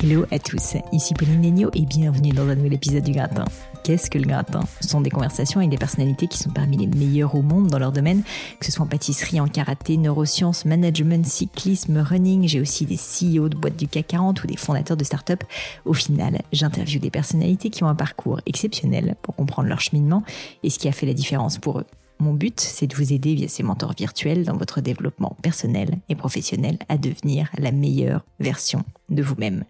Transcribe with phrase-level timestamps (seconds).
[0.00, 3.44] Hello à tous, ici Pauline Negno et bienvenue dans un nouvel épisode du Gratin.
[3.82, 4.60] Qu'est-ce que le gratin?
[4.80, 7.80] Ce sont des conversations avec des personnalités qui sont parmi les meilleures au monde dans
[7.80, 8.22] leur domaine,
[8.60, 12.46] que ce soit en pâtisserie, en karaté, neurosciences, management, cyclisme, running.
[12.46, 15.42] J'ai aussi des CEO de boîtes du CAC 40 ou des fondateurs de start-up.
[15.84, 20.22] Au final, j'interviewe des personnalités qui ont un parcours exceptionnel pour comprendre leur cheminement
[20.62, 21.86] et ce qui a fait la différence pour eux.
[22.20, 26.16] Mon but, c'est de vous aider via ces mentors virtuels dans votre développement personnel et
[26.16, 29.64] professionnel à devenir la meilleure version de vous-même.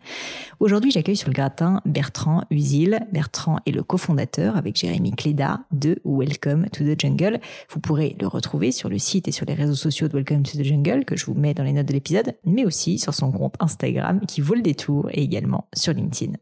[0.59, 3.01] Aujourd'hui, j'accueille sur le gratin Bertrand Usil.
[3.13, 7.39] Bertrand est le cofondateur avec Jérémy Cléda de Welcome to the Jungle.
[7.71, 10.57] Vous pourrez le retrouver sur le site et sur les réseaux sociaux de Welcome to
[10.57, 13.31] the Jungle que je vous mets dans les notes de l'épisode, mais aussi sur son
[13.31, 16.33] compte Instagram qui vaut le détour et également sur LinkedIn.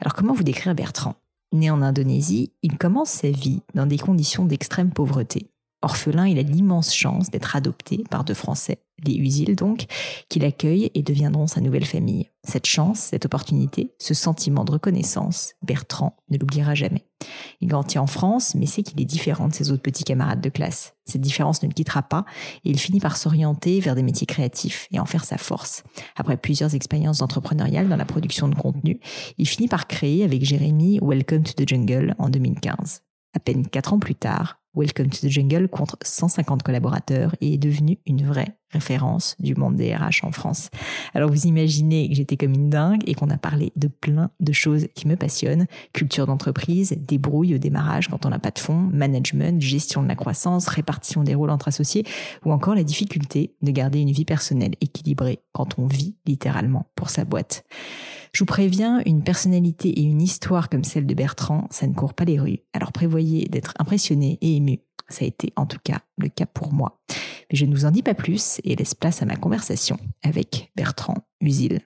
[0.00, 1.14] Alors comment vous décrire Bertrand?
[1.52, 5.51] Né en Indonésie, il commence sa vie dans des conditions d'extrême pauvreté.
[5.82, 9.86] Orphelin, il a l'immense chance d'être adopté par deux Français, les Usil donc,
[10.28, 12.30] qui l'accueillent et deviendront sa nouvelle famille.
[12.44, 17.04] Cette chance, cette opportunité, ce sentiment de reconnaissance, Bertrand ne l'oubliera jamais.
[17.60, 20.48] Il grandit en France, mais sait qu'il est différent de ses autres petits camarades de
[20.48, 20.94] classe.
[21.04, 22.24] Cette différence ne le quittera pas
[22.64, 25.82] et il finit par s'orienter vers des métiers créatifs et en faire sa force.
[26.16, 29.00] Après plusieurs expériences entrepreneuriales dans la production de contenu,
[29.38, 33.02] il finit par créer avec Jérémy Welcome to the Jungle en 2015.
[33.34, 37.58] À peine quatre ans plus tard, Welcome to the Jungle compte 150 collaborateurs et est
[37.58, 40.70] devenu une vraie référence du monde des RH en France.
[41.12, 44.52] Alors vous imaginez que j'étais comme une dingue et qu'on a parlé de plein de
[44.52, 45.66] choses qui me passionnent.
[45.92, 50.16] Culture d'entreprise, débrouille au démarrage quand on n'a pas de fonds, management, gestion de la
[50.16, 52.06] croissance, répartition des rôles entre associés
[52.46, 57.10] ou encore la difficulté de garder une vie personnelle équilibrée quand on vit littéralement pour
[57.10, 57.64] sa boîte.
[58.32, 62.14] Je vous préviens, une personnalité et une histoire comme celle de Bertrand, ça ne court
[62.14, 62.60] pas les rues.
[62.72, 64.80] Alors prévoyez d'être impressionné et ému.
[65.08, 67.00] Ça a été en tout cas le cas pour moi.
[67.50, 70.70] Mais je ne vous en dis pas plus et laisse place à ma conversation avec
[70.76, 71.80] Bertrand Usil.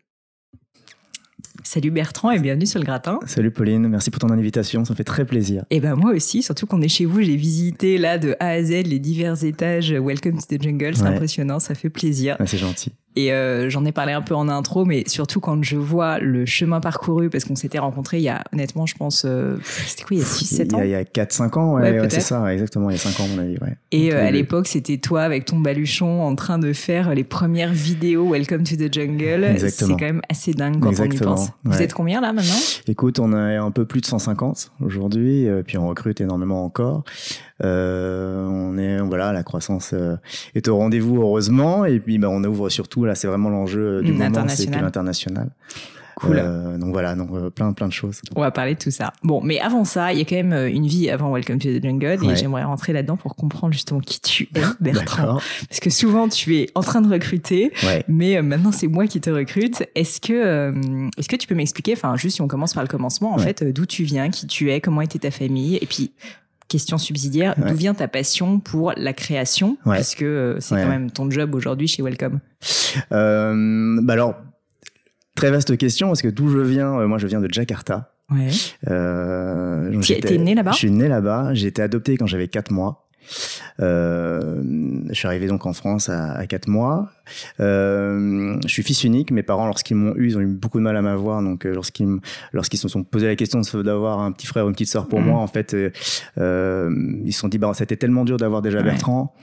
[1.65, 3.19] Salut Bertrand et bienvenue sur le gratin.
[3.27, 5.65] Salut Pauline, merci pour ton invitation, ça fait très plaisir.
[5.71, 8.51] Et eh ben moi aussi, surtout qu'on est chez vous, j'ai visité là de A
[8.51, 12.37] à Z les divers étages Welcome to the Jungle, c'est impressionnant, ça fait plaisir.
[12.47, 12.93] c'est gentil.
[13.19, 16.45] Et euh, j'en ai parlé un peu en intro, mais surtout quand je vois le
[16.45, 20.17] chemin parcouru, parce qu'on s'était rencontrés il y a, honnêtement, je pense, euh, c'était quoi,
[20.17, 22.91] il y a 6-7 ans Il y a, 4-5 ans, ouais, ouais, c'est ça, exactement,
[22.91, 23.75] il y a 5 ans, mon avis, ouais.
[23.91, 27.73] Et euh, à l'époque, c'était toi avec ton baluchon en train de faire les premières
[27.73, 29.45] vidéos Welcome to the Jungle.
[29.45, 29.97] Exactement.
[29.97, 31.49] C'est quand même assez dingue quand on y pense.
[31.65, 32.53] Vous êtes combien là maintenant?
[32.87, 37.05] Écoute, on a un peu plus de 150 aujourd'hui, puis on recrute énormément encore.
[37.65, 40.17] Euh, on est voilà, la croissance euh,
[40.55, 44.13] est au rendez-vous heureusement, et puis bah, on ouvre surtout là, c'est vraiment l'enjeu du
[44.13, 45.51] moment, c'est l'international.
[46.17, 46.39] Cool.
[46.39, 48.23] Euh, donc voilà, donc euh, plein plein de choses.
[48.35, 49.13] On va parler de tout ça.
[49.23, 51.69] Bon, mais avant ça, il y a quand même euh, une vie avant Welcome to
[51.69, 55.39] the Jungle et j'aimerais rentrer là-dedans pour comprendre justement qui tu es, Bertrand.
[55.69, 57.71] Parce que souvent tu es en train de recruter,
[58.09, 59.87] mais maintenant c'est moi qui te recrute.
[59.95, 60.73] Est-ce que
[61.19, 63.63] est-ce que tu peux m'expliquer, enfin juste si on commence par le commencement, en fait,
[63.63, 66.13] d'où tu viens, qui tu es, comment était ta famille, et puis
[66.69, 71.31] question subsidiaire, d'où vient ta passion pour la création Parce que c'est quand même ton
[71.31, 72.41] job aujourd'hui chez Welcome.
[73.13, 74.37] Euh, bah alors,
[75.35, 78.13] très vaste question, parce que d'où je viens, euh, moi je viens de Jakarta.
[78.31, 78.49] Ouais.
[78.89, 80.73] Euh, tu étais né là-bas?
[80.73, 83.06] Je suis né là-bas, j'ai été adopté quand j'avais 4 mois.
[83.81, 84.63] Euh,
[85.09, 87.11] je suis arrivé donc en France à, à 4 mois.
[87.61, 89.31] Euh, je suis fils unique.
[89.31, 91.43] Mes parents, lorsqu'ils m'ont eu, ils ont eu beaucoup de mal à m'avoir.
[91.43, 92.19] Donc, euh, lorsqu'ils
[92.53, 95.21] lorsqu'ils se sont posé la question d'avoir un petit frère ou une petite sœur pour
[95.21, 95.27] mhm.
[95.27, 99.35] moi, en fait, ils se sont dit, bah, c'était tellement dur d'avoir déjà Bertrand.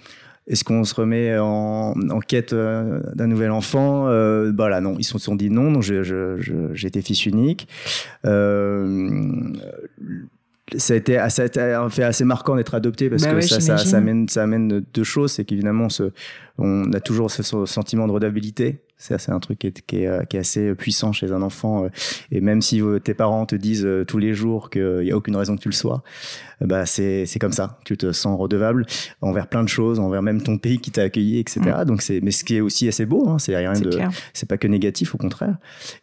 [0.46, 4.08] Est-ce qu'on se remet en, en quête d'un nouvel enfant?
[4.10, 4.96] Euh, Bah là, non.
[5.00, 5.72] Ils se sont dit non.
[5.72, 7.68] Donc, j'étais fils unique.
[8.26, 9.54] Euh,
[10.78, 13.56] ça a été, assez, un fait assez marquant d'être adopté parce Bah que ouais, ça,
[13.60, 13.96] ça, ça, j'imagine.
[13.98, 15.32] amène, ça amène deux choses.
[15.34, 15.88] C'est qu'évidemment,
[16.58, 18.80] on a toujours ce sentiment de redevabilité.
[18.98, 21.84] C'est c'est un truc qui est, qui, est, qui est assez puissant chez un enfant.
[21.86, 21.90] euh,
[22.32, 25.18] Et même si euh, tes parents te disent euh, tous les jours qu'il n'y a
[25.18, 26.04] aucune raison que tu le sois,
[26.64, 27.80] bah c'est c'est comme ça.
[27.84, 28.86] Tu te sens redevable
[29.22, 31.62] envers plein de choses, envers même ton pays qui t'a accueilli, etc.
[31.86, 33.82] Donc c'est, mais ce qui est aussi assez beau, hein, c'est rien Mm.
[33.84, 34.00] De,
[34.34, 35.58] c'est pas que négatif, au contraire.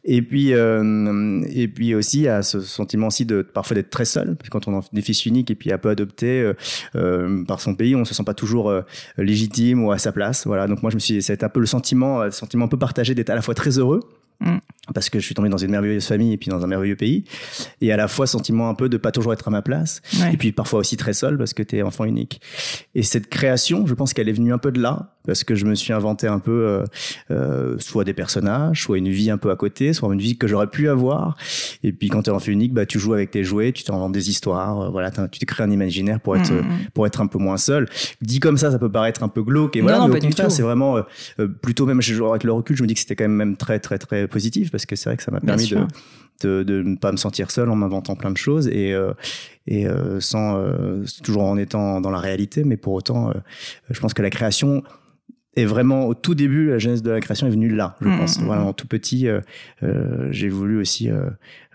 [0.04, 4.36] Et puis, euh, et puis aussi, à ce sentiment aussi de parfois d'être très seul,
[4.36, 6.54] parce que quand on est fils unique et puis un peu adopté euh,
[6.96, 8.82] euh, par son pays, on se sent pas toujours euh,
[9.18, 10.46] légitime ou à sa place.
[10.46, 10.66] Voilà.
[10.66, 12.78] Donc moi, je me suis, c'est un peu le sentiment, euh, le sentiment un peu
[12.78, 14.00] partagé d'être à la fois très heureux.
[14.40, 14.58] Mm.
[14.94, 17.24] Parce que je suis tombé dans une merveilleuse famille et puis dans un merveilleux pays,
[17.80, 20.34] et à la fois sentiment un peu de pas toujours être à ma place, Ouais.
[20.34, 22.40] et puis parfois aussi très seul parce que tu es enfant unique.
[22.96, 25.64] Et cette création, je pense qu'elle est venue un peu de là, parce que je
[25.66, 26.84] me suis inventé un peu euh,
[27.30, 30.48] euh, soit des personnages, soit une vie un peu à côté, soit une vie que
[30.48, 31.36] j'aurais pu avoir.
[31.84, 34.12] Et puis quand tu es enfant unique, bah, tu joues avec tes jouets, tu t'inventes
[34.12, 36.78] des histoires, euh, voilà, tu te crées un imaginaire pour être, Mm, euh, mm.
[36.94, 37.86] pour être un peu moins seul.
[38.22, 40.50] Dit comme ça, ça peut paraître un peu glauque, et voilà, non, mais au contraire,
[40.50, 41.02] c'est vraiment euh,
[41.38, 43.56] euh, plutôt même je- avec le recul, je me dis que c'était quand même, même
[43.56, 45.76] très très très positif, parce que c'est vrai que ça m'a permis de,
[46.42, 49.12] de, de ne pas me sentir seul en m'inventant plein de choses et, euh,
[49.66, 53.32] et euh, sans euh, toujours en étant dans la réalité, mais pour autant,
[53.90, 54.82] je pense que la création
[55.54, 58.18] est vraiment au tout début, la genèse de la création est venue là, je Mhm,
[58.18, 58.38] pense.
[58.38, 58.46] mhm.
[58.46, 59.26] Voilà, en tout petit,
[60.30, 61.10] j'ai voulu aussi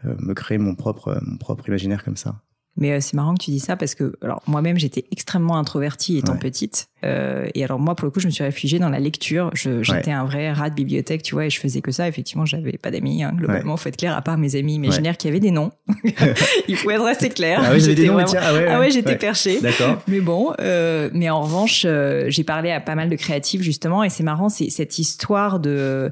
[0.04, 2.42] me créer mon propre, mon propre imaginaire comme ça.
[2.78, 6.18] Mais euh, c'est marrant que tu dis ça parce que alors moi-même j'étais extrêmement introvertie
[6.18, 6.40] étant Ouais.
[6.40, 9.52] petite Euh, et alors moi pour le coup je me suis réfugiée dans la lecture.
[9.54, 12.08] J'étais un vrai rat de bibliothèque tu vois et je faisais que ça.
[12.08, 15.28] Effectivement j'avais pas d'amis hein, globalement faut être clair à part mes amis imaginaires qui
[15.28, 15.72] avaient des noms.
[16.68, 17.62] Il faut être assez clair.
[17.64, 19.18] Ah des J'étais vraiment- ah ouais, Ah ouais j'étais ouais.
[19.18, 19.62] perchée.
[19.62, 20.02] D'accord.
[20.08, 24.04] Mais bon, euh, mais en revanche, euh, j'ai parlé à pas mal de créatifs justement,
[24.04, 26.12] et c'est marrant, c'est cette histoire de,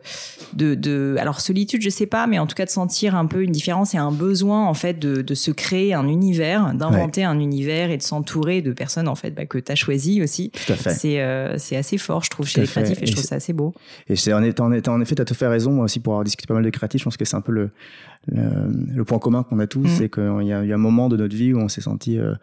[0.54, 3.42] de, de, alors solitude, je sais pas, mais en tout cas de sentir un peu
[3.42, 7.40] une différence et un besoin en fait de, de se créer un univers, d'inventer un
[7.40, 10.52] univers et de s'entourer de personnes en fait bah, que t'as choisi aussi.
[10.52, 10.90] Tout à fait.
[10.92, 12.82] C'est euh, c'est assez fort, je trouve, chez les fait.
[12.82, 13.74] créatifs, et je trouve ça assez beau.
[14.08, 16.00] Et c'est en, étant, en, étant- en effet, tu as tout fait raison, moi aussi,
[16.00, 17.70] pour avoir discuté pas mal de créatifs, je pense que c'est un peu le,
[18.28, 18.42] le,
[18.96, 19.88] le point commun qu'on a tous, Mm.
[19.98, 22.34] c'est qu'il y y a un moment de notre vie où on s'est senti euh,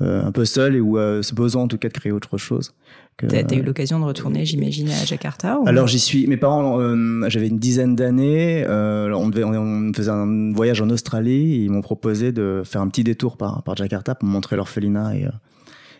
[0.00, 2.72] un peu seul et où euh, ce besoin, en tout cas, de créer autre chose.
[3.16, 5.68] Que- T'as as eu l'occasion de retourner, j'imagine, à Jakarta ou...
[5.68, 6.26] alors j'y suis.
[6.26, 8.64] Mes parents, euh, j'avais une dizaine d'années.
[8.66, 11.54] Euh, on, devait, on, faisait un voyage en Australie.
[11.54, 14.56] Et ils m'ont proposé de faire un petit détour par, par Jakarta pour me montrer
[14.56, 15.30] l'orphelinat et, euh,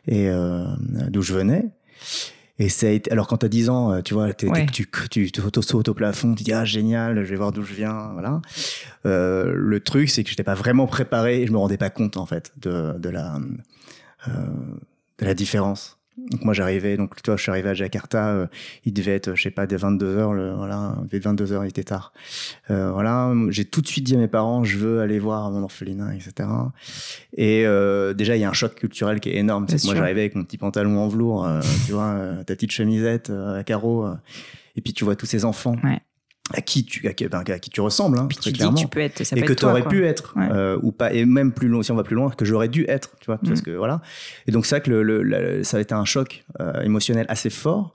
[0.09, 0.65] et euh,
[1.11, 1.67] d'où je venais.
[2.61, 3.11] Et ça a été.
[3.11, 4.67] Alors quand t'as 10 ans, euh, tu vois, Ouais.
[4.67, 7.75] tu tu tu sautes au plafond, tu dis ah génial, je vais voir d'où je
[7.75, 8.41] viens, voilà.
[9.07, 12.17] Euh, le truc, c'est que j'étais pas vraiment préparé et je me rendais pas compte
[12.17, 13.41] en fait de de la
[14.29, 14.31] euh,
[15.19, 15.94] de la différence.
[16.17, 18.47] Donc moi j'arrivais, donc toi je suis arrivé à Jakarta, euh,
[18.85, 21.53] il devait être, je sais pas, des 22 heures, le, voilà, il devait être 22
[21.53, 22.13] heures, il était tard.
[22.71, 25.63] Euh, voilà, j'ai tout de suite dit à mes parents, je veux aller voir mon
[25.65, 26.49] orphelinat, etc.
[27.37, 29.67] Et euh, déjà il y a un choc culturel qui est énorme.
[29.69, 32.55] C'est que moi j'arrivais avec mon petit pantalon en velours, euh, tu vois, euh, ta
[32.55, 34.15] petite chemisette euh, à carreaux, euh,
[34.77, 36.01] et puis tu vois tous ces enfants Ouais.
[36.53, 38.59] À qui tu, à qui, ben, à qui tu ressembles, hein, Puis très tu dis
[38.59, 38.77] clairement.
[38.77, 40.47] tu peux être, ça et peut que tu aurais pu être Ouais.
[40.53, 42.85] euh, ou pas et même plus loin si on va plus loin que j'aurais dû
[42.87, 43.49] être tu vois Mm.
[43.49, 44.03] parce que voilà.
[44.47, 47.25] Et donc c'est vrai que le, le- la- ça a été un choc euh, émotionnel
[47.31, 47.95] assez fort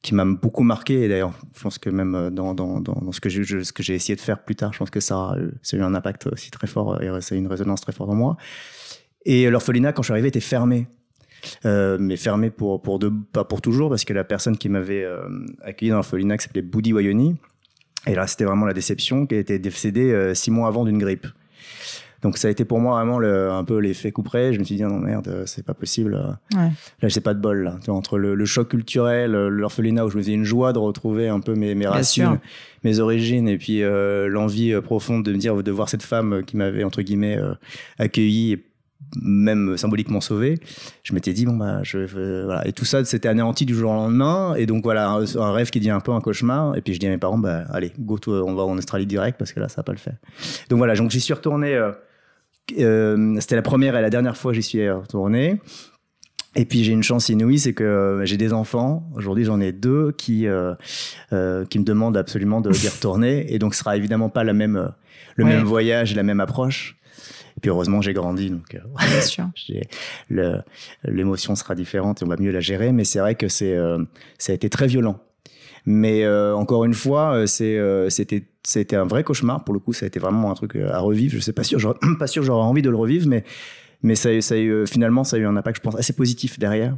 [0.00, 1.02] qui m'a beaucoup marqué.
[1.02, 3.72] Et d'ailleurs je pense que même euh, dans, dans, dans, dans ce que j'ai ce
[3.72, 5.80] que j'ai essayé de faire plus tard je pense que ça a, eu- ça a
[5.80, 8.14] eu un impact aussi très fort et ça a eu une résonance très forte en
[8.14, 8.36] moi.
[9.26, 10.86] Et l'orphelinat quand je suis arrivé était fermé.
[11.66, 15.04] Euh, mais fermé pour pour de pas pour toujours parce que la personne qui m'avait
[15.04, 15.28] euh,
[15.62, 17.36] accueilli dans l'orphelinat qui s'appelait Boudi Wayoni
[18.06, 20.98] et là, c'était vraiment la déception qui a été décédée euh, six mois avant d'une
[20.98, 21.26] grippe.
[22.22, 24.54] Donc ça a été pour moi vraiment le, un peu l'effet couperet.
[24.54, 26.14] Je me suis dit, ah non merde, euh, c'est pas possible.
[26.14, 26.58] euh.
[26.58, 26.70] Ouais.
[27.02, 27.64] Là, j'ai pas de bol.
[27.64, 27.76] Là.
[27.80, 30.78] Tu vois, entre le, le choc culturel, l'orphelinat où je me faisais une joie de
[30.78, 32.38] retrouver un peu mes, mes racines, sûr.
[32.82, 36.56] mes origines, et puis euh, l'envie profonde de me dire, de voir cette femme qui
[36.56, 37.52] m'avait, entre guillemets, euh,
[37.98, 38.64] accueilli et
[39.20, 40.58] même symboliquement sauvé.
[41.02, 42.66] Je m'étais dit, bon, bah, je, voilà.
[42.66, 44.54] Et tout ça, c'était anéanti du jour au lendemain.
[44.56, 46.76] Et donc, voilà, un, un rêve qui devient un peu un cauchemar.
[46.76, 49.06] Et puis, je dis à mes parents, bah, allez, go, to- on va en Australie
[49.06, 50.16] direct parce que là, ça va pas le faire.
[50.68, 51.74] Donc, voilà, donc j'y suis retourné.
[51.74, 51.92] euh,
[52.78, 55.60] euh, c'était la première et la dernière fois que j'y suis retourné.
[56.56, 59.10] Et puis j'ai une chance inouïe, c'est que euh, j'ai des enfants.
[59.16, 60.72] Aujourd'hui, j'en ai deux qui euh,
[61.32, 63.52] euh, qui me demandent absolument de d'y retourner.
[63.52, 64.92] Et donc, ce sera évidemment pas la même
[65.34, 65.50] le Ouais.
[65.50, 66.96] même voyage la même approche.
[67.64, 70.58] Et puis heureusement, j'ai grandi, donc euh,
[71.04, 72.92] l'émotion sera différente et on va mieux la gérer.
[72.92, 74.04] Mais c'est vrai que c'est euh,
[74.38, 75.18] ça a été très violent.
[75.86, 77.78] Mais euh, encore une fois, c'est
[78.10, 79.92] c'était c'était un vrai cauchemar pour le coup.
[79.92, 81.34] Ça a été vraiment un truc à revivre.
[81.34, 81.78] Je sais pas sûr,
[82.18, 83.44] pas sûr, que j'aurais envie de le revivre, mais
[84.02, 86.58] mais ça, ça a eu, finalement, ça a eu un impact, je pense, assez positif
[86.58, 86.96] derrière,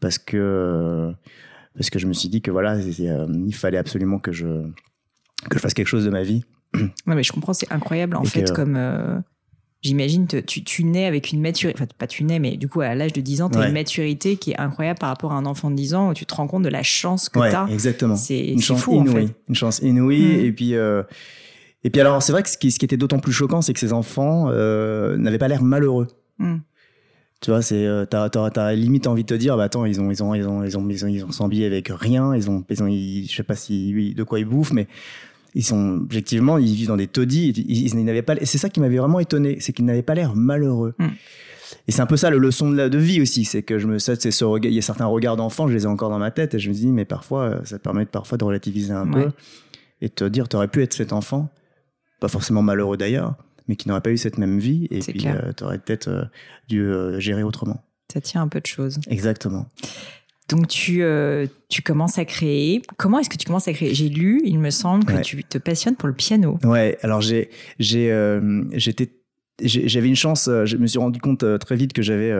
[0.00, 1.12] parce que
[1.76, 4.46] parce que je me suis dit que voilà, il fallait absolument que je
[5.48, 6.44] que je fasse quelque chose de ma vie.
[7.06, 9.18] Ouais, mais je comprends, c'est incroyable en Et fait que- comme euh,
[9.82, 12.94] J'imagine, tu, tu nais avec une maturité, enfin pas tu nais, mais du coup à
[12.94, 15.46] l'âge de 10 ans, tu as une maturité qui est incroyable par rapport à un
[15.46, 17.66] enfant de 10 ans où tu te rends compte de la chance que tu as.
[17.70, 18.14] exactement.
[18.14, 19.10] C'est une chance fou, inouïe.
[19.10, 19.34] En fait.
[19.48, 20.20] Une chance inouïe.
[20.20, 20.44] Mm.
[20.44, 21.02] Et puis, euh,
[21.82, 23.72] et puis alors, c'est vrai que ce qui, ce qui était d'autant plus choquant, c'est
[23.72, 26.08] que ces enfants euh, n'avaient pas l'air malheureux.
[26.38, 26.56] Mm.
[27.40, 30.10] Tu vois, c'est euh, t'as, t'as, limite envie de te dire, bah attends, ils ont
[30.10, 32.66] ils ont ils ont ils ont ils ont ils ont, ils avec rien, ils ont
[32.68, 34.88] ils ont je sais pas si de quoi ils bouffent, mais
[35.54, 38.80] ils sont objectivement ils vivent dans des taudis ils, n'avaient pas et c'est ça qui
[38.80, 40.94] m'avait vraiment étonné c'est qu'ils n'avaient pas l'air malheureux.
[40.98, 41.08] Mm.
[41.88, 43.86] et c'est un peu ça le leçon de, la, de vie aussi c'est que je
[43.86, 46.18] me c'est ce regard il y a certains regards d'enfants je les ai encore dans
[46.18, 49.06] ma tête et je me dis mais parfois euh, ça permet parfois de relativiser un
[49.06, 49.30] peu
[50.00, 51.50] et de te dire tu aurais pu être cet enfant
[52.20, 53.34] pas forcément malheureux d'ailleurs
[53.68, 56.24] mais qui n'aurait pas eu cette même vie et puis euh, tu aurais peut-être euh,
[56.68, 57.84] dû gérer autrement.
[58.12, 58.98] Ça tient un peu de choses.
[59.06, 59.66] Exactement
[60.50, 62.82] donc tu, euh, tu commences à créer.
[62.96, 63.94] Comment est-ce que tu commences à créer?
[63.94, 66.58] J'ai lu, il me semble, que tu te passionnes pour le piano.
[66.64, 69.12] Ouais, alors j'ai, j'ai, euh, j'étais,
[69.62, 70.48] j'avais une chance.
[70.48, 72.32] Euh, je me suis rendu compte très vite que j'avais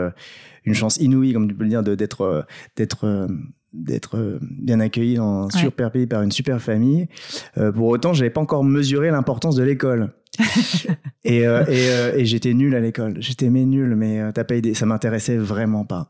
[0.64, 3.29] une chance inouïe, comme tu peux le dire, de, d'être, d'être,
[3.73, 7.07] d'être bien accueilli dans un super pays par une super famille.
[7.55, 10.12] pour autant, j'avais pas encore mesuré l'importance de l'école.
[11.25, 13.14] et, et, et j'étais nul à l'école.
[13.21, 14.75] J'étais mais nul, mais t'as pas idée.
[14.75, 16.09] Ça m'intéressait vraiment pas.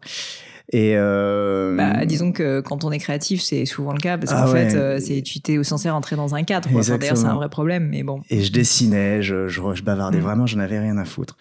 [0.72, 1.76] Et euh...
[1.76, 4.74] bah, disons que quand on est créatif, c'est souvent le cas parce qu'en ah fait,
[4.74, 6.68] euh, c'est tu t'es censé rentrer dans un cadre.
[6.68, 8.20] D'ailleurs, c'est un vrai problème, mais bon.
[8.30, 10.22] Et je dessinais, je, je, je bavardais mm.
[10.22, 11.36] vraiment, je n'avais rien à foutre.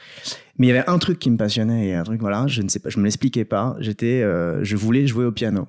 [0.57, 2.69] Mais il y avait un truc qui me passionnait et un truc voilà, je ne
[2.69, 3.75] sais pas, je me l'expliquais pas.
[3.79, 5.67] J'étais, euh, je voulais jouer au piano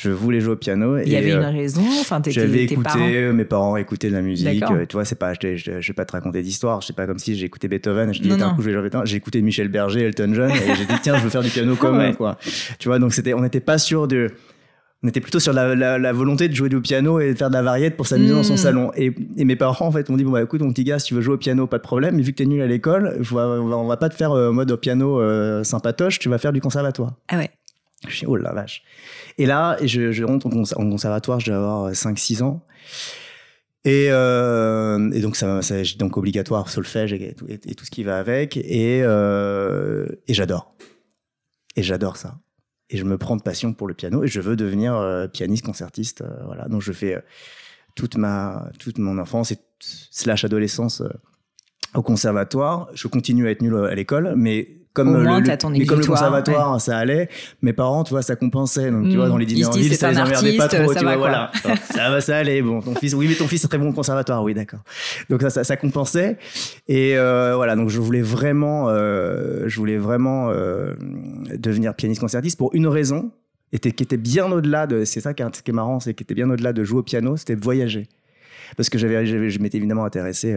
[0.00, 0.96] je voulais jouer au piano.
[0.96, 1.82] Il y avait une euh, raison.
[2.00, 3.08] Enfin, j'avais écouté, parents...
[3.12, 4.62] Euh, mes parents écoutaient de la musique.
[4.62, 6.82] Euh, tu vois, c'est pas, je, je, vais pas te raconter d'histoire.
[6.82, 8.14] C'est pas comme si j'ai écouté Beethoven.
[8.14, 8.62] Je dis, un coup,
[9.04, 11.76] j'ai écouté Michel Berger, Elton John, et j'ai dit, tiens, je veux faire du piano
[11.76, 12.38] comme quoi.
[12.78, 14.28] Tu vois, donc c'était, on n'était pas sûr de,
[15.02, 17.54] on était plutôt sur la, la, volonté de jouer du piano et de faire de
[17.54, 18.58] la variette pour s'amuser dans son hmm.
[18.58, 18.92] salon.
[18.96, 21.08] Et, et, mes parents, en fait, m'ont dit, bon, bah, écoute, mon petit gars, si
[21.08, 22.16] tu veux jouer au piano, pas de problème.
[22.16, 24.74] Mais vu que t'es nul à l'école, on va, on va pas te faire mode
[24.80, 25.20] piano
[25.62, 27.12] sympatoche, tu vas faire du conservatoire.
[27.28, 27.50] Ah ouais.
[28.08, 28.82] Je suis, oh la vache.
[29.38, 32.64] Et là, je, rentre en conservatoire, je dois avoir 5-6 ans.
[33.84, 38.18] Et, euh, et donc, ça, ça donc obligatoire, solfège et et, tout ce qui va
[38.18, 38.56] avec.
[38.56, 40.74] Et, euh, et j'adore.
[41.76, 42.38] Et j'adore ça.
[42.90, 45.64] Et je me prends de passion pour le piano et je veux devenir euh, pianiste,
[45.64, 46.22] concertiste.
[46.22, 46.68] Euh, voilà.
[46.68, 47.20] Donc, je fais euh,
[47.94, 51.02] toute, ma, toute mon enfance et slash adolescence
[51.94, 52.90] au conservatoire.
[52.92, 56.98] Je continue à être nul à l'école, mais comme le, mais comme le conservatoire ça
[56.98, 57.28] allait.
[57.62, 60.10] Mes parents tu vois ça compensait donc tu vois dans les dîners en ville ça
[60.10, 61.52] les emmerdait pas trop tu vois voilà.
[61.90, 63.92] Ça va ça allait bon ton fils oui mais ton fils est très bon au
[63.92, 64.80] conservatoire oui d'accord.
[65.28, 66.38] Donc ça, ça, ça compensait.
[66.88, 70.94] Et euh, voilà donc je voulais vraiment euh, je voulais vraiment euh,
[71.54, 73.30] devenir pianiste concertiste pour une raison
[73.72, 76.24] et qui était bien au-delà de c'est ça qui est, qui est marrant c'est qui
[76.24, 78.08] était bien au-delà de jouer au piano c'était voyager.
[78.76, 80.56] Parce que j'avais je m'étais évidemment intéressé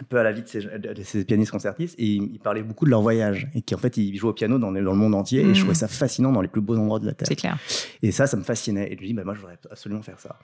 [0.00, 3.00] un peu à la vie de ces, pianistes concertistes et ils, parlaient beaucoup de leur
[3.00, 5.54] voyage et qui en fait ils jouaient au piano dans, dans le monde entier et
[5.54, 7.28] je trouvais ça fascinant dans les plus beaux endroits de la terre.
[7.28, 7.58] C'est clair.
[8.02, 10.18] Et ça, ça me fascinait et je lui dis bah moi je voudrais absolument faire
[10.18, 10.36] ça.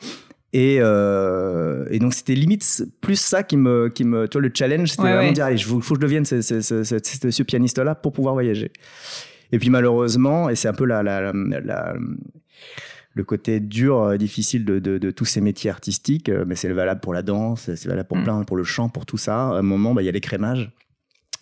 [0.53, 4.91] Et, euh, et donc c'était limite plus ça qui me qui me toi le challenge
[4.91, 7.97] c'était vraiment dire allez il faut que je devienne ce, ce, ce, ce pianiste là
[7.97, 8.71] pour pouvoir voyager.
[9.51, 11.95] Et puis malheureusement et c'est un peu la, la, la
[13.15, 17.01] le côté dur, euh, difficile de, de, tous ces métiers artistiques, euh, mais c'est valable
[17.01, 18.25] pour la danse, c'est valable pour mm.
[18.25, 19.49] plein, pour le chant, pour tout ça.
[19.49, 20.71] À un moment, bah, il y a les crémages.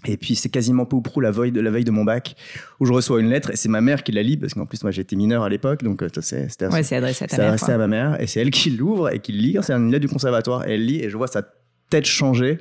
[0.07, 2.37] Et puis c'est quasiment peu ou prou la veille de la veille de mon bac
[2.79, 4.85] où je reçois une lettre et c'est ma mère qui la lit parce qu'en plus
[4.85, 7.69] moi j'étais mineur à l'époque donc euh, c'était ouais, adressé à ta mère.
[7.69, 9.57] à ma mère et c'est elle qui l'ouvre et qui lit.
[9.61, 11.43] C'est une lettre du conservatoire et elle lit et je vois sa
[11.91, 12.59] tête changer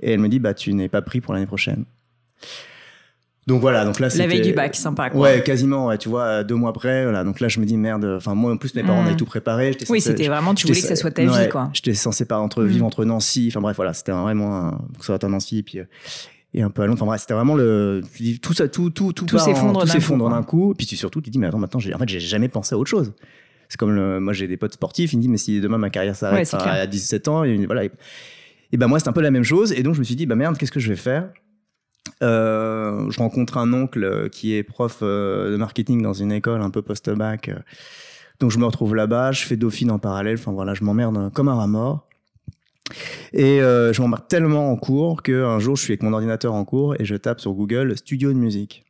[0.00, 1.84] et elle me dit bah tu n'es pas pris pour l'année prochaine.
[3.48, 5.20] Donc voilà, donc là la veille du bac, sympa quoi.
[5.20, 5.88] Ouais, quasiment.
[5.88, 7.24] Ouais, tu vois, deux mois après, voilà.
[7.24, 8.04] Donc là, je me dis merde.
[8.16, 9.06] Enfin, moi en plus, mes parents hmm.
[9.06, 9.76] avaient tout préparé.
[9.88, 10.54] Oui, c'était vraiment.
[10.54, 11.70] Tu voulais que ça soit ta vie, quoi.
[11.72, 12.86] J'étais censé pas entre vivre hmm.
[12.86, 13.48] entre Nancy.
[13.50, 15.84] Enfin bref, voilà, c'était vraiment un, que ça soit Nancy et puis euh,
[16.54, 16.98] et un peu à Londres.
[17.00, 18.02] Enfin bref, c'était vraiment le.
[18.40, 20.68] Tout ça, tout, tout, tout, tout s'effondre d'un coup.
[20.68, 20.74] coup.
[20.76, 22.90] Puis tu surtout, tu dis mais attends, maintenant, en fait, j'ai jamais pensé à autre
[22.90, 23.12] chose.
[23.68, 25.14] C'est comme le, moi, j'ai des potes sportifs.
[25.14, 27.84] Ils me disent mais si demain ma carrière s'arrête à 17 ans, et voilà.
[28.74, 29.72] Et ben moi, c'est un peu la même chose.
[29.72, 31.28] Et donc je me suis dit bah merde, qu'est-ce que je vais faire?
[32.22, 36.70] Euh, je rencontre un oncle qui est prof euh, de marketing dans une école un
[36.70, 37.50] peu post-bac.
[38.40, 40.36] Donc je me retrouve là-bas, je fais Dauphine en parallèle.
[40.38, 42.08] Enfin voilà, je m'emmerde comme un rat mort.
[43.32, 46.64] Et euh, je m'emmerde tellement en cours qu'un jour je suis avec mon ordinateur en
[46.64, 48.84] cours et je tape sur Google studio de musique.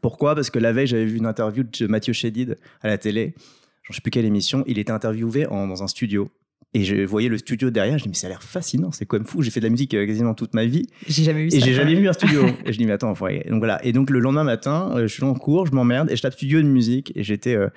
[0.00, 0.34] Pourquoi?
[0.34, 3.34] Parce que la veille j'avais vu une interview de Mathieu Chédid à la télé.
[3.82, 4.64] Je ne sais plus quelle émission.
[4.66, 6.30] Il était interviewé dans un studio
[6.74, 9.16] et je voyais le studio derrière, je dis mais ça a l'air fascinant, c'est quand
[9.18, 9.42] même fou.
[9.42, 10.86] J'ai fait de la musique euh, quasiment toute ma vie.
[11.06, 12.42] J'ai jamais vu et j'ai jamais vu un studio.
[12.66, 13.84] et je dis mais attends, donc voilà.
[13.84, 16.34] Et donc le lendemain matin, euh, je suis en cours, je m'emmerde et je tape
[16.34, 17.68] studio de musique et j'étais euh,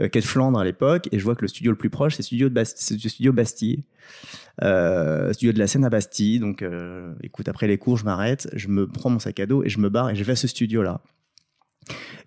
[0.00, 2.14] euh, quai de Flandre à l'époque, et je vois que le studio le plus proche,
[2.14, 3.84] c'est le studio, de Bast- studio Bastille,
[4.62, 6.38] euh, studio de la Seine à Bastille.
[6.38, 9.62] Donc, euh, écoute, après les cours, je m'arrête, je me prends mon sac à dos
[9.64, 11.00] et je me barre et je vais à ce studio-là.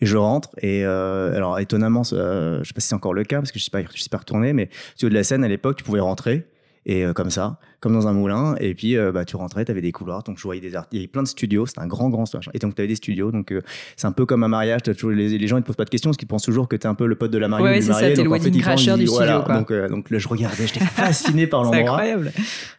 [0.01, 3.37] Je rentre et euh, alors étonnamment, euh, je sais pas si c'est encore le cas
[3.37, 5.47] parce que je suis pas, je suis pas retourné, mais studio de la Seine à
[5.47, 6.47] l'époque, tu pouvais rentrer
[6.85, 8.55] et euh, comme ça, comme dans un moulin.
[8.59, 10.87] Et puis euh, bah tu rentrais, tu avais des couloirs, donc je voyais des art-
[10.91, 12.49] il y avait plein de studios, c'était un grand grand machin.
[12.53, 13.61] et donc tu avais des studios, donc euh,
[13.95, 15.85] c'est un peu comme un mariage, t'as toujours les, les gens ils te posent pas
[15.85, 17.47] de questions parce qu'ils pensent toujours que tu es un peu le pote de la
[17.47, 19.33] mariée Ouais, ou du ça, t'es le donc, en fait, ils crasher du voilà.
[19.33, 19.55] studio, quoi.
[19.57, 21.93] Donc euh, donc là je regardais, j'étais fasciné par C'est l'endroit.
[21.99, 22.31] incroyable.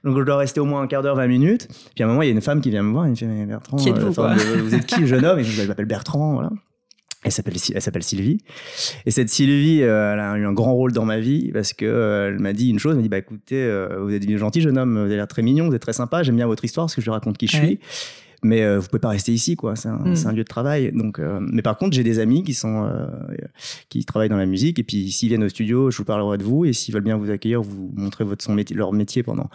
[0.05, 1.69] Donc je dois rester au moins un quart d'heure, 20 minutes.
[1.95, 3.15] Puis à un moment, il y a une femme qui vient me voir et me
[3.15, 5.39] fait Mais Bertrand, Qui enfin, euh, vous êtes qui le jeune homme?
[5.39, 6.51] Et je je m'appelle Bertrand, voilà.
[7.27, 8.39] Elle s'appelle, elle s'appelle Sylvie.
[9.05, 11.85] Et cette Sylvie, euh, elle a eu un grand rôle dans ma vie parce que
[11.85, 12.93] euh, elle m'a dit une chose.
[12.93, 15.27] Elle m'a dit bah écoutez, euh, vous êtes un gentil jeune homme, vous avez l'air
[15.27, 17.49] très mignon, vous êtes très sympa, j'aime bien votre histoire parce que je raconte qui
[17.49, 17.67] je Ouais.
[17.67, 17.79] suis.
[18.45, 19.75] Mais euh, vous pouvez pas rester ici, quoi.
[19.75, 20.15] C'est un, Mm.
[20.15, 20.93] c'est un lieu de travail.
[20.95, 22.89] Donc, mais par contre, j'ai des amis qui sont
[23.89, 26.45] qui travaillent dans la musique et puis s'ils viennent au studio, je vous parlerai de
[26.45, 29.51] vous et s'ils veulent bien vous accueillir, vous montrer votre son métier, leur métier pendant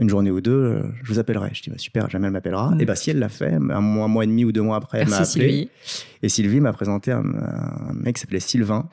[0.00, 1.50] une journée ou deux, euh, je vous appellerai.
[1.52, 2.70] Je dis bah, super, jamais elle m'appellera.
[2.74, 2.80] Mm.
[2.80, 4.76] Et bah si elle l'a fait, un mois, un mois et demi ou deux mois
[4.76, 5.26] après, elle m'a appelé.
[5.30, 5.70] Sylvie.
[6.22, 8.88] Et Sylvie m'a présenté un, un mec qui s'appelait Sylvain,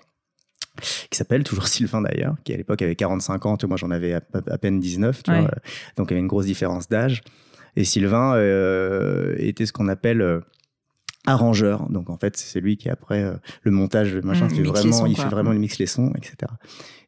[1.09, 4.21] qui s'appelle toujours Sylvain d'ailleurs, qui à l'époque avait 45 ans, moi j'en avais à,
[4.51, 5.41] à peine 19, tu Ouais.
[5.41, 5.51] vois,
[5.95, 7.21] donc il y avait une grosse différence d'âge.
[7.75, 10.39] Et Sylvain euh, était ce qu'on appelle euh,
[11.25, 13.33] arrangeur, donc en fait c'est lui qui après euh,
[13.63, 15.23] le montage, le machin, Mm, fait vraiment, il quoi.
[15.25, 16.35] fait vraiment le mix les sons, etc.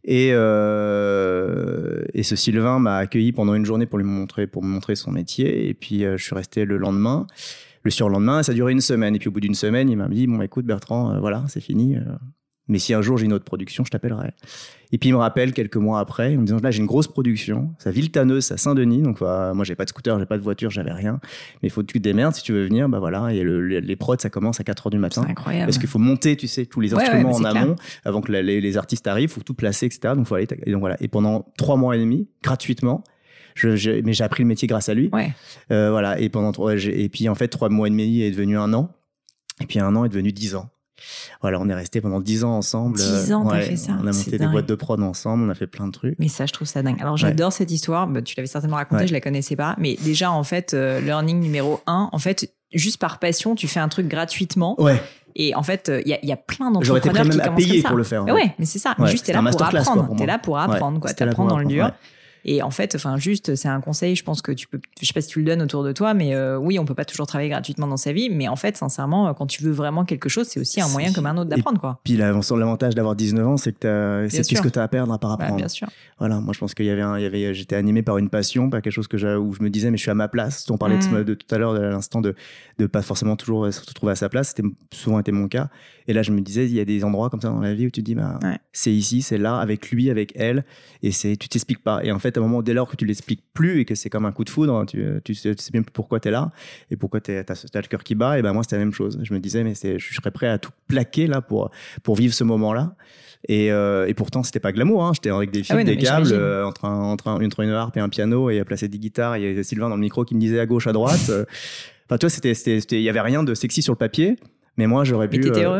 [0.03, 4.69] Et, euh, et ce Sylvain m'a accueilli pendant une journée pour lui montrer, pour me
[4.69, 5.67] montrer son métier.
[5.67, 7.27] Et puis euh, je suis resté le lendemain,
[7.83, 9.15] le surlendemain, ça a duré une semaine.
[9.15, 11.61] Et puis au bout d'une semaine, il m'a dit bon écoute Bertrand, euh, voilà, c'est
[11.61, 11.97] fini.
[12.69, 14.31] Mais si un jour j'ai une autre production, je t'appellerai.
[14.91, 17.07] Et puis il me rappelle quelques mois après, en me disant là j'ai une grosse
[17.07, 19.01] production, Villetaneuse, c'est à Saint-Denis.
[19.01, 21.19] Donc euh, moi j'ai pas de scooter, j'ai pas de voiture, j'avais rien.
[21.61, 22.87] Mais il faut que tu te démerdes si tu veux venir.
[22.89, 23.33] Bah voilà.
[23.33, 25.21] Et le- le- les prods ça commence à 4 heures du matin.
[25.25, 25.65] C'est incroyable.
[25.65, 28.31] Parce qu'il faut monter, tu sais, tous les Ouais, instruments ouais, en amont avant que
[28.31, 30.13] la- les, les artistes arrivent, faut tout placer, etc.
[30.15, 30.47] Donc faut aller.
[30.65, 30.95] Et donc voilà.
[31.01, 33.03] Et pendant trois mois et demi, gratuitement.
[33.55, 35.09] Je, je- mais j'ai appris le métier grâce à lui.
[35.11, 35.33] Ouais.
[35.71, 36.19] Euh, voilà.
[36.19, 38.91] Et pendant et puis en fait trois mois et demi est devenu un an.
[39.61, 40.69] Et puis un an est devenu dix ans.
[41.41, 42.97] Voilà, on est resté pendant dix ans ensemble.
[42.97, 45.49] 10 ans, t'as Ouais, fait ça, On a monté des boîtes de prod ensemble, on
[45.49, 46.15] a fait plein de trucs.
[46.19, 46.97] Mais ça, je trouve ça dingue.
[47.01, 48.07] Alors, j'adore cette histoire.
[48.07, 49.07] Bah, tu l'avais certainement racontée, Ouais.
[49.07, 49.75] je la connaissais pas.
[49.77, 53.79] Mais déjà, en fait, euh, learning numéro un, en fait, juste par passion, tu fais
[53.79, 54.79] un truc gratuitement.
[54.81, 55.01] Ouais.
[55.35, 57.39] Et en fait, il y, a- y a plein J'aurais été d'entrepreneurs prêt qui même
[57.41, 58.23] à commencent payer pour le faire.
[58.25, 58.95] Mais ouais, mais c'est ça.
[59.05, 60.15] Juste, t'es là un pour apprendre.
[60.17, 61.09] T'es là pour apprendre, quoi.
[61.11, 61.91] là T'apprends dans le dur.
[62.45, 65.13] Et en fait, enfin, juste, c'est un conseil, je pense que tu peux, je sais
[65.13, 67.27] pas si tu le donnes autour de toi, mais euh, oui, on peut pas toujours
[67.27, 70.47] travailler gratuitement dans sa vie, mais en fait, sincèrement, quand tu veux vraiment quelque chose,
[70.47, 71.99] c'est aussi un moyen comme un autre d'apprendre, quoi.
[72.03, 74.87] Puis l'avant- l'avantage d'avoir 19 ans, c'est que c'est tout ce que tu as à
[74.87, 75.57] perdre à part Bah, apprendre.
[75.59, 75.87] bien sûr.
[76.17, 78.29] Voilà, moi je pense qu'il y avait, un- il y avait, j'étais animé par une
[78.29, 80.65] passion, par quelque chose que où je me disais mais je suis à ma place.
[80.69, 81.23] On parlait de ce- Mm.
[81.23, 82.35] de, tout à l'heure, de l'instant de
[82.77, 84.49] de pas forcément toujours euh, se trouver à sa place.
[84.49, 85.69] C'était souvent été mon cas.
[86.07, 87.85] Et là je me disais il y a des endroits comme ça dans la vie
[87.87, 88.57] où tu te dis bah Ouais.
[88.71, 90.63] c'est ici, c'est là, avec lui, avec elle,
[91.03, 91.99] et c'est tu t'expliques pas.
[92.03, 94.09] Et en fait à un moment dès lors que tu l'expliques plus et que c'est
[94.09, 96.51] comme un coup de foudre, tu tu sais, tu sais bien pourquoi tu es là
[96.91, 98.39] et pourquoi tu as, le cœur qui bat.
[98.39, 99.19] Et ben moi c'était la même chose.
[99.23, 101.71] Je me disais mais je serais prêt à tout plaquer là pour
[102.03, 102.95] pour vivre ce moment là.
[103.47, 105.05] Et, euh, et pourtant, c'était pas glamour.
[105.05, 105.11] Hein.
[105.15, 107.69] J'étais avec des fils, Ah ouais, des câbles, euh, entre, un, entre, un- entre une
[107.69, 109.37] harpe et un piano, et à placer des guitares.
[109.37, 111.29] Il y avait Sylvain dans le micro qui me disait à gauche, à droite.
[111.29, 111.45] euh.
[112.11, 114.35] Enfin, tu vois, il y avait rien de sexy sur le papier.
[114.75, 115.37] Mais moi, j'aurais pu.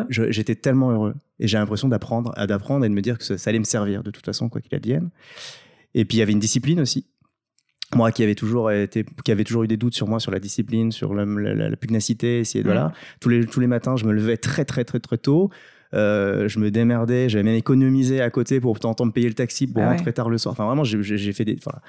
[0.10, 1.16] je- j'étais tellement heureux.
[1.40, 3.64] Et j'ai l'impression d'apprendre, à- d'apprendre et de me dire que ça, ça allait me
[3.66, 5.10] servir de toute façon, quoi qu'il advienne.
[5.96, 7.06] Et puis, il y avait une discipline aussi.
[7.96, 10.40] Moi qui avait toujours été, qui avait toujours eu des doutes sur moi, sur la
[10.40, 12.64] discipline, sur la, la- la pugnacité, de, Mm.
[12.64, 12.94] voilà.
[13.20, 15.50] Tous les, tous les matins, je me levais très, très, très, très tôt.
[15.96, 19.66] Euh, je me démerdais, j'avais même économisé à côté pour tenter de payer le taxi
[19.66, 19.96] pour Ah ouais.
[19.98, 20.52] rentrer tard le soir.
[20.52, 21.58] Enfin, vraiment, j'ai- fait des.
[21.64, 21.82] Voilà.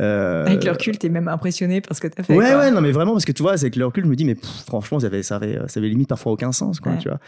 [0.00, 2.36] Euh, Avec le recul, t'es même impressionné par ce que t'as fait.
[2.36, 2.58] Ouais, quoi.
[2.58, 4.34] ouais, non, mais vraiment, parce que tu vois, avec le recul, je me dis, mais
[4.34, 6.98] pff, franchement, ça avait, ça, avait, ça avait limite parfois aucun sens, quoi, Ouais.
[6.98, 7.20] tu vois.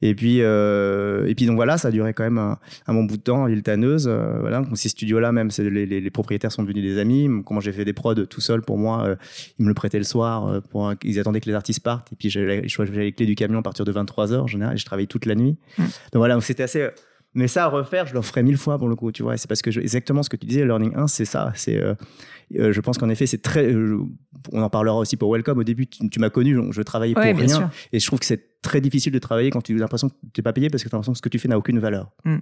[0.00, 3.04] Et puis, euh, et puis, donc voilà, ça a duré quand même un, un bon
[3.04, 4.06] bout de temps à Villetaneuse.
[4.08, 7.28] euh, voilà, donc ces studios-là, même, les, les, les propriétaires sont devenus des amis.
[7.44, 9.16] Comment j'ai fait des prods tout seul pour moi, euh,
[9.58, 12.30] ils me le prêtaient le soir, pour, ils attendaient que les artistes partent, et puis
[12.30, 15.26] j'avais les clés du camion à partir de 23h en général, et je travaillais toute
[15.26, 15.56] la nuit.
[15.78, 15.82] Mm.
[15.82, 16.88] Donc voilà, donc c'était assez.
[17.34, 19.36] Mais ça à refaire, je le ferais mille fois pour le coup, tu vois.
[19.36, 21.52] C'est parce que je- exactement ce que tu disais, Learning 1, c'est ça.
[21.54, 21.94] C'est, euh,
[22.56, 23.66] euh, je pense qu'en effet, c'est très.
[23.72, 23.98] euh,
[24.52, 25.58] on en parlera aussi pour Welcome.
[25.58, 27.56] Au début, tu, tu m'as connu, je, je travaillais Ouais, pour rien.
[27.56, 27.70] sûr.
[27.92, 30.40] Et je trouve que c'est très difficile de travailler quand tu as l'impression que tu
[30.40, 31.78] n'es pas payé parce que tu as l'impression que ce que tu fais n'a aucune
[31.78, 32.10] valeur.
[32.24, 32.38] Mm.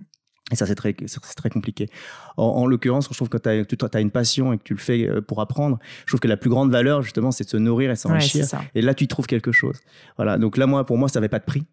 [0.53, 1.89] Et ça, c'est très, très compliqué.
[2.37, 5.09] En, en l'occurrence, je trouve que tu as, une passion et que tu le fais
[5.27, 7.91] pour apprendre, je trouve que la plus grande valeur, justement, c'est de se nourrir et
[7.91, 8.47] Ouais, s'enrichir.
[8.77, 9.81] et là, tu trouves quelque chose.
[10.17, 10.39] Voilà.
[10.39, 11.65] Donc là, moi, pour moi, ça n'avait pas de prix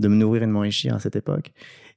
[0.00, 1.52] de me nourrir et de m'enrichir à cette époque.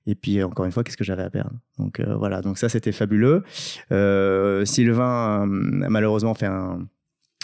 [0.05, 1.51] Et puis, encore une fois, qu'est-ce que j'avais à perdre?
[1.77, 3.43] Donc euh, voilà, donc ça, c'était fabuleux.
[3.91, 6.87] Euh, Sylvain, euh, a malheureusement, fait un,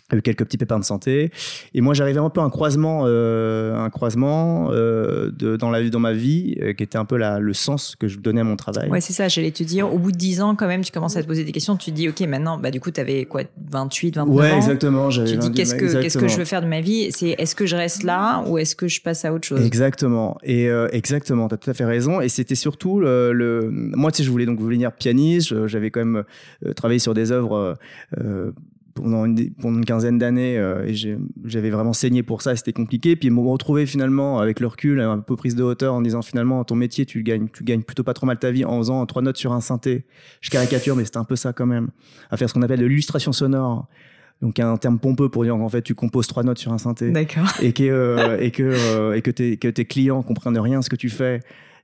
[0.09, 1.31] quelques petits pépins de santé.
[1.73, 5.87] Et moi, j'arrivais un peu à un croisement, euh, un croisement euh, de, dans, la,
[5.89, 8.43] dans ma vie euh, qui était un peu la, le sens que je donnais à
[8.43, 8.89] mon travail.
[8.89, 11.17] Ouais, c'est ça, j'allais te dire, au bout de 10 ans, quand même, tu commences
[11.17, 11.75] à te poser des questions.
[11.75, 13.41] Tu te dis, OK, maintenant, bah, du coup, tu avais quoi,
[13.71, 14.55] 28, 29 ouais, ans?
[14.57, 15.09] exactement.
[15.09, 17.11] Tu te dis, 28, qu'est-ce que, qu'est-ce que je veux faire de ma vie?
[17.11, 19.65] C'est est-ce que je reste là ou est-ce que je passe à autre chose?
[19.65, 20.37] Exactement.
[20.43, 22.21] Et euh, exactement, tu as tout à fait raison.
[22.21, 25.65] Et c'était surtout le, le- Moi, tu sais, je voulais donc devenir pianiste.
[25.67, 26.23] J'avais quand même
[26.65, 27.77] euh, travaillé sur des œuvres
[28.19, 28.51] euh,
[28.95, 30.95] pendant, une, pendant une quinzaine d'années euh, et
[31.43, 32.55] j'avais vraiment saigné pour ça.
[32.55, 33.15] C'était compliqué.
[33.15, 36.63] Puis me retrouver finalement avec le recul, un peu prise de hauteur, en disant finalement,
[36.63, 39.21] ton métier, tu gagnes, tu gagnes plutôt pas trop mal ta vie en faisant trois
[39.21, 40.05] notes sur un synthé.
[40.41, 41.89] Je caricature, mais c'était un peu ça quand même.
[42.31, 43.87] À faire ce qu'on appelle de l'illustration sonore.
[44.41, 47.09] Donc un terme pompeux pour dire qu'en fait tu composes trois notes sur un synthé
[47.09, 47.47] D'accord.
[47.61, 50.81] et que euh, et que euh, et que tes que tes clients comprennent rien à
[50.81, 51.39] ce que tu fais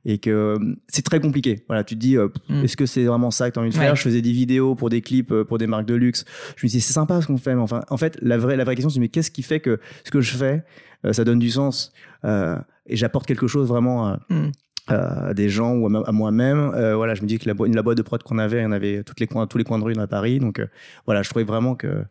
[0.06, 1.64] et que euh, c'est très compliqué.
[1.68, 2.64] Voilà, tu te dis euh, Mm.
[2.64, 3.92] est-ce que c'est vraiment ça que tu as envie de faire?
[3.92, 3.96] Ouais.
[3.96, 6.26] Je faisais des vidéos pour des clips euh, pour des marques de luxe.
[6.56, 8.64] Je me disais c'est sympa ce qu'on fait mais enfin en fait la vraie la
[8.64, 10.64] vraie question c'est mais qu'est-ce qui fait que ce que je fais
[11.06, 11.92] euh, ça donne du sens
[12.26, 12.56] euh,
[12.88, 14.52] et j'apporte quelque chose vraiment à, Mm.
[14.88, 16.72] à des gens ou à, moi-même?
[16.96, 19.04] Voilà, je me dis que la, bo- la boîte de prod qu'on avait, on avait
[19.04, 20.40] toutes les coins, tous les coins de rue dans Paris.
[20.40, 20.60] Donc
[21.06, 22.04] voilà, je trouvais vraiment que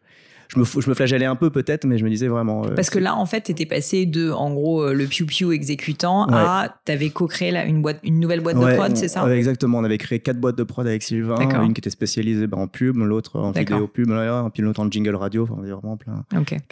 [0.53, 2.65] je me, je me flagellais un peu peut-être, mais je me disais vraiment.
[2.65, 6.27] euh, Parce que là, en fait, t'étais passé de, en gros, euh, le piou-piou exécutant
[6.27, 6.35] Ouais.
[6.35, 9.79] à, t'avais co-créé là, une boîte, une nouvelle boîte de prod, c'est ça ouais, Exactement.
[9.79, 11.37] On avait créé quatre boîtes de prod avec Sylvain.
[11.65, 14.91] Une qui était spécialisée ben, en pub, l'autre en vidéo pub, là, puis l'autre en
[14.91, 15.45] jingle radio.
[15.45, 16.25] Enfin, on avait vraiment plein,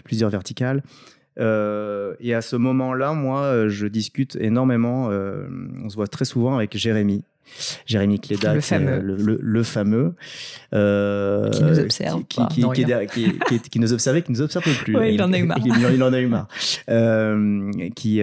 [0.04, 0.82] plusieurs verticales.
[1.38, 5.08] Euh, et à ce moment-là, moi, euh, je discute énormément.
[5.10, 5.46] euh,
[5.84, 7.24] on se voit très souvent avec Jérémy.
[7.86, 9.00] Jérémy Cléda, Le fameux.
[9.00, 10.12] le, le- le fameux,
[10.74, 12.84] euh, Qui nous observe qui, qui, non, qui
[13.70, 14.94] qui- nous observait, qui nous observe plus.
[14.98, 15.58] Ouais, il en a eu marre.
[15.64, 16.46] il, il en a eu marre.
[17.96, 18.20] Qui,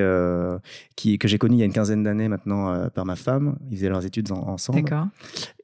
[0.96, 3.56] qui, que j'ai connu il y a une quinzaine d'années maintenant par ma femme.
[3.72, 4.84] Ils faisaient leurs études en- ensemble.
[4.84, 5.08] D'accord.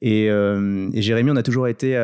[0.02, 1.96] Et, et Jérémy, on a toujours été.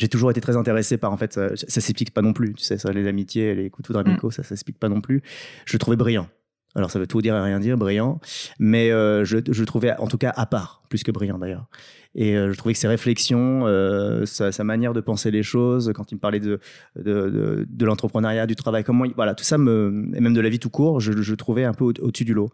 [0.00, 2.54] Euh, j'ai toujours été très intéressé par en fait ça, ça s'explique pas non plus
[2.54, 4.08] tu sais ça les amitiés les coups de foudre Mm.
[4.08, 5.22] amicaux ça s'explique pas non plus.
[5.66, 6.28] Je le trouvais brillant.
[6.76, 8.20] Alors ça veut tout dire et rien dire brillant.
[8.60, 11.66] Mais euh, je, je le trouvais en tout cas à part plus que brillant d'ailleurs.
[12.14, 15.92] Et euh, je trouvais que ses réflexions euh, sa, sa manière de penser les choses
[15.94, 16.58] quand il me parlait de
[16.96, 20.40] de, de, de l'entrepreneuriat du travail comment il- voilà tout ça me et même de
[20.40, 22.50] la vie tout court je, je le trouvais un peu au- au-dessus du lot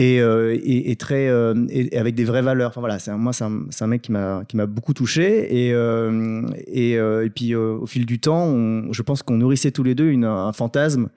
[0.00, 1.54] et, euh, et, très euh,
[1.92, 2.70] avec des vraies valeurs.
[2.70, 6.42] Enfin voilà, c'est moi c'est un, mec qui m'a qui m'a beaucoup touché et euh,
[6.66, 10.52] et, puis au fil du temps, je pense qu'on nourrissait tous les deux une, un
[10.52, 11.10] fantasme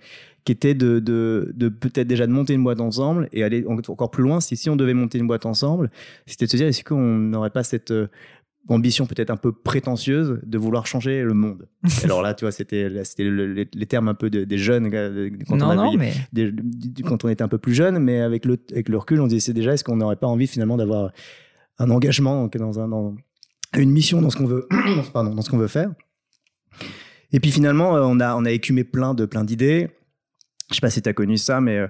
[0.43, 3.77] qui était de, de, de peut-être déjà de monter une boîte ensemble et aller en-
[3.77, 4.41] encore plus loin.
[4.41, 5.89] Si si on devait monter une boîte ensemble,
[6.25, 7.93] c'était de se dire est-ce qu'on n'aurait pas cette
[8.69, 11.67] ambition peut-être un peu prétentieuse de vouloir changer le monde.
[12.03, 15.29] Alors là, tu vois, c'était le- les, les termes un peu de- des jeunes euh,
[15.47, 17.99] quand on Non, avait non, mais des- du- quand on était un peu plus jeune,
[17.99, 20.47] mais avec le, avec le recul, on se disait déjà, est-ce qu'on n'aurait pas envie
[20.47, 21.11] finalement d'avoir
[21.79, 23.15] un engagement donc, dans, un, dans
[23.77, 24.67] une mission dans ce qu'on veut,
[25.13, 25.91] pardon, dans ce qu'on veut faire?
[27.31, 29.89] Et puis finalement, euh, on a, on a écumé plein de plein d'idées.
[30.73, 31.87] Je sais pas si tu as connu ça, mais euh,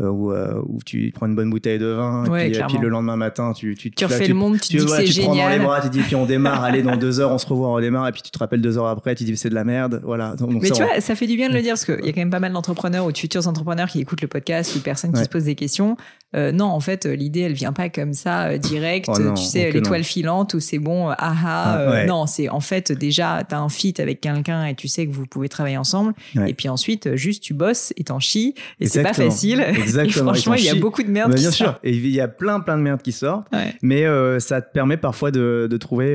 [0.00, 2.88] euh, où, euh, où tu prends une bonne bouteille de vin, Ouais, et, puis, le
[2.88, 5.48] lendemain matin, tu, tu, tu refais le monde, tu te dis c'est te prends dans
[5.48, 7.80] les bras, tu dis, puis on démarre, allez, dans deux heures, on se revoit, on
[7.80, 10.00] démarre, et puis tu te rappelles deux heures après, tu dis, c'est de la merde.
[10.04, 10.36] Voilà.
[10.36, 12.04] Donc Mais ça, tu on- vois, ça fait du bien de le dire parce qu'il
[12.04, 14.74] y a quand même pas mal d'entrepreneurs ou de futurs entrepreneurs qui écoutent le podcast
[14.74, 15.24] ou de personnes qui Ouais.
[15.24, 15.96] se posent des questions.
[16.34, 19.08] Euh, non, en fait, euh, l'idée, elle vient pas comme ça, euh, direct.
[19.08, 21.76] Oh non, tu sais, l'étoile filante où c'est bon, euh, ah ah.
[21.86, 22.06] Ah, ouais.
[22.06, 25.12] Non, c'est en fait déjà, tu as un fit avec quelqu'un et tu sais que
[25.12, 26.14] vous pouvez travailler ensemble.
[26.34, 26.50] Ouais.
[26.50, 28.54] Et puis ensuite, juste tu bosses et t'en chies.
[28.80, 29.60] Et c'est pas facile.
[29.68, 30.32] Exactement.
[30.32, 31.68] Et franchement, il y a beaucoup de merde Bah, qui bien sort.
[31.68, 31.80] sûr.
[31.84, 33.46] Et il y a plein, plein de merde qui sortent.
[33.52, 33.74] Ouais.
[33.82, 34.04] Mais
[34.40, 36.14] ça te permet parfois de, de trouver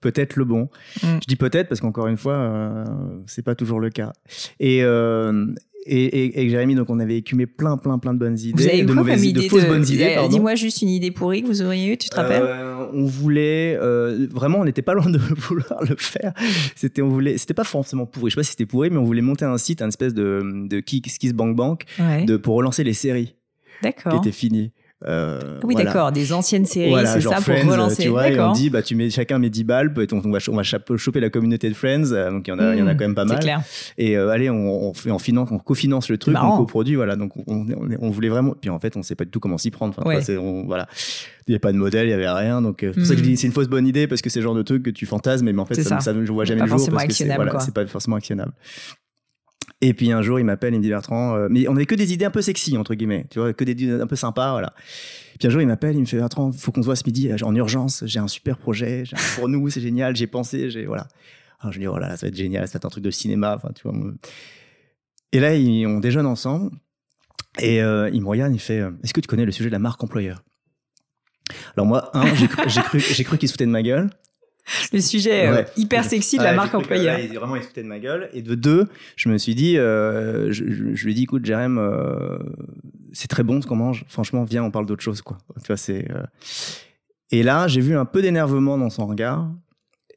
[0.00, 0.68] peut-être le bon.
[1.02, 1.06] Mm.
[1.22, 2.84] Je dis peut-être parce qu'encore une fois,
[3.26, 4.12] c'est pas toujours le cas.
[4.60, 5.46] Et, euh,
[5.86, 8.68] et, et, et Jérémy, donc on avait écumé plein, plein, plein de bonnes idées, Vous
[8.68, 10.14] avez de mauvaises idée de fausses de- bonnes idées.
[10.18, 10.28] Euh.
[10.28, 12.42] Dis-moi juste une idée pourrie que vous auriez eue, tu te rappelles?
[12.44, 16.32] Euh, on voulait euh, vraiment, on n'était pas loin de vouloir le faire.
[16.76, 18.30] C'était, on voulait, c'était pas forcément pourri.
[18.30, 20.42] Je sais pas si c'était pourri, mais on voulait monter un site, un espèce de
[20.68, 22.24] de Kiss Kiss Bank Bank, Ouais.
[22.24, 23.34] de pour relancer les séries
[23.82, 24.70] qui étaient finies.
[25.08, 25.84] Euh, Oui, voilà.
[25.90, 28.02] d'accord, des anciennes séries, Voilà, c'est ça pour Friends, relancer.
[28.04, 30.30] Tu vois, et on dit, bah, tu mets chacun met 10 balles, peut- on, on
[30.30, 32.78] va, on va choper la communauté de Friends, euh, donc il y en a, il
[32.78, 33.40] y en a Mmh, quand même pas mal.
[33.40, 33.62] clair.
[33.98, 37.16] Et euh, allez, on, on fait, on finance, on cofinance le truc, on coproduit, voilà.
[37.16, 37.66] Donc on,
[38.00, 38.54] on, voulait vraiment.
[38.60, 39.94] Puis en fait, on sait pas du tout comment s'y prendre.
[39.96, 40.20] Enfin, Ouais.
[40.38, 40.86] on- voilà,
[41.46, 42.62] il y avait pas de modèle, il y avait rien.
[42.62, 43.28] Donc euh, c'est pour ça que je Mm.
[43.30, 45.06] dis, c'est une fausse bonne idée parce que c'est le genre de truc que tu
[45.06, 46.00] fantasmes, mais en fait, ça, ça.
[46.00, 48.52] ça, je vois jamais le jour parce que c'est actionnable, voilà, pas forcément actionnable.
[49.84, 51.94] Et puis un jour, il m'appelle, il me dit Bertrand, euh, mais on avait que
[51.96, 54.52] des idées un peu sexy entre guillemets, tu vois, que des idées un peu sympas,
[54.52, 54.72] voilà.
[55.38, 57.30] Puis un jour, il m'appelle, il me fait Bertrand, faut qu'on se voit ce midi
[57.42, 58.04] en urgence.
[58.06, 59.02] J'ai un super projet,
[59.34, 60.14] pour nous, c'est génial.
[60.14, 61.08] J'ai pensé, j'ai voilà.
[61.60, 62.90] Alors je me dis oh là là, ça va être génial, ça va être un
[62.90, 63.94] truc de cinéma, enfin tu vois.
[65.32, 66.70] Et là, il- on déjeune ensemble
[67.58, 69.72] et euh, il me regarde, il fait euh, Est-ce que tu connais le sujet de
[69.72, 70.44] la marque employeur?
[71.76, 72.46] Alors moi, un, j'ai
[72.82, 74.10] cru, cru qu'il se foutait de ma gueule.
[74.92, 75.66] Le sujet euh, Ouais.
[75.76, 77.16] hyper sexy de la Ouais, marque que, employeur.
[77.16, 78.28] ouais, il- vraiment, il se foutait de ma gueule.
[78.32, 81.44] Et de deux, je me suis dit, euh, je, je- je lui ai dit, écoute,
[81.44, 82.38] Jérém, euh,
[83.12, 84.04] c'est très bon ce qu'on mange.
[84.08, 85.38] Franchement, viens, on parle d'autre chose, quoi.
[85.60, 86.10] Tu vois, c'est.
[86.10, 86.22] euh,
[87.30, 89.50] Et là, j'ai vu un peu d'énervement dans son regard.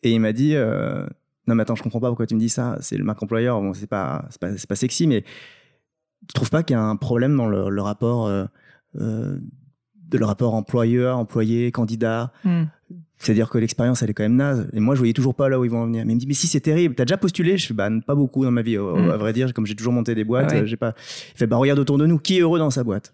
[0.03, 1.05] Et il m'a dit, euh,
[1.47, 2.77] non, mais attends, je comprends pas pourquoi tu me dis ça.
[2.81, 3.59] C'est le marque employeur.
[3.61, 5.21] Bon, c'est pas, c'est pas, c'est pas sexy, mais
[6.27, 8.45] tu trouves pas qu'il y a un problème dans le, le rapport, euh,
[8.99, 9.37] euh,
[10.07, 12.65] de le rapport employeur, employé, candidat Hmm.
[13.17, 14.69] C'est-à-dire que l'expérience, elle est quand même naze.
[14.73, 16.03] Et moi, je voyais toujours pas là où ils vont en venir.
[16.05, 16.95] Mais il me dit, mais si, c'est terrible.
[16.95, 17.57] T'as déjà postulé?
[17.57, 18.77] Je fais, bah, pas beaucoup dans ma vie.
[18.77, 19.09] au- Mm.
[19.11, 20.61] À vrai dire, comme j'ai toujours monté des boîtes, ouais.
[20.61, 20.93] euh, j'ai pas.
[21.33, 22.19] Il fait, bah, regarde autour de nous.
[22.19, 23.13] Qui est heureux dans sa boîte?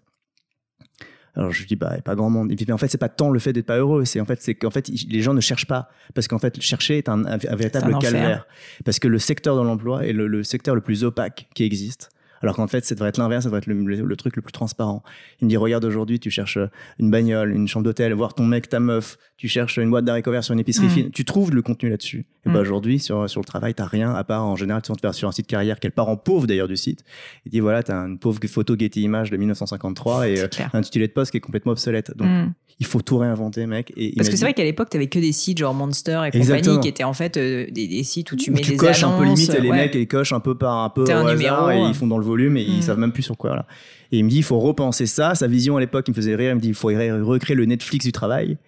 [1.34, 2.48] Alors je lui dis bah il y a pas grand monde.
[2.50, 4.20] Il me dit mais en fait c'est pas tant le fait d'être pas heureux, c'est
[4.20, 7.08] en fait c'est qu'en fait les gens ne cherchent pas parce qu'en fait chercher est
[7.08, 8.46] un, véritable un calvaire
[8.84, 12.10] parce que le secteur de l'emploi est le, le secteur le plus opaque qui existe.
[12.42, 14.42] Alors qu'en fait, ça devrait être l'inverse, ça devrait être le, le- le truc le
[14.42, 15.02] plus transparent.
[15.40, 16.58] Il me dit, regarde aujourd'hui, tu cherches
[16.98, 20.30] une bagnole, une chambre d'hôtel, voir ton mec, ta meuf, tu cherches une boîte d'haricots
[20.32, 20.90] verts sur une épicerie Mm.
[20.90, 22.26] fine, tu trouves le contenu là-dessus.
[22.44, 22.52] Et Mm.
[22.54, 25.28] bah aujourd'hui, sur, sur le travail, t'as rien, à part en général, tu vas sur
[25.28, 27.04] un site carrière, quel parent pauvre d'ailleurs du site.
[27.46, 31.06] Il dit, voilà, t'as une pauvre photo Getty Images de 1953 et euh, un intitulé
[31.06, 32.16] de poste qui est complètement obsolète.
[32.16, 32.52] Donc, Hmm.
[32.80, 33.92] il faut tout réinventer, mec.
[33.96, 36.38] Et Parce que c'est vrai qu'à l'époque, t'avais que des sites genre Monster et compagnie
[36.40, 36.80] Exactement.
[36.80, 39.14] qui étaient en fait euh, des, des sites où tu mets tu des coches annonces.
[39.14, 39.76] un peu limite et les ouais.
[39.76, 41.88] mecs ils cochent un peu par un peu un au hasard numéro, et ouais.
[41.90, 42.72] ils font dans le volume et Mm.
[42.72, 43.66] ils savent même plus sur quoi là.
[44.12, 45.34] Et il me dit il faut repenser ça.
[45.34, 46.50] Sa vision à l'époque il me faisait rire.
[46.52, 48.58] Il me dit il faut ré- recréer le Netflix du travail.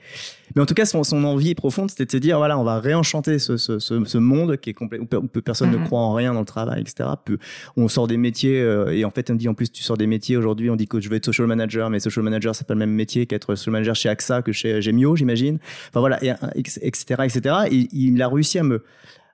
[0.57, 2.79] Mais en tout cas son, son envie profonde c'était de se dire voilà on va
[2.79, 6.01] réenchanter ce, ce, ce, ce monde qui est complet où, pe- où personne ne croit
[6.01, 7.09] en rien dans le travail etc
[7.77, 9.97] on sort des métiers euh, et en fait on me dit en plus tu sors
[9.97, 12.67] des métiers aujourd'hui on dit que je vais être social manager mais social manager c'est
[12.67, 15.59] pas le même métier qu'être social manager chez AXA que chez Gemio j'imagine.
[15.89, 18.85] Enfin voilà et, etc etc et il a réussi à me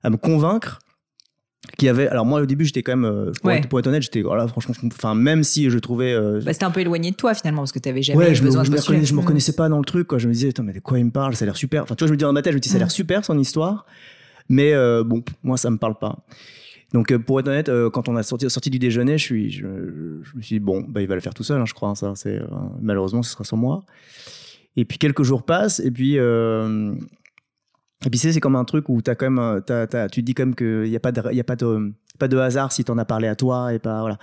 [0.02, 0.78] à me convaincre
[1.76, 3.58] qu'il y avait alors moi au début j'étais quand même euh, pour, Ouais.
[3.58, 6.64] être, pour être honnête j'étais voilà franchement enfin même si je trouvais euh, Bah, c'était
[6.64, 8.70] un peu éloigné de toi finalement parce que t'avais jamais ouais je me, besoin je
[8.70, 10.18] de me reconnaissais, je me reconnaissais pas dans le truc quoi.
[10.18, 11.36] Je me disais attends mais de quoi il me parle?
[11.36, 11.82] Ça a l'air super.
[11.82, 12.86] Enfin tu vois je me dis dans ma tête je me dis ça a l'air
[12.86, 12.90] Mm.
[12.90, 13.84] super son histoire.
[14.48, 16.16] Mais euh, bon moi ça me parle pas.
[16.94, 19.60] Donc pour être honnête euh, quand on a sorti, sorti du déjeuner je suis je,
[20.22, 21.90] je me suis dit bon bah il va le faire tout seul hein, je crois
[21.90, 22.40] hein, ça c'est
[22.80, 23.84] malheureusement ce sera sans moi.
[24.76, 26.16] Et puis quelques jours passent et puis
[28.04, 30.46] et puis c'est comme un truc où t'as quand même t'as- tu te dis quand
[30.46, 31.44] même qu'il n'y a pas de a
[32.18, 34.18] pas de hasard si t'en as parlé à toi et pas voilà.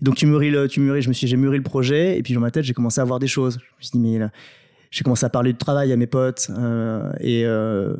[0.00, 2.34] Donc tu mûris le tu mûris je me suis j'ai mûri le projet et puis
[2.34, 3.58] dans ma tête j'ai commencé à voir des choses.
[3.60, 4.30] Je me suis dit mais là,
[4.90, 7.94] j'ai commencé à parler de travail à mes potes euh, et euh,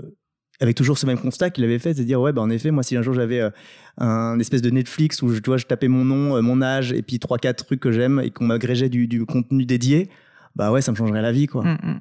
[0.61, 2.71] avec toujours ce même constat qu'il avait fait c'est de dire ouais bah en effet
[2.71, 3.51] moi si un jour j'avais euh,
[3.99, 6.93] un espèce de Netflix où je, tu vois, je tapais mon nom euh, mon âge
[6.93, 10.09] et puis trois quatre trucs que j'aime et qu'on m'agrégeait du, contenu dédié
[10.57, 11.65] bah ouais ça me changerait la vie quoi.
[11.65, 12.01] Hmm, hmm.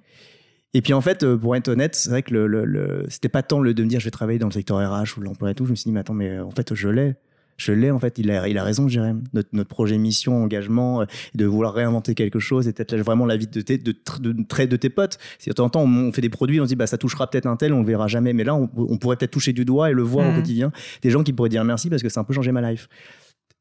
[0.73, 3.29] Et puis en fait, euh, pour être honnête, c'est vrai que le, le, le- c'était
[3.29, 5.51] pas tant le de me dire je vais travailler dans le secteur RH ou l'emploi
[5.51, 5.65] et tout.
[5.65, 7.15] Je me suis dit, mais attends, mais euh, en fait, je l'ai.
[7.57, 8.17] Je l'ai, en fait.
[8.19, 9.21] Il a, il a raison, Jérém.
[9.33, 11.05] Notre, notre projet mission, engagement, euh,
[11.35, 14.67] de vouloir réinventer quelque chose et peut-être vraiment la vie de, tes, de, de, trait
[14.67, 15.17] de tes potes.
[15.39, 17.29] Si de temps en temps, on, fait des produits, on se dit, bah, ça touchera
[17.29, 18.31] peut-être un tel, on le verra jamais.
[18.31, 20.71] Mais là, on, on pourrait peut-être toucher du doigt et le voir au quotidien.
[21.01, 22.87] Des gens qui pourraient dire merci parce que ça a un peu changé ma life.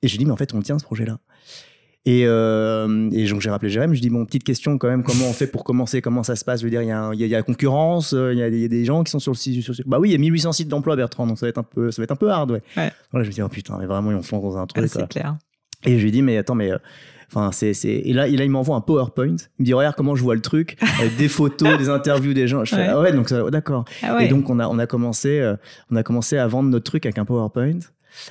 [0.03, 1.19] Et j'ai dit, mais en fait, on tient ce projet-là.
[2.07, 5.27] Et, euh, et donc j'ai rappelé Jérém, je dis bon petite question quand même, comment
[5.29, 6.61] on fait pour commencer, comment ça se passe?
[6.61, 8.63] Je veux dire, il y a, il y concurrence, euh, il y, a des- il
[8.63, 9.63] y a des gens qui sont sur le site.
[9.63, 11.63] sur- bah oui, il y a 1800 sites d'emploi Bertrand, donc ça va être un
[11.65, 12.63] peu, ça va être un peu hard, ouais.
[12.77, 12.91] Ouais.
[13.11, 14.91] Voilà, je me dis oh putain, mais vraiment ils ont flanc dans un Ah, truc.
[14.91, 15.03] quoi.
[15.03, 15.37] c'est clair.
[15.85, 16.79] Et je lui dis mais attends mais euh,
[17.31, 17.91] Enfin, c'est, c'est...
[17.91, 19.37] Et là, et là, il m'envoie un PowerPoint.
[19.59, 22.49] Il me dit, regarde comment je vois le truc, avec des photos, des interviews des
[22.49, 22.65] gens.
[22.65, 22.89] Je fais, Ouais.
[22.89, 23.85] ah ouais, donc ça- d'accord.
[24.03, 24.25] Ah ouais.
[24.25, 25.55] Et donc, on a, on a commencé, euh,
[25.91, 27.81] on a commencé à vendre notre truc avec un PowerPoint.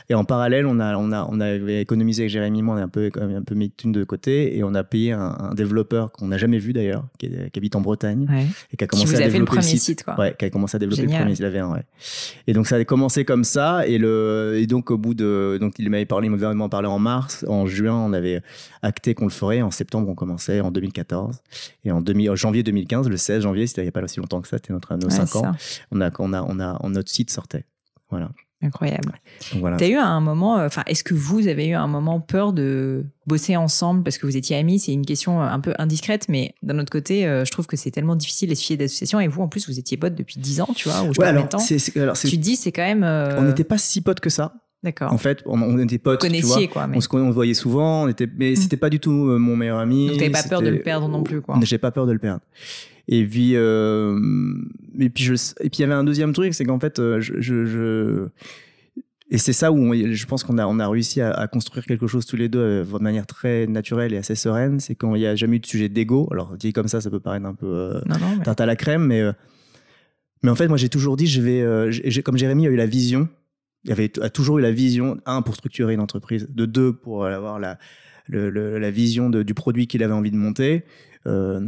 [0.10, 2.84] Et en parallèle, on a, on a, on avait économisé avec Jérémy, moi, on a
[2.84, 5.54] un peu, un peu mis de thunes de côté et on a payé un, un
[5.54, 8.46] développeur qu'on n'a jamais vu d'ailleurs, qui, habite en Bretagne Ouais.
[8.74, 9.82] et qui a Qui commencé à fait le développer premier site.
[9.82, 10.20] site, quoi.
[10.20, 11.20] Ouais, qui a commencé à développer Génial.
[11.20, 11.84] le premier, il avait un, ouais.
[12.48, 15.76] Et donc ça a commencé comme ça, et le, et donc au bout de, donc
[15.80, 18.42] il m'avait parlé, il m'avait vraiment parlé en mars, en juin, on avait
[18.82, 21.38] acté qu'on le ferait, en septembre on commençait, en 2014,
[21.86, 24.20] et en, 2000 en janvier 2015, le 16 janvier, c'était il n'y a pas si
[24.20, 25.52] longtemps que ça, c'était notre, nos Ouais, 5 c'est ans,
[25.92, 27.66] on a, on a, on a, on- notre site sortait.
[28.10, 28.32] Voilà.
[28.64, 29.14] Incroyable.
[29.52, 29.78] Donc voilà.
[29.78, 33.06] T'as eu un moment, euh, enfin, est-ce que vous avez eu un moment peur de
[33.28, 34.80] bosser ensemble parce que vous étiez amis?
[34.80, 37.78] C'est une question euh, un peu indiscrète, mais d'un autre côté, euh, je trouve que
[37.78, 40.62] c'est tellement difficile les filles d'association et vous, en plus, vous étiez potes depuis 10
[40.62, 41.60] ans, tu vois, ou je Ouais, alors, temps.
[41.98, 43.04] alors, c'est- Tu dis, c'est quand même.
[43.04, 44.56] euh, on n'était pas si potes que ça.
[44.84, 45.12] D'accord.
[45.14, 46.68] En fait, on, on était potes, tu vois.
[46.68, 46.88] quoi.
[46.88, 46.98] Mais...
[46.98, 48.56] On se, conna- on se voyait souvent, on était, mais Mm.
[48.56, 50.08] c'était pas du tout mon meilleur ami.
[50.08, 51.60] Donc t'avais pas peur de le perdre non plus, quoi.
[51.64, 52.42] J'ai pas peur de le perdre.
[53.08, 54.20] Et puis, euh,
[55.00, 57.22] et puis je, et puis il y avait un deuxième truc, c'est qu'en fait, euh,
[57.22, 58.28] je, je, je-
[59.30, 61.86] et c'est ça où on- je pense qu'on a, on a réussi à, à construire
[61.86, 64.80] quelque chose tous les deux euh, de manière très naturelle et assez sereine.
[64.80, 66.28] C'est qu'il n'y a jamais eu de sujet d'ego.
[66.32, 68.66] Alors dit comme ça, ça peut paraître un peu euh, Non, non, mais- tarte à
[68.66, 69.32] la crème, mais euh,
[70.44, 71.92] mais en fait, moi j'ai toujours dit, je vais, euh,
[72.24, 73.28] comme Jérémy a eu la vision,
[73.86, 77.26] il avait a toujours eu la vision un pour structurer une entreprise, de deux pour
[77.26, 77.80] avoir la
[78.30, 80.84] le- le- la vision de- du produit qu'il avait envie de monter.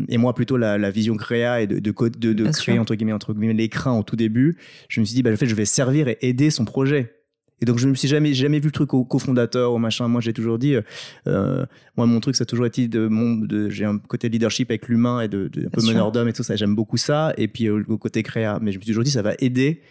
[0.07, 3.53] Et moi plutôt la, vision créa et de, de, de, créer entre guillemets entre guillemets
[3.53, 4.57] l'écran au tout début.
[4.87, 7.13] Je me suis dit, bah, en fait, je vais servir et aider son projet.
[7.61, 10.07] Et donc, je ne me suis jamais, jamais vu le truc au cofondateur, au machin.
[10.07, 10.81] Moi, j'ai toujours dit, euh,
[11.27, 11.65] euh,
[11.97, 14.87] moi, mon truc, ça a toujours été de mon, de, j'ai un côté leadership avec
[14.87, 16.55] l'humain et de, de un peu meneur d'homme et tout ça.
[16.55, 17.33] J'aime beaucoup ça.
[17.37, 18.59] Et puis, au, côté créa.
[18.61, 19.81] Mais je me suis toujours dit, ça va aider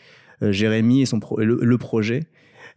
[0.42, 2.24] euh, Jérémy et son le, projet.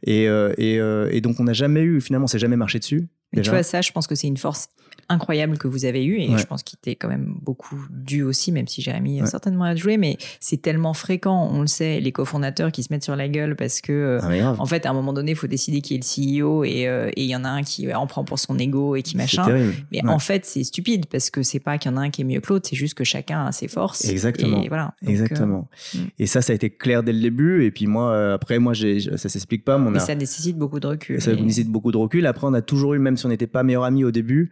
[0.04, 3.08] Et, et, et, donc, on n'a jamais eu, finalement, c'est jamais marché dessus.
[3.34, 4.69] tu vois, ça, je pense que c'est une force
[5.09, 8.51] incroyable que vous avez eu et je pense qu'il était quand même beaucoup dû aussi,
[8.51, 12.11] même si Jérémy a certainement à jouer, mais c'est tellement fréquent, on le sait, les
[12.11, 15.13] cofondateurs qui se mettent sur la gueule parce que, ah, en fait, à un moment
[15.13, 17.63] donné, il faut décider qui est le CEO euh, et il y en a un
[17.63, 19.71] qui en prend pour son ego et qui machin.
[19.91, 22.21] Mais en fait, c'est stupide parce que c'est pas qu'il y en a un qui
[22.21, 24.05] est mieux que l'autre, c'est juste que chacun a ses forces.
[24.05, 24.61] Exactement.
[24.61, 24.93] Et voilà.
[25.05, 25.67] Exactement.
[25.95, 26.07] Euh, hmm.
[26.19, 27.65] Et ça, ça a été clair dès le début.
[27.65, 29.77] Et puis moi, euh, après, moi, ça s'explique pas.
[29.77, 31.21] Mais ça nécessite beaucoup de recul.
[31.21, 32.25] Ça nécessite beaucoup de recul.
[32.25, 34.51] Après, on a toujours eu, même si on n'était pas meilleurs amis au début,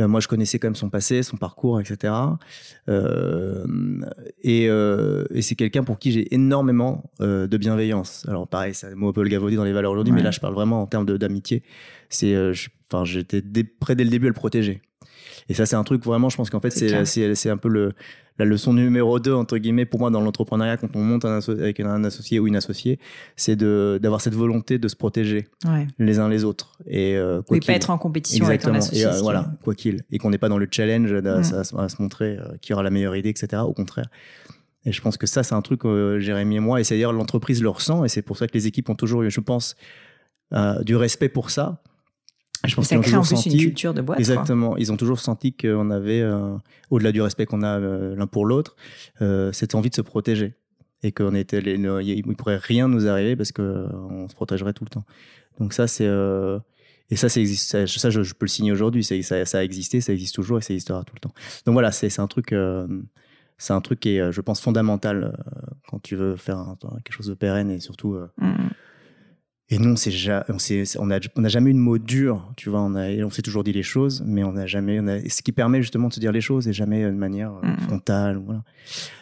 [0.00, 2.12] euh, moi, je connaissais quand même son passé, son parcours, etc.
[2.88, 3.64] Euh,
[4.42, 8.24] et, euh, et c'est quelqu'un pour qui j'ai énormément de bienveillance.
[8.28, 10.30] Alors pareil, c'est un mot un peu le gavaudé dans les valeurs aujourd'hui, mais là,
[10.30, 11.62] je parle vraiment en termes d'amitié.
[12.08, 12.34] C'est,
[12.90, 14.82] enfin, j'étais prêt dès le début à le protéger.
[15.50, 17.92] Et ça, c'est un truc vraiment, je pense qu'en fait, c'est un peu le,
[18.38, 22.04] la leçon numéro 2, entre guillemets, pour moi, dans l'entrepreneuriat, quand on monte avec un
[22.04, 23.00] associé ou une associée,
[23.34, 25.48] c'est d'avoir cette volonté de se protéger
[25.98, 26.78] les uns les autres.
[26.86, 29.02] Et euh, quoi pas être en compétition avec un associé.
[29.02, 30.04] Et, euh, voilà, quoi qu'il.
[30.12, 33.16] Et qu'on n'est pas dans le challenge à, se montrer euh, qui aura la meilleure
[33.16, 33.62] idée, etc.
[33.66, 34.06] Au contraire.
[34.86, 37.12] Et je pense que ça, c'est un truc, euh, Jérémy et moi, et c'est d'ailleurs
[37.12, 39.74] l'entreprise le ressent, et c'est pour ça que les équipes ont toujours eu, je pense,
[40.82, 41.82] du respect pour ça
[42.66, 44.18] je pense ça crée en plus une culture de boîte.
[44.18, 44.76] Exactement.
[44.76, 46.56] Ils ont toujours senti qu'on avait, euh,
[46.90, 48.76] au-delà du respect qu'on a euh, l'un pour l'autre,
[49.22, 50.54] euh, cette envie de se protéger.
[51.02, 54.84] Et qu'on était, les, il ne pourrait rien nous arriver parce qu'on se protégerait tout
[54.84, 55.04] le temps.
[55.58, 56.04] Donc ça, c'est.
[56.04, 59.02] et ça, ça, ça je, peux le signer aujourd'hui.
[59.02, 61.32] Ça, ça a existé, ça existe toujours et ça existera tout le temps.
[61.64, 62.54] Donc voilà, c'est un truc.
[63.56, 65.38] c'est un truc qui est, je pense, fondamental
[65.88, 68.18] quand tu veux faire quelque chose de pérenne et surtout.
[68.36, 68.52] Mmh.
[69.72, 72.80] Et nous, on n'a on, on, a, jamais eu de mots durs, tu vois.
[72.80, 74.98] On, a, on s'est toujours dit les choses, mais on n'a jamais.
[74.98, 77.52] On a, ce qui permet justement de se dire les choses et jamais de manière
[77.52, 77.78] euh, mm.
[77.82, 78.42] frontale.
[78.44, 78.64] Voilà.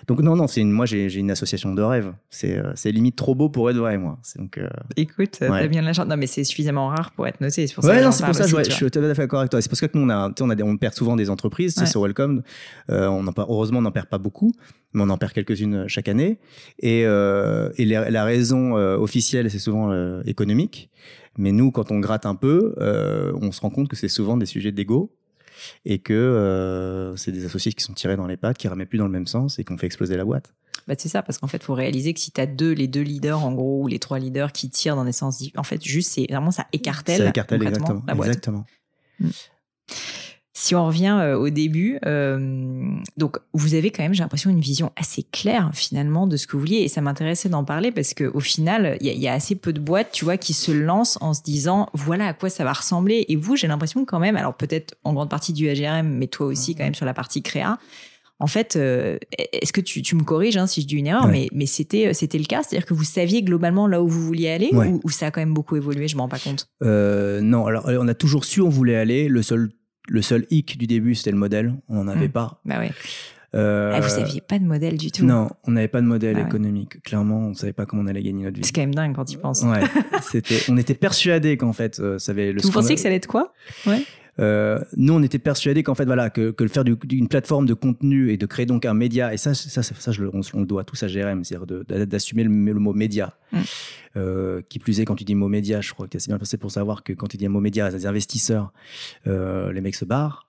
[0.07, 2.15] Donc non, non, c'est une, moi j'ai, une association de rêves.
[2.31, 4.19] C'est, euh, c'est limite trop beau pour être vrai, moi.
[4.37, 6.07] Donc, euh, Écoute, t'as bien de la chance.
[6.07, 7.67] Non, mais c'est suffisamment rare pour être noté.
[7.67, 8.47] C'est pour ça ouais, non, c'est pour ça.
[8.47, 9.61] je, suis tout à fait d'accord avec toi.
[9.61, 11.75] C'est parce que nous, on a, on a, on perd souvent des entreprises.
[11.77, 12.43] C'est sur Welcome.
[12.89, 14.53] on en, heureusement, on n'en perd pas beaucoup
[14.93, 16.39] mais on en perd quelques-unes chaque année.
[16.79, 20.91] Et, euh, et la, raison euh, officielle, c'est souvent euh, économique.
[21.37, 24.37] Mais nous, quand on gratte un peu, euh, on se rend compte que c'est souvent
[24.37, 25.15] des sujets d'ego
[25.85, 28.99] et que c'est des associés qui sont tirés dans les pattes, qui ne remettent plus
[28.99, 30.55] dans le même sens et qu'on fait exploser la boîte.
[30.87, 32.87] Bah, c'est ça, parce qu'en fait, il faut réaliser que si tu as deux, les
[32.87, 35.85] deux leaders, en gros, ou les trois leaders qui tirent dans des sens en fait,
[35.85, 38.29] juste, c'est vraiment ça écartèle, ça écartèle exactement, la boîte.
[38.29, 38.65] Exactement.
[39.21, 39.29] Mm.
[40.61, 44.59] Si on revient euh, au début, euh, donc vous avez quand même, j'ai l'impression, une
[44.59, 48.13] vision assez claire finalement de ce que vous vouliez, et ça m'intéressait d'en parler parce
[48.13, 51.17] que au final, il y, a assez peu de boîtes, tu vois, qui se lancent
[51.21, 53.25] en se disant voilà à quoi ça va ressembler.
[53.29, 56.47] Et vous, j'ai l'impression quand même, alors peut-être en grande partie du AGRM, mais toi
[56.47, 57.79] aussi quand même sur la partie créa.
[58.41, 59.17] En fait, euh,
[59.53, 62.39] est-ce que tu, me corriges hein, si je dis une erreur, mais, mais c'était c'était
[62.39, 65.27] le cas, c'est-à-dire que vous saviez globalement là où vous vouliez aller, ou, ou, ça
[65.27, 66.67] a quand même beaucoup évolué, je m'en rends pas compte?
[66.81, 69.29] non, alors on a toujours su où on voulait aller.
[69.29, 69.71] Le seul
[70.09, 71.75] le seul hic du début, c'était le modèle.
[71.89, 72.33] On n'en avait hmm.
[72.33, 72.61] pas.
[72.65, 72.89] Bah oui.
[73.55, 75.25] Euh, ah, vous n'aviez pas de modèle du tout.
[75.25, 77.03] Non, on n'avait pas de modèle bah économique.
[77.03, 78.65] Clairement, on ne savait pas comment on allait gagner notre vie.
[78.65, 79.63] C'est quand même dingue quand tu penses.
[79.63, 79.81] Ouais,
[80.23, 82.61] c'était, on était persuadés qu'en fait, euh, ça avait le.
[82.61, 83.55] Vous pensiez que ça allait être quoi?
[83.87, 84.05] Ouais.
[84.41, 87.75] Euh, nous, on était persuadés qu'en fait, voilà, que, que le faire d'une plateforme de
[87.75, 90.85] contenu et de créer donc un média, et ça, ça, ça, je, on, le doit
[90.85, 93.35] tous à GRM, c'est-à-dire d'assumer le, mot média.
[93.53, 93.59] Mm.
[94.17, 96.39] Euh, qui plus est, quand tu dis mot média, je crois que tu assez bien
[96.39, 98.73] passé pour savoir que quand tu dis un mot média, les investisseurs,
[99.27, 100.49] euh, les mecs se barrent.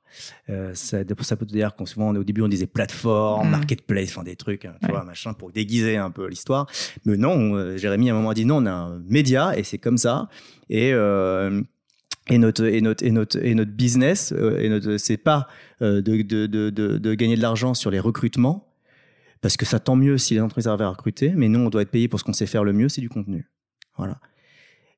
[0.49, 3.52] Euh, ça, ça peut te dire qu'on souvent au début on disait plateforme, mm.
[3.52, 6.67] marketplace, enfin des trucs, hein, tu vois, machin pour déguiser un peu l'histoire.
[7.06, 9.63] Mais non, euh, Jérémy à un moment a dit non, on a un média et
[9.63, 10.30] c'est comme ça.
[10.69, 11.62] Et euh,
[12.29, 15.47] et notre et notre et notre et notre business euh, et notre c'est pas
[15.81, 18.67] euh, de, de, de, de, gagner de l'argent sur les recrutements
[19.41, 21.81] parce que ça tant mieux si les entreprises arrivent à recruter mais nous on doit
[21.81, 23.49] être payé pour ce qu'on sait faire le mieux c'est du contenu.
[23.97, 24.19] Voilà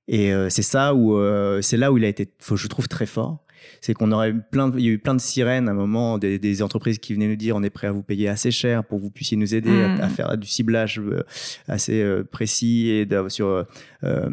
[0.07, 1.17] et euh, c'est ça où
[1.61, 3.45] c'est là où il a été je trouve très fort.
[3.79, 6.61] C'est qu'on aurait plein il y a eu plein de sirènes à un moment des,
[6.61, 9.03] entreprises qui venaient nous dire on est prêt à vous payer assez cher pour que
[9.03, 10.09] vous puissiez nous aider à, mmh.
[10.09, 11.23] faire du ciblage euh,
[11.67, 13.65] assez euh, précis et sur
[14.03, 14.29] euh,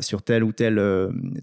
[0.00, 0.80] sur telle ou telle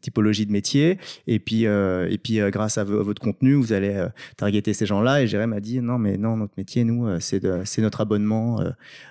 [0.01, 0.97] typologie de métier.
[1.27, 4.07] Et puis et puis grâce à, votre contenu vous allez
[4.37, 5.21] targeter ces gens-là.
[5.21, 8.63] Et Jérém m'a dit non mais non notre métier nous c'est c'est notre abonnement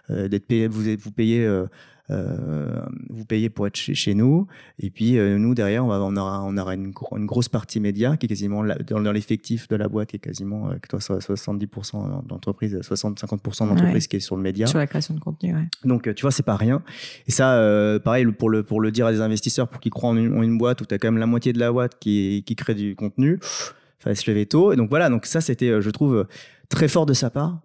[0.09, 1.66] d'être payé vous vous payez euh,
[2.11, 4.46] vous payez pour être chez, chez nous.
[4.78, 7.48] Et puis, euh, nous, derrière, on, va, on aura, on aura une, gro- une grosse
[7.48, 10.70] partie média qui est quasiment la- dans, dans l'effectif de la boîte, qui est quasiment,
[10.70, 14.66] euh, que toi, so- 70% d'entreprise, 60-50% d'entreprise qui est sur le média.
[14.66, 15.68] Sur la création de contenu, ouais.
[15.84, 16.82] Donc, euh, tu vois, c'est pas rien.
[17.26, 20.11] Et ça, euh, pareil, pour le, pour le dire à des investisseurs, pour qu'ils croient
[20.11, 21.98] en une, en une boîte où tu as quand même la moitié de la boîte
[22.00, 23.38] qui, qui crée du contenu,
[23.98, 24.72] fallait se lever tôt.
[24.72, 26.24] Et donc, voilà, donc ça, c'était, euh, je trouve, euh,
[26.68, 27.61] très fort de sa part.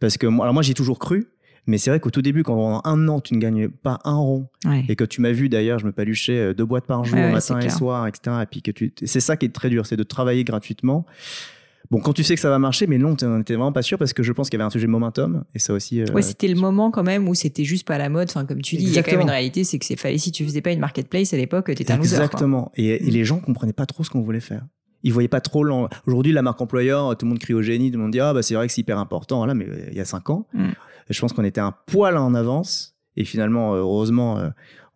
[0.00, 1.26] Parce que moi, alors moi, j'ai toujours cru.
[1.66, 4.14] Mais c'est vrai qu'au tout début, quand pendant un an, tu ne gagnes pas un
[4.16, 4.84] rond, Ouais.
[4.88, 7.32] et que tu m'as vu d'ailleurs, je me paluchais euh, deux boîtes par jour, Ouais,
[7.32, 7.76] matin et clair.
[7.76, 8.36] soir, etc.
[8.42, 11.06] Et puis que tu, c'est ça qui est très dur, c'est de travailler gratuitement.
[11.90, 13.96] Bon, quand tu sais que ça va marcher, mais non, on n'était vraiment pas sûr
[13.96, 16.00] parce que je pense qu'il y avait un sujet momentum, et ça aussi.
[16.00, 18.28] euh, Ouais, c'était le moment quand même où c'était juste pas la mode.
[18.28, 20.18] Enfin, comme tu dis, il y a quand même une réalité, c'est que c'est fallait
[20.18, 22.16] si tu faisais pas une marketplace à l'époque, t'étais un loser.
[22.16, 22.72] Exactement.
[22.76, 24.66] Et, et les gens comprenaient pas trop ce qu'on voulait faire.
[25.04, 25.64] Ils voyaient pas trop.
[26.08, 28.34] Aujourd'hui, la marque employeur, tout le monde crie au génie, tout le monde dit ah
[28.34, 29.46] bah c'est vrai que c'est hyper important.
[29.46, 30.70] Là, mais euh, il y a cinq ans, Mm.
[31.10, 32.96] Je pense qu'on était un poil en avance.
[33.16, 34.48] Et finalement, euh, heureusement, euh,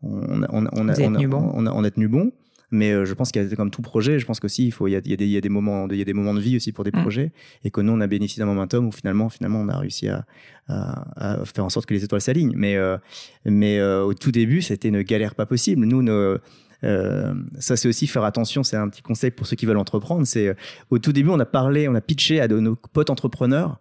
[0.03, 1.51] on, a- on, on, tenu bon.
[1.55, 2.33] on a, tenu bon.
[2.73, 4.87] Mais euh, je pense qu'il y a comme tout projet, je pense qu'aussi il faut
[4.87, 6.03] il y a, il y a des il y a des moments de- il y
[6.03, 7.01] a des moments de vie aussi pour des Mm.
[7.03, 7.33] projets
[7.65, 10.25] et que nous on a bénéficié d'un momentum où finalement finalement on a réussi à,
[10.69, 12.53] à, à faire en sorte que les étoiles s'alignent.
[12.55, 12.97] Mais euh,
[13.45, 15.85] mais euh, au tout début c'était une galère pas possible.
[15.85, 16.39] Nous nos,
[16.85, 18.63] euh, ça, c'est aussi faire attention.
[18.63, 20.25] C'est un petit conseil pour ceux qui veulent entreprendre.
[20.27, 20.55] C'est
[20.91, 23.81] au tout début, on a parlé, on a pitché à de nos potes entrepreneurs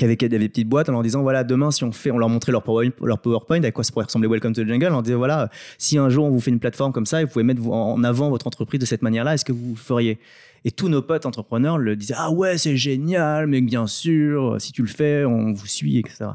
[0.00, 2.52] avaient des petites boîtes en leur disant voilà demain si on fait on leur montrait
[2.52, 5.02] leur PowerPoint, leur PowerPoint à quoi ça pourrait ressembler Welcome to the Jungle on leur
[5.02, 7.44] disait voilà si un jour on vous fait une plateforme comme ça et vous pouvez
[7.44, 10.18] mettre en avant votre entreprise de cette manière là est-ce que vous feriez?
[10.64, 14.72] Et tous nos potes entrepreneurs le disaient ah ouais c'est génial mais bien sûr si
[14.72, 16.30] tu le fais on vous suit etc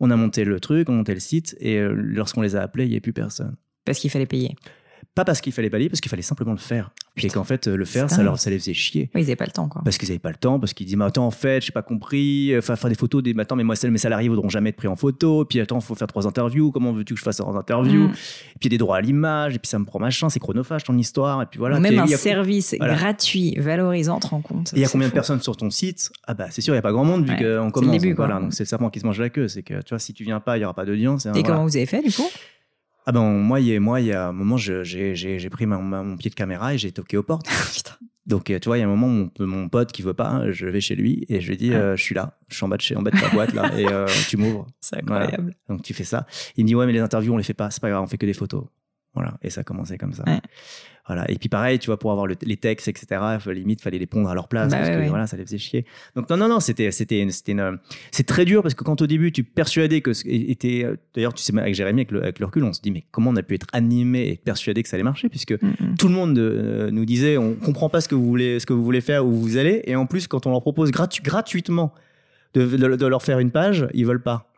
[0.00, 2.62] on a monté le truc on a monté le site et euh, lorsqu'on les a
[2.62, 3.54] appelés il n'y avait plus personne.
[3.84, 4.54] Parce qu'il fallait payer.
[5.14, 6.90] Pas parce qu'il fallait pas lire, parce qu'il fallait simplement le faire.
[7.22, 9.10] Et qu'en fait, euh, le faire, ça, leur, ça les faisait chier.
[9.14, 9.82] Oui, ils avaient pas le temps, quoi.
[9.84, 11.82] Parce qu'ils avaient pas le temps, parce qu'ils disaient, mais attends, en fait, j'ai pas
[11.82, 14.76] compris, enfin, faire des photos, des, mais attends, mais moi, mes salariés voudront jamais être
[14.76, 17.56] pris en photo, puis attends, faut faire trois interviews, comment veux-tu que je fasse trois
[17.56, 18.04] interviews?
[18.08, 18.12] Mm.
[18.12, 18.20] Et puis
[18.62, 20.84] il y a des droits à l'image, et puis ça me prend machin, c'est chronophage
[20.84, 21.76] ton histoire, et puis voilà.
[21.76, 22.94] Ou même un il a- service voilà.
[22.94, 24.72] gratuit, valorisant, te rends compte.
[24.72, 26.10] et il y a combien de personnes sur ton site?
[26.26, 27.36] Ah bah c'est sûr, il y a pas grand monde vu Ouais.
[27.36, 27.90] qu'on C'est le commence.
[27.92, 28.26] début, donc quoi.
[28.26, 29.48] voilà, donc c'est le serpent qui se mange la queue.
[29.48, 31.26] C'est que tu vois, si tu viens pas, il y aura pas d'audience.
[31.26, 31.46] et Et voilà.
[31.48, 32.28] comment vous avez fait, du coup?
[33.06, 35.50] Ah ben moi, il y a, moi, il y a un moment, j'ai j'ai- j'ai
[35.50, 37.46] pris mon pied de caméra et j'ai toqué aux portes.
[38.26, 40.28] Donc, euh, tu vois, il y a un moment, mon, mon pote qui veut pas,
[40.28, 41.76] hein, je vais chez lui et je lui dis, Ouais.
[41.76, 43.52] euh, je suis là, je suis en bas de, chez, en bas de ta boîte
[43.54, 44.66] là, et euh, tu m'ouvres.
[44.80, 45.54] C'est incroyable.
[45.68, 46.26] Donc, tu fais ça.
[46.56, 48.06] Il me dit, ouais, mais les interviews, on les fait pas, c'est pas grave, on
[48.06, 48.64] fait que des photos.
[49.14, 49.34] Voilà.
[49.42, 50.22] Et ça a commencé comme ça.
[50.26, 50.38] Ouais.
[51.12, 51.28] Voilà.
[51.30, 53.98] Et puis, pareil, tu vois, pour avoir le- les textes, etc., il fallait- limite, fallait
[53.98, 55.08] les pondre à leur place Bah parce ouais, que ouais.
[55.08, 55.84] voilà, ça les faisait chier.
[56.14, 60.00] Donc, non, non, non, c'était, c'est très dur parce que quand au début, tu persuadais
[60.02, 62.80] que, et t'es- d'ailleurs, tu sais, avec Jérémy, avec le, avec le recul, on se
[62.80, 65.28] dit, mais comment on a pu être animé et persuadé que ça allait marcher?
[65.28, 65.94] Puisque Mm, mm.
[65.98, 68.72] tout le monde euh, nous disait on comprend pas ce que vous voulez ce que
[68.72, 71.92] vous voulez faire où vous allez et en plus quand on leur propose gratu- gratuitement
[72.54, 74.49] de, de- de leur faire une page ils veulent pas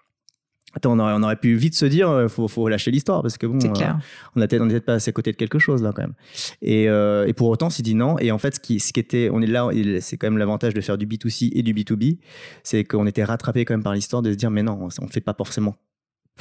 [0.75, 3.37] Attends, on aurait, on aurait pu vite se dire euh, faut, faut lâcher l'histoire parce
[3.37, 3.93] que bon euh,
[4.37, 6.15] on était on était pas assez à côté de quelque chose là quand même
[6.63, 8.93] et, euh, et pour autant on s'est dit non et en fait ce qui, ce
[8.93, 9.69] qui était on est là
[10.01, 12.19] c'est quand même l'avantage de faire du B2C et du B2B
[12.63, 15.11] c'est qu'on était rattrapé quand même par l'histoire de se dire mais non on ne
[15.11, 15.77] fait pas forcément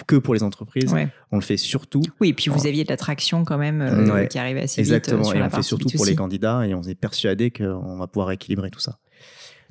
[0.08, 1.10] que pour les entreprises Ouais.
[1.32, 4.28] on le fait surtout Oui, et puis vous aviez de l'attraction quand même euh, Ouais.
[4.30, 4.92] qui arrivait assez vite.
[4.92, 6.16] euh, Exactement, et on fait partie surtout pour les B2C.
[6.16, 8.98] candidats et on est persuadé qu'on va pouvoir équilibrer tout ça.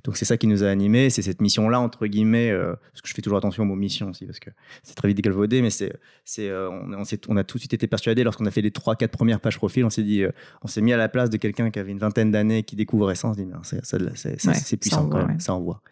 [0.04, 3.08] Donc c'est ça qui nous a animés, c'est cette mission-là entre guillemets, euh, parce que
[3.08, 4.50] je fais toujours attention au mot mission aussi parce que
[4.82, 5.92] c'est très vite galvaudé, mais c'est,
[6.24, 8.62] c'est, euh, on, on, s'est- on a tout de suite été persuadé lorsqu'on a fait
[8.62, 10.30] les trois, quatre premières pages profil, on s'est dit, euh,
[10.62, 13.14] on s'est mis à la place de quelqu'un qui avait une vingtaine d'années qui découvrait
[13.14, 15.36] ça, on s'est dit, c'est, ça, c'est, c'est- Ouais, c'est ça puissant envoie, quand même,
[15.36, 15.42] ouais.
[15.42, 15.82] ça envoie.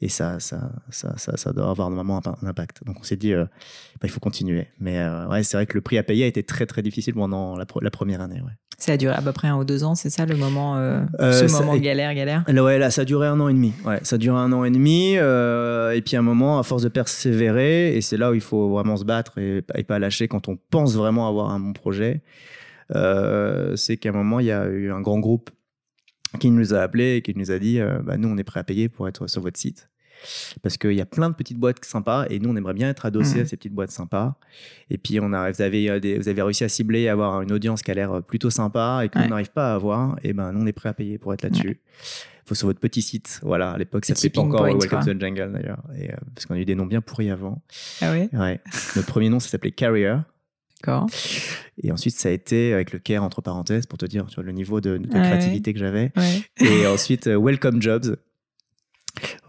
[0.00, 2.82] Et ça, ça, ça, ça, ça doit avoir normalement un, un impact.
[2.86, 3.48] Donc on s'est dit, bah,
[4.04, 4.66] il faut continuer.
[4.80, 4.98] Mais
[5.28, 7.66] ouais, c'est vrai que le prix à payer a été très très difficile pendant la,
[7.66, 8.40] première année.
[8.40, 8.52] Ouais.
[8.80, 11.02] Ça a duré à peu près un ou deux ans, c'est ça le moment, euh,
[11.20, 12.44] Euh, ce ça- moment galère, galère?
[12.48, 13.72] Là, ouais, là, ça a duré un an et demi.
[13.84, 15.16] Ouais, ça a duré un an et demi.
[15.18, 18.40] euh, et puis, à un moment, à force de persévérer, et c'est là où il
[18.40, 21.72] faut vraiment se battre et, et pas lâcher quand on pense vraiment avoir un bon
[21.74, 22.22] projet,
[22.94, 25.50] euh, c'est qu'à un moment, il y a eu un grand groupe
[26.38, 28.60] qui nous a appelés et qui nous a dit euh, bah, Nous, on est prêt
[28.60, 29.88] à payer pour être sur votre site.
[30.62, 33.06] Parce qu'il y a plein de petites boîtes sympas et nous, on aimerait bien être
[33.06, 34.34] adossés à ces petites boîtes sympas.
[34.90, 37.42] Et puis, on a, vous, avez, euh, des- vous avez réussi à cibler et avoir
[37.42, 39.28] une audience qui a l'air plutôt sympa et qu'on Ouais.
[39.28, 40.16] n'arrive pas à avoir.
[40.22, 41.80] Et ben, nous, on est prêt à payer pour être là-dessus.
[42.46, 43.38] faut sur votre petit site.
[43.44, 45.82] Voilà, à l'époque, ça s'appelait pas encore point, Welcome to the Jungle d'ailleurs.
[45.96, 47.62] Et, euh, parce qu'on a eu des noms bien pourris avant.
[48.00, 48.28] Ah ouais?
[48.32, 48.60] Ouais.
[48.96, 50.16] Notre premier nom, ça s'appelait Carrier.
[50.82, 51.06] D'accord.
[51.82, 54.42] Et ensuite, ça a été avec le care entre parenthèses pour te dire tu vois,
[54.42, 55.20] le niveau de, de Ouais.
[55.22, 56.10] créativité que j'avais.
[56.16, 56.42] Ouais.
[56.66, 58.16] Et ensuite, euh, Welcome Jobs.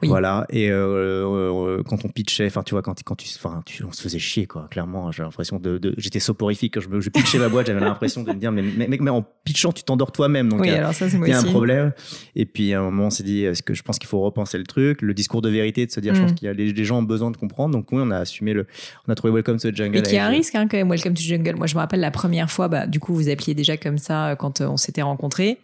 [0.02, 0.46] Voilà.
[0.50, 4.02] Et euh, euh, quand on pitchait, enfin, tu vois, quand, quand tu, enfin, on se
[4.02, 4.68] faisait chier, quoi.
[4.72, 7.68] Clairement, j'ai l'impression de, de j'étais soporifique quand je, je pitchais ma boîte.
[7.68, 10.50] J'avais l'impression de me dire, mais mec, mais, en pitchant, tu t'endors toi-même.
[10.50, 11.48] Donc, oui, il y a, alors ça, c'est moi il y a aussi.
[11.48, 11.94] un problème.
[12.36, 14.58] Et puis, à un moment, on s'est dit, est-ce que je pense qu'il faut repenser
[14.58, 16.36] le truc, le discours de vérité, de se dire, je pense Mm.
[16.36, 17.74] qu'il y a les, les gens ont besoin de comprendre.
[17.76, 18.66] Donc, oui, on a assumé le,
[19.08, 19.98] on a trouvé Welcome to the Jungle.
[19.98, 21.56] Et qui a un risque hein, quand même, Welcome to Jungle.
[21.56, 24.30] Moi, je me rappelle la première fois, bah, du coup, vous appeliez déjà comme ça
[24.30, 25.60] euh, quand euh, on s'était rencontrés.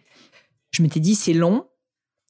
[0.72, 1.64] Je m'étais dit, c'est long,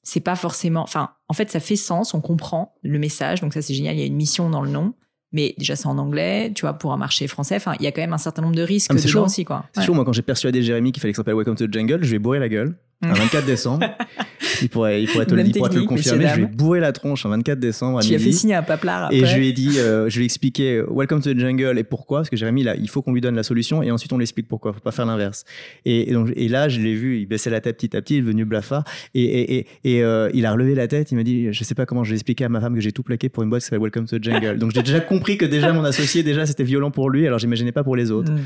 [0.03, 0.83] c'est pas forcément.
[0.83, 3.95] Enfin, en fait, ça fait sens, on comprend le message, donc ça, c'est génial.
[3.97, 4.95] Il y a une mission dans le nom,
[5.33, 7.57] mais déjà, c'est en anglais, tu vois, pour un marché français.
[7.57, 9.25] Enfin, il y a quand même un certain nombre de risques Ah, chaud.
[9.25, 9.65] aussi, quoi.
[9.75, 9.87] C'est Ouais.
[9.87, 12.03] chaud, moi, quand j'ai persuadé Jérémy qu'il fallait que ça s'appelle Welcome to the Jungle,
[12.03, 12.77] je vais bourrer la gueule.
[13.01, 13.87] Un 24 décembre.
[14.63, 16.27] il pourrait, il pourrait te, le, il pourrait te le confirmer.
[16.27, 16.51] Je vais dames.
[16.57, 18.37] bourrer la tronche un 24 décembre à Tu as fait midi.
[18.37, 19.17] signer un paplard après.
[19.19, 21.79] Et je lui ai dit, euh, je lui ai expliqué euh, Welcome to the Jungle
[21.79, 24.13] et pourquoi, parce que Jérémy, là, il faut qu'on lui donne la solution et ensuite
[24.13, 24.73] on lui explique pourquoi.
[24.73, 25.45] Faut pas faire l'inverse.
[25.85, 28.15] Et, et donc, et là, je l'ai vu, il baissait la tête petit à petit,
[28.15, 28.83] il est devenu blafard
[29.15, 31.13] et, et, et, et, euh, il a relevé la tête.
[31.13, 32.91] Il m'a dit, je sais pas comment je vais expliquer à ma femme que j'ai
[32.91, 34.59] tout plaqué pour une boîte qui s'appelle Welcome to the Jungle.
[34.59, 37.71] donc j'ai déjà compris que déjà mon associé, déjà c'était violent pour lui, alors j'imaginais
[37.73, 38.33] pas pour les autres.
[38.33, 38.39] Mm.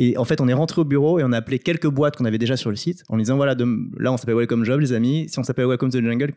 [0.00, 2.24] Et en fait, on est rentré au bureau et on a appelé quelques boîtes qu'on
[2.24, 3.68] avait déjà sur le site en disant voilà, de-
[4.00, 5.28] là on s'appelle Welcome Job, les amis.
[5.28, 6.32] Si on s'appelle Welcome to the Jungle.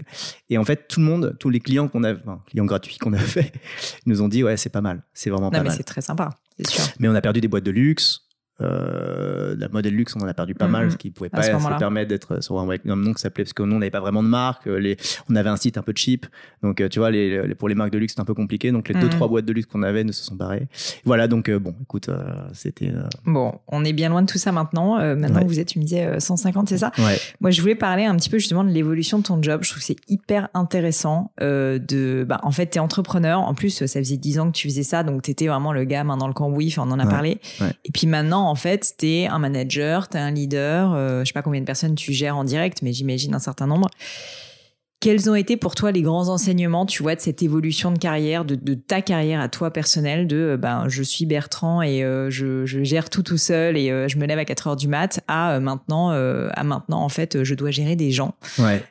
[0.49, 3.13] Et en fait, tout le monde, tous les clients qu'on a, enfin, clients gratuits qu'on
[3.13, 3.51] a fait,
[4.05, 5.77] nous ont dit ouais, c'est pas mal, c'est vraiment Non, pas mais mal.
[5.77, 6.29] c'est très sympa,
[6.67, 6.83] sûr.
[6.99, 8.21] Mais on a perdu des boîtes de luxe.
[8.61, 10.71] Euh, la modèle luxe, on en a perdu pas Mhm.
[10.71, 13.53] mal, ce qui pouvait pas se permettre d'être sur un un nom qui s'appelait, parce
[13.53, 14.67] que nous, on n'avait pas vraiment de marque.
[14.67, 14.97] euh, Les,
[15.29, 16.25] on avait un site un peu cheap.
[16.61, 18.71] Donc, euh, tu vois, les, les- pour les marques de luxe, c'était un peu compliqué.
[18.71, 19.09] Donc, les deux, Mhm.
[19.11, 20.67] trois boîtes de luxe qu'on avait ne se sont barrées.
[21.05, 22.21] Voilà, donc, euh, bon, écoute, euh,
[22.53, 22.89] c'était.
[22.89, 24.99] euh, Bon, on est bien loin de tout ça maintenant.
[24.99, 25.45] Euh, maintenant, Ouais.
[25.47, 26.91] vous êtes, tu me disais, euh, 150, c'est ça?
[26.99, 27.17] Ouais.
[27.41, 29.61] Moi, je voulais parler un petit peu justement de l'évolution de ton job.
[29.63, 32.25] Je trouve que c'est hyper intéressant euh, de.
[32.27, 33.39] Bah, en fait, tu es entrepreneur.
[33.39, 35.83] En plus, ça faisait 10 ans que tu faisais ça, donc tu étais vraiment le
[35.85, 36.67] gars main dans le cambouis.
[36.67, 37.39] Enfin, on en a Ouais, parlé.
[37.85, 40.93] Et puis maintenant, en fait, tu es un manager, tu es un leader.
[40.93, 43.67] euh, je sais pas combien de personnes tu gères en direct, mais j'imagine un certain
[43.67, 43.89] nombre.
[44.99, 48.45] Quels ont été pour toi les grands enseignements, tu vois, de cette évolution de carrière,
[48.45, 52.29] de, de ta carrière à toi personnelle, de euh, ben je suis Bertrand et euh,
[52.29, 54.87] je, je gère tout tout seul et euh, je me lève à 4 heures du
[54.87, 58.35] mat à euh, maintenant à maintenant en fait je dois gérer des gens.
[58.57, 58.81] Ouais.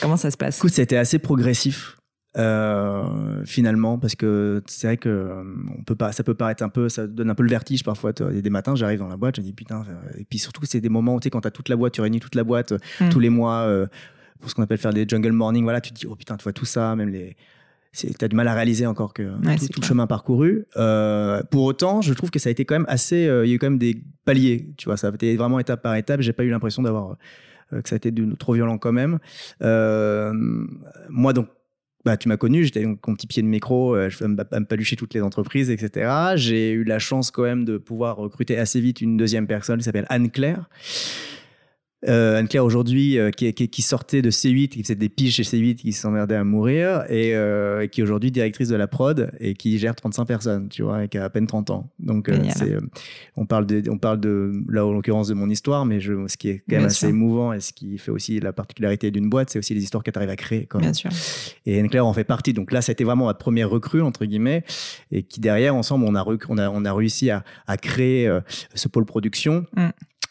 [0.00, 0.58] Comment ça se passe?
[0.58, 1.96] Écoute, été assez progressif.
[2.36, 5.42] Euh, finalement parce que c'est vrai que euh,
[5.78, 8.12] on peut pas ça peut paraître un peu ça donne un peu le vertige parfois
[8.30, 10.38] il y a des matins j'arrive dans la boîte je dis putain euh, et puis
[10.38, 12.34] surtout c'est des moments où tu sais quand t'as toute la boîte tu réunis toute
[12.34, 13.08] la boîte Mm.
[13.10, 13.86] tous les mois euh,
[14.40, 16.42] pour ce qu'on appelle faire des jungle morning voilà tu te dis oh putain tu
[16.44, 17.36] vois tout ça même les
[18.18, 20.66] t'as du mal à réaliser encore que Ouais, tout, le chemin parcouru.
[20.76, 23.16] Euh, pour autant, je trouve que ça a été quand même assez.
[23.22, 24.68] Il y a eu quand même des paliers.
[24.76, 26.20] Tu vois, ça a été vraiment étape par étape.
[26.20, 27.16] J'ai pas eu l'impression d'avoir
[27.70, 29.18] que ça a été de- trop violent quand même.
[29.62, 30.30] Euh,
[31.08, 31.48] moi, donc,
[32.06, 34.94] bah, tu m'as connu, j'étais mon petit pied de micro, euh, je à me palucher
[34.94, 36.08] toutes les entreprises, etc.
[36.36, 39.84] J'ai eu la chance quand même de pouvoir recruter assez vite une deuxième personne qui
[39.84, 40.70] s'appelle Anne-Claire.
[42.08, 45.42] Euh, Anne-Claire aujourd'hui euh, qui, qui, qui sortait de C8, qui faisait des piges chez
[45.42, 49.54] C8, qui s'emmerdait à mourir, et euh, qui est aujourd'hui directrice de la prod et
[49.54, 51.90] qui gère 35 personnes, tu vois, et qui a à peine 30 ans.
[51.98, 52.38] Donc, euh,
[53.36, 56.36] on parle de, on parle de, là en l'occurrence de mon histoire, mais je, ce
[56.36, 57.08] qui est quand même Bien assez sûr.
[57.08, 60.10] émouvant et ce qui fait aussi la particularité d'une boîte, c'est aussi les histoires que
[60.10, 60.66] tu arrives à créer.
[60.66, 60.92] Quand même.
[60.92, 61.10] Bien sûr.
[61.66, 62.52] Et Anne-Claire en fait partie.
[62.52, 64.64] Donc là, été vraiment ma première recrue, entre guillemets,
[65.10, 68.30] et qui derrière, ensemble, on a, on a, on a réussi à, à créer
[68.74, 69.66] ce pôle production.
[69.76, 69.88] Mm.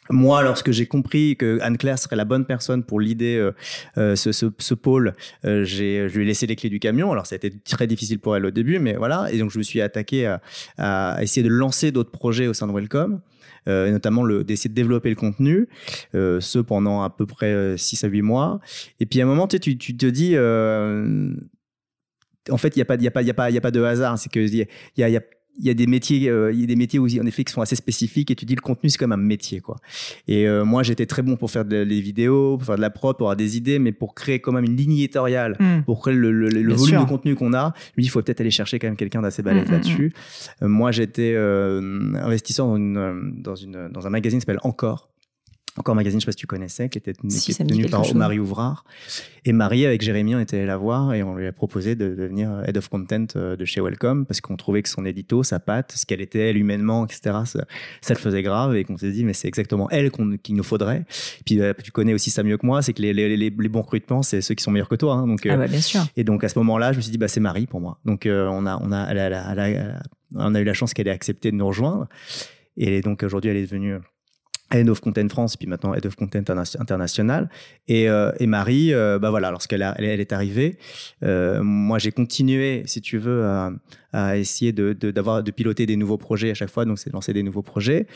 [0.10, 3.52] Moi, lorsque j'ai compris que Anne-Claire serait la bonne personne pour l'idée euh,
[3.98, 7.12] euh, ce, ce, pôle, euh, je lui ai laissé les clés du camion.
[7.12, 9.28] Alors, ça a été très difficile pour elle au début, mais voilà.
[9.32, 10.42] Et donc, je me suis attaqué à,
[10.78, 13.22] à essayer de lancer d'autres projets au sein de Welcome.
[13.68, 15.68] Euh, et notamment d'essayer de développer le contenu,
[16.14, 18.60] euh, ce pendant à peu près 6 à 8 mois.
[19.00, 20.38] Et puis à un moment, tu, tu, te dis,
[22.52, 24.20] en fait, il n'y a, pas- a, a, a pas de hasard.
[24.20, 25.22] C'est qu'il y y, a,
[25.60, 27.54] il y, a, des métiers, euh, il y a des métiers où, en effet, qui
[27.54, 29.60] sont assez spécifiques et tu dis le contenu, c'est comme un métier.
[29.62, 29.78] Quoi.
[30.28, 32.90] Et euh, moi, j'étais très bon pour faire de- des vidéos, pour faire de la
[32.90, 35.84] prod, pour avoir des idées, mais pour créer quand même une ligne éditoriale Mm.
[35.86, 37.04] pour créer le, le- le Bien volume sûr.
[37.04, 39.66] de contenu qu'on a, dis il faut peut-être aller chercher quand même quelqu'un d'assez balèze
[39.66, 40.14] Mm, mm, là-dessus.
[40.62, 41.80] Euh, moi, j'étais euh,
[42.16, 45.10] investisseur dans, une, dans, une, dans un magazine qui s'appelle Encore.
[45.78, 48.06] Encore magazine, je sais pas si tu connaissais, qui était tenu, Si, qui tenu par
[48.06, 48.14] chose.
[48.14, 48.86] Marie Ouvrard.
[49.44, 52.16] Et Marie, avec Jérémy, on était allé la voir et on lui a proposé de
[52.16, 55.60] devenir head of content euh, de chez Welcome parce qu'on trouvait que son édito, sa
[55.60, 57.66] patte, ce qu'elle était, elle humainement, etc., ça,
[58.02, 60.12] ça le faisait grave et qu'on s'est dit, mais c'est exactement elle
[60.42, 61.04] qu'il nous faudrait.
[61.46, 63.70] Puis euh, tu connais aussi ça mieux que moi, c'est que les, les, les, les
[63.70, 65.16] bons recrutements, c'est ceux qui sont meilleurs que toi.
[65.16, 65.28] hein.
[65.28, 66.02] donc, Ah euh, bah bien sûr.
[66.16, 68.00] et donc à ce moment-là, je me suis dit bah c'est Marie pour moi.
[68.06, 70.02] Donc euh, on a on a elle a- elle a- elle a- elle a-
[70.38, 72.08] on a eu la chance qu'elle ait accepté de nous rejoindre.
[72.78, 73.96] Et donc aujourd'hui elle est devenue
[74.72, 77.50] Head of Content France, puis maintenant Head of Content interna- International.
[77.88, 80.78] Et, euh, et Marie, euh, bah voilà, lorsqu'elle elle est arrivée,
[81.24, 83.72] euh, moi j'ai continué, si tu veux, à,
[84.16, 86.86] à essayer de, de, d'avoir, de piloter des nouveaux projets à chaque fois.
[86.86, 88.08] Donc, c'est de lancer des nouveaux projets.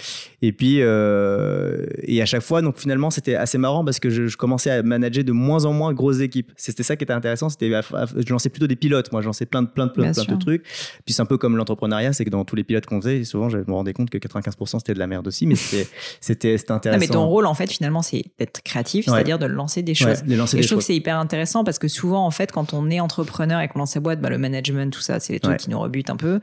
[0.41, 4.27] Et puis, euh, et à chaque fois, donc finalement, c'était assez marrant parce que je,
[4.27, 6.53] je, commençais à manager de moins en moins grosses équipes.
[6.55, 7.49] C'était ça qui était intéressant.
[7.49, 9.11] C'était, je lançais plutôt des pilotes.
[9.11, 10.63] Moi, je lançais plein de, plein de, plein, plein de trucs.
[11.05, 13.49] Puis c'est un peu comme l'entrepreneuriat, c'est que dans tous les pilotes qu'on faisait, souvent,
[13.49, 15.89] je me rendais compte que 95% c'était de la merde aussi, mais c'était,
[16.21, 16.99] c'était, c'était intéressant.
[17.01, 20.23] Non, mais ton rôle, en fait, finalement, c'est d'être créatif, c'est-à-dire de lancer des choses.
[20.25, 20.85] Ouais, lancer et des je trouve choses.
[20.85, 23.79] que c'est hyper intéressant parce que souvent, en fait, quand on est entrepreneur et qu'on
[23.79, 25.57] lance sa boîte, bah, le management, tout ça, c'est les trucs Ouais.
[25.57, 26.39] qui nous rebutent un peu.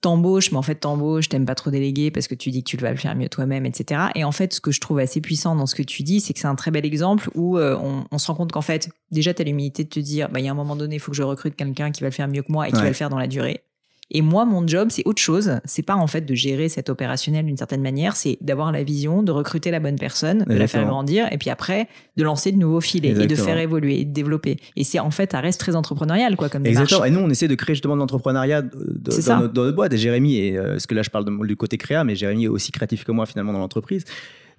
[0.00, 2.76] T'embauches, mais en fait, t'embauches, t'aimes pas trop déléguer parce que tu dis que tu
[2.76, 4.00] vas le faire mieux toi-même, etc.
[4.16, 6.32] Et en fait, ce que je trouve assez puissant dans ce que tu dis, c'est
[6.32, 8.88] que c'est un très bel exemple où euh, on, on se rend compte qu'en fait,
[9.12, 11.12] déjà, t'as l'humilité de te dire, bah, il y a un moment donné, il faut
[11.12, 12.82] que je recrute quelqu'un qui va le faire mieux que moi et qui Ouais.
[12.82, 13.62] va le faire dans la durée.
[14.14, 15.58] Et moi, mon job, c'est autre chose.
[15.64, 19.22] C'est pas en fait de gérer cet opérationnel d'une certaine manière, c'est d'avoir la vision,
[19.22, 22.58] de recruter la bonne personne, de la faire grandir, et puis après, de lancer de
[22.58, 24.58] nouveaux filets et de faire évoluer et de développer.
[24.76, 26.82] Et c'est en fait, ça reste très entrepreneurial, quoi, comme démarche.
[26.92, 27.04] Exactement.
[27.06, 28.62] Et nous, on essaie de créer justement de l'entrepreneuriat
[29.08, 29.92] C'est dans, notre, dans notre boîte.
[29.94, 32.44] Et Jérémy, et, euh, parce que là, je parle de- du côté créa, mais Jérémy
[32.44, 34.12] est aussi créatif que moi finalement dans l'entreprise, euh,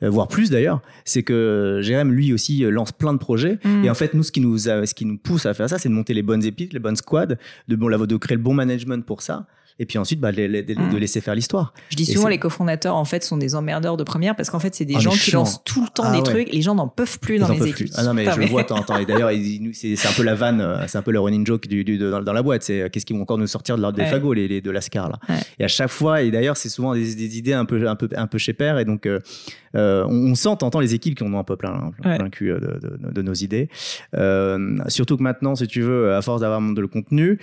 [0.09, 0.81] voire plus d'ailleurs.
[1.05, 3.59] C'est que Jérémy, lui aussi, euh, lance plein de projets.
[3.63, 3.85] Mm.
[3.85, 5.77] Et en fait, nous, ce qui nous, a- ce qui nous pousse à faire ça,
[5.77, 7.35] c'est de monter les bonnes épices, les bonnes squads,
[7.67, 9.45] de, bon, de créer le bon management pour ça.
[9.79, 10.91] Et puis ensuite, bah, les- les- de, Mm.
[10.93, 11.73] de laisser faire l'histoire.
[11.89, 14.59] Je dis Et souvent, les cofondateurs, en fait, sont des emmerdeurs de première parce qu'en
[14.59, 16.23] fait, c'est des Ah, gens mais qui lancent tout le temps Ah, des ouais.
[16.23, 16.53] trucs.
[16.53, 17.89] Les gens n'en peuvent plus Ils dans les équipes.
[17.95, 18.83] Ah non, mais Putain, je le vois temps.
[18.97, 19.31] Et d'ailleurs,
[19.73, 22.09] c'est un peu la vanne, euh, c'est un peu le running joke du, du- de-
[22.11, 22.63] dans, dans la boîte.
[22.63, 24.09] C'est euh, qu'est-ce qu'ils vont encore nous sortir de leur, des Ouais.
[24.09, 25.17] fagots, les, de l'ascar là.
[25.27, 25.35] Ouais.
[25.59, 28.07] Et à chaque fois, et d'ailleurs, c'est souvent des, des idées un peu, un peu,
[28.15, 28.77] un peu chez père.
[28.79, 29.19] Et donc, euh,
[29.75, 32.15] euh, on, on sent, t'entends les équipes qui en ont un peu plein, plein, Ouais.
[32.17, 33.69] plein le cul de, de- de nos idées.
[34.15, 37.39] Euh, surtout que maintenant, si tu veux, à force d'avoir de le contenu.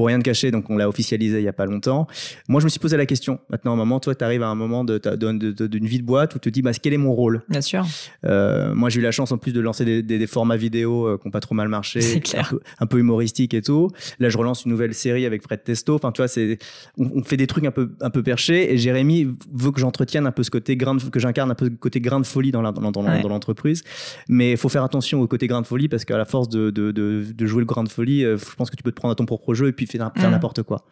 [0.00, 2.06] Pour rien te cacher, donc on l'a officialisé il y a pas longtemps.
[2.48, 3.38] Moi, je me suis posé la question.
[3.50, 5.66] Maintenant, à un moment, toi, tu arrives à un moment de ta- de- de- de-
[5.66, 7.42] d'une vie de boîte où tu te dis, bah, quel est mon rôle?
[7.50, 7.84] Bien sûr.
[8.24, 11.06] euh, moi, j'ai eu la chance en plus de lancer des, des- des formats vidéo
[11.06, 12.00] euh, qui n'ont pas trop mal marché,
[12.38, 13.90] un peu, un peu humoristiques et tout.
[14.20, 15.94] Là, je relance une nouvelle série avec Fred Testo.
[15.96, 16.56] Enfin, tu vois, c'est,
[16.96, 18.72] on, on fait des trucs un peu, un peu perchés.
[18.72, 21.66] Et Jérémy veut que j'entretienne un peu ce côté grain, de- que j'incarne un peu
[21.66, 23.22] ce côté grain de folie dans, Ouais.
[23.28, 23.82] l'entreprise.
[24.30, 26.70] Mais il faut faire attention au côté grain de folie parce qu'à la force de,
[26.70, 28.96] de, de, de jouer le grain de folie, euh, je pense que tu peux te
[28.96, 30.32] prendre à ton propre jeu et puis faire, faire Mm.
[30.32, 30.84] n'importe quoi.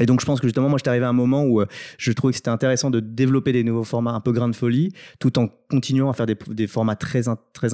[0.00, 1.66] Et donc, je pense que justement, moi, j'étais arrivé à un moment où euh,
[1.98, 4.92] je trouvais que c'était intéressant de développer des nouveaux formats un peu grain de folie,
[5.20, 7.68] tout en continuant à faire des, des formats très, in- très,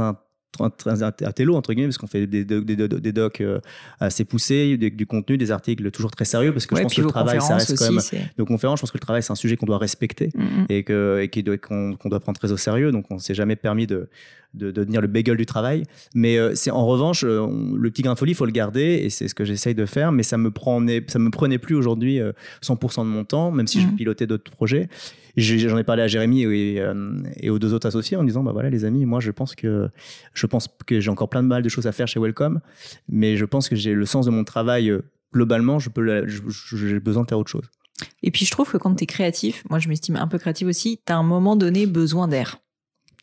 [0.77, 3.59] très intello, entre guillemets, parce qu'on fait des, des, des- des docs euh,
[4.01, 7.01] assez poussés, du contenu, des articles toujours très sérieux, parce que Ouais, je pense que
[7.01, 8.01] le travail, ça reste quand aussi, même.
[8.01, 10.43] c'est- Nos conférences, je pense que le travail, c'est un sujet qu'on doit respecter Mm,
[10.43, 10.67] mm.
[10.69, 12.91] et que et qui doit- qu'on qu'on doit prendre très au sérieux.
[12.93, 14.11] Donc, on s'est jamais permis de,
[14.55, 15.85] de, de devenir le bagel du travail.
[16.15, 18.53] Mais euh, c'est en revanche, euh, on- le petit grain de folie, il faut le
[18.53, 20.13] garder et c'est ce que j'essaye de faire.
[20.13, 22.33] Mais ça me prenait, ça me prenait plus aujourd'hui euh,
[22.63, 23.95] 100% de mon temps, même si je Mhm.
[23.97, 24.89] pilotais d'autres projets.
[25.37, 28.51] J'en ai parlé à Jérémy et, euh, et aux deux autres associés en disant bah
[28.53, 29.89] voilà les amis, moi je pense que
[30.35, 32.61] je pense que j'ai encore plein de mal de choses à faire chez Welcome,
[33.09, 34.91] mais je pense que j'ai le sens de mon travail.
[34.91, 37.63] euh, Globalement, je peux, j'ai besoin de faire autre chose.
[38.25, 40.67] Et puis je trouve que quand tu es créatif, moi je m'estime un peu créatif
[40.67, 42.57] aussi, tu as un moment donné besoin d'air.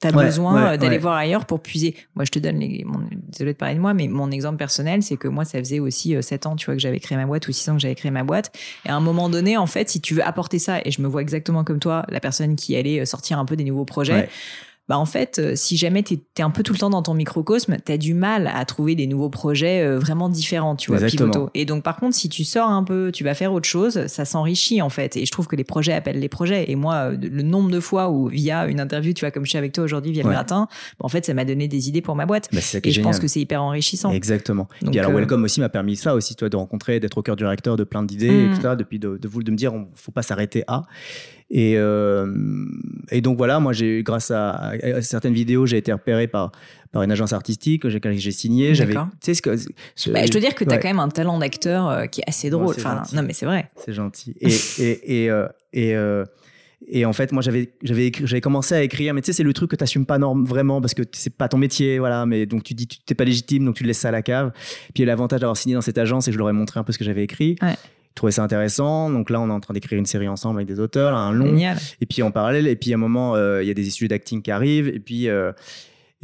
[0.02, 0.98] Tu as Ouais, besoin ouais, euh, d'aller ouais.
[1.00, 1.96] voir ailleurs pour puiser.
[2.16, 5.04] Moi je te donne, les, mon, désolé de parler de moi, mais mon exemple personnel,
[5.04, 7.48] c'est que moi ça faisait aussi 7 ans tu vois, que j'avais créé ma boîte
[7.48, 8.52] ou 6 ans que j'avais créé ma boîte.
[8.86, 11.08] Et à un moment donné, en fait, si tu veux apporter ça, et je me
[11.08, 14.30] vois exactement comme toi, la personne qui allait euh, sortir un peu des nouveaux projets.
[14.88, 17.14] Bah en fait, euh, si jamais tu es, un peu tout le temps dans ton
[17.14, 21.06] microcosme, tu as du mal à trouver des nouveaux projets euh, vraiment différents, tu vois,
[21.06, 21.48] pivotal.
[21.54, 24.24] Et donc, par contre, si tu sors un peu, tu vas faire autre chose, ça
[24.24, 25.18] s'enrichit en fait.
[25.18, 26.72] Et je trouve que les projets appellent les projets.
[26.72, 29.50] Et moi, euh, le nombre de fois où, via une interview, tu vois, comme je
[29.50, 30.36] suis avec toi aujourd'hui, via le Ouais.
[30.36, 30.68] gratin,
[31.00, 32.48] bah, en fait, ça m'a donné des idées pour ma boîte.
[32.54, 34.12] Bah, Et je pense que c'est hyper enrichissant.
[34.12, 34.68] Exactement.
[34.82, 37.22] Donc, Puis alors, euh, Welcome aussi m'a permis ça aussi, toi, de rencontrer, d'être au
[37.22, 38.54] cœur du réacteur de plein d'idées, Mm.
[38.54, 38.70] etc.
[38.78, 40.84] Depuis de, de de me dire, on faut pas s'arrêter à.
[41.50, 42.28] Et, euh,
[43.10, 46.52] et donc voilà, moi, j'ai grâce à, à certaines vidéos, j'ai été repéré par
[46.92, 48.74] par une agence artistique que j'ai signé.
[48.74, 49.10] J'avais, D'accord.
[49.22, 51.00] tu sais ce que je, Bah, je dois dire que tu as ouais, quand même
[51.00, 52.76] un talent d'acteur euh, qui est assez drôle.
[52.78, 53.70] enfin, non, mais c'est vrai.
[53.76, 54.36] c'est gentil.
[54.40, 55.96] Et et et euh, et,
[56.90, 59.72] et en fait, moi, j'avais j'avais commencé à écrire, mais tu sais, c'est le truc
[59.72, 62.26] que t'assumes pas norme, vraiment parce que c'est pas ton métier, voilà.
[62.26, 64.52] Mais donc tu dis, tu t'es pas légitime, donc tu laisses ça à la cave.
[64.94, 66.94] Puis l'avantage d'avoir signé dans cette agence, c'est que je leur ai montré un peu
[66.94, 67.58] ce que j'avais écrit.
[67.62, 67.76] Ouais.
[68.18, 69.12] Ils trouvaient ça intéressant.
[69.12, 71.46] Donc là, on est en train d'écrire une série ensemble avec des auteurs, un long.
[71.46, 71.78] Génial.
[72.02, 74.08] Et puis en parallèle, et puis à un moment, euh, il y a des sujets
[74.08, 74.88] d'acting qui arrivent.
[74.88, 75.52] Et puis, euh,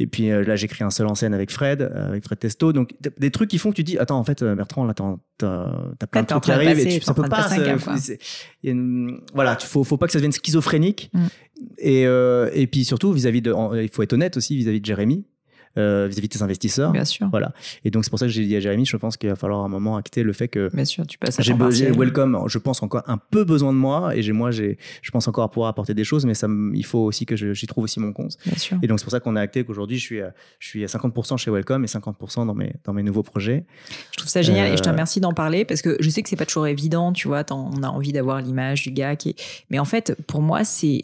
[0.00, 2.72] et puis euh, là, j'écris un seul en scène avec Fred, avec Fred Testo.
[2.72, 5.06] Donc des trucs qui font que tu dis, attends, en fait, Bertrand, là, t'as
[6.10, 6.80] plein de trucs qui arrivent.
[6.80, 7.48] et tu, ça peut pas.
[8.64, 11.12] il voilà, tu faut, faut pas que ça devienne schizophrénique.
[11.12, 11.20] Mm.
[11.78, 15.24] Et, et puis surtout, vis-à-vis de, en- il faut être honnête aussi vis-à-vis de Jérémy.
[15.78, 16.92] Euh, vis-à-vis de tes investisseurs.
[16.92, 17.28] Bien sûr.
[17.30, 17.52] Voilà.
[17.84, 19.64] Et donc, c'est pour ça que j'ai dit à Jérémy, je pense qu'il va falloir
[19.64, 20.70] un moment acter le fait que.
[20.74, 21.54] Bien sûr, tu passes à J'ai.
[21.92, 25.28] Welcome, je pense encore un peu besoin de moi et j'ai moi j'ai je pense
[25.28, 28.00] encore pouvoir apporter des choses mais ça me- il faut aussi que j'y trouve aussi
[28.00, 28.36] mon compte.
[28.46, 28.78] Bien sûr.
[28.82, 30.86] Et donc c'est pour ça qu'on a acté qu'aujourd'hui je suis à, je suis à
[30.86, 33.64] 50% chez Welcome et 50% dans mes dans mes nouveaux projets.
[34.12, 36.22] Je trouve ça génial et je te Euh, remercie d'en parler parce que je sais
[36.22, 39.30] que c'est pas toujours évident, tu vois, on a envie d'avoir l'image du gars qui
[39.30, 39.36] est...
[39.70, 41.02] Mais en fait, pour moi, c'est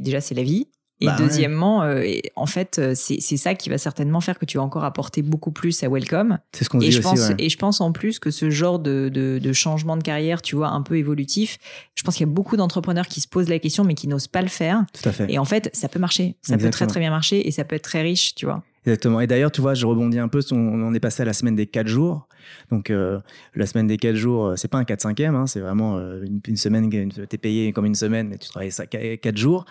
[0.00, 0.66] déjà, c'est la vie.
[1.00, 1.24] Et Bah ouais.
[1.24, 2.04] deuxièmement, euh,
[2.36, 5.22] en fait, euh, c'est, c'est ça qui va certainement faire que tu vas encore apporter
[5.22, 6.38] beaucoup plus à Welcome.
[6.52, 7.08] C'est ce qu'on dit je, aussi.
[7.08, 7.34] pense, ouais.
[7.38, 10.54] et je pense en plus que ce genre de, de, de changement de carrière, tu
[10.54, 11.58] vois, un peu évolutif,
[11.96, 14.28] je pense qu'il y a beaucoup d'entrepreneurs qui se posent la question mais qui n'osent
[14.28, 14.84] pas le faire.
[14.92, 15.32] Tout à fait.
[15.32, 16.36] Et en fait, ça peut marcher.
[16.42, 18.62] Ça peut très très bien marcher et ça peut être très riche, tu vois.
[18.86, 19.20] Exactement.
[19.20, 20.40] Et d'ailleurs, tu vois, je rebondis un peu.
[20.52, 22.28] On, on est passé à la semaine des 4 jours.
[22.70, 23.18] Donc, euh,
[23.54, 26.40] la semaine des 4 jours, c'est pas un 4 5 e c'est vraiment euh, une,
[26.46, 28.70] une semaine, tu es payé comme une semaine, mais tu travailles
[29.18, 29.64] 4 jours.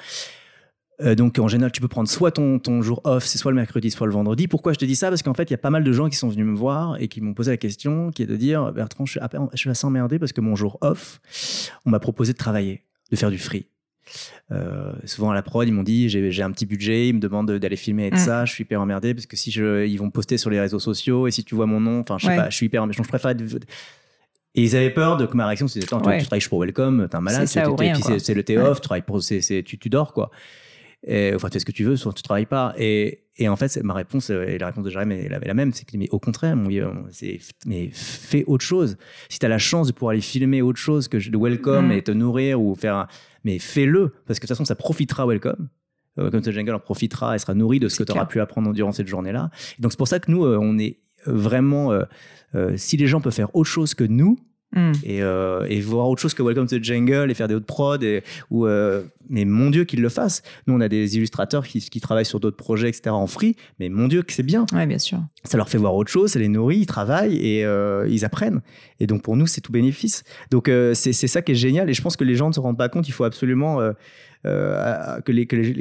[1.02, 3.56] Euh, donc, en général, tu peux prendre soit ton, ton jour off, c'est soit le
[3.56, 4.48] mercredi, soit le vendredi.
[4.48, 5.10] Pourquoi je te dis ça?
[5.10, 6.98] Parce qu'en fait, il y a pas mal de gens qui sont venus me voir
[7.02, 9.20] et qui m'ont posé la question qui est de dire Bertrand, je suis,
[9.54, 11.20] je suis assez emmerdé parce que mon jour off,
[11.86, 13.66] on m'a proposé de travailler, de faire du free.
[14.52, 17.52] Euh, souvent à la prod, ils m'ont dit j'ai un petit budget, ils me demandent
[17.52, 18.20] d'aller filmer et de Mm.
[18.20, 18.46] ça.
[18.46, 21.26] Je suis hyper emmerdé parce que si je, ils vont poster sur les réseaux sociaux
[21.26, 22.38] et si tu vois mon nom, enfin je sais Ouais.
[22.38, 23.02] pas, je suis hyper emmerdé.
[23.02, 23.42] Je préfère être-
[24.56, 26.20] Et ils avaient peur de que ma réaction c'était Attends, tu- Ouais.
[26.20, 28.58] tu, travailles pour Welcome, t'es un malade, C'est le Ouais.
[28.60, 30.30] off, tu travailles pour, c'est- c'est- tu, tu dors quoi.
[31.06, 32.74] Et, enfin, tu fais ce que tu veux, soit tu travailles pas.
[32.78, 35.54] Et, et en fait, ma réponse, euh, et la réponse de Jérémy est la, la
[35.54, 36.70] même, c'est que, mais au contraire, mon
[37.12, 38.98] c'est, mais fais autre chose.
[39.30, 41.92] Si tu as la chance de pouvoir aller filmer autre chose que de Welcome Mm.
[41.92, 43.08] et te nourrir ou faire,
[43.44, 45.68] mais fais-le, parce que de toute façon, ça profitera Welcome.
[46.20, 48.40] Euh, Comme ce jungle en profitera, elle sera nourrie de ce que tu auras pu
[48.40, 49.50] apprendre durant cette journée-là.
[49.78, 53.20] Et donc, c'est pour ça que nous, euh, on est vraiment, euh, si les gens
[53.20, 54.38] peuvent faire autre chose que nous,
[54.76, 54.92] Hmm.
[55.04, 57.66] et, euh, et voir autre chose que Welcome to the Jungle et faire des autres
[57.68, 61.68] prods et, ou euh, mais mon dieu qu'ils le fassent nous on a des illustrateurs
[61.68, 64.66] qui, qui travaillent sur d'autres projets etc en free mais mon dieu que c'est bien
[64.74, 65.20] Ouais, bien sûr.
[65.44, 68.62] ça leur fait voir autre chose ça les nourrit ils travaillent et euh, ils apprennent
[69.00, 72.02] et donc pour nous c'est tout bénéfice donc c'est ça qui est génial et je
[72.02, 73.92] pense que les gens ne se rendent pas compte il faut absolument euh,
[75.22, 75.72] que les, que les, je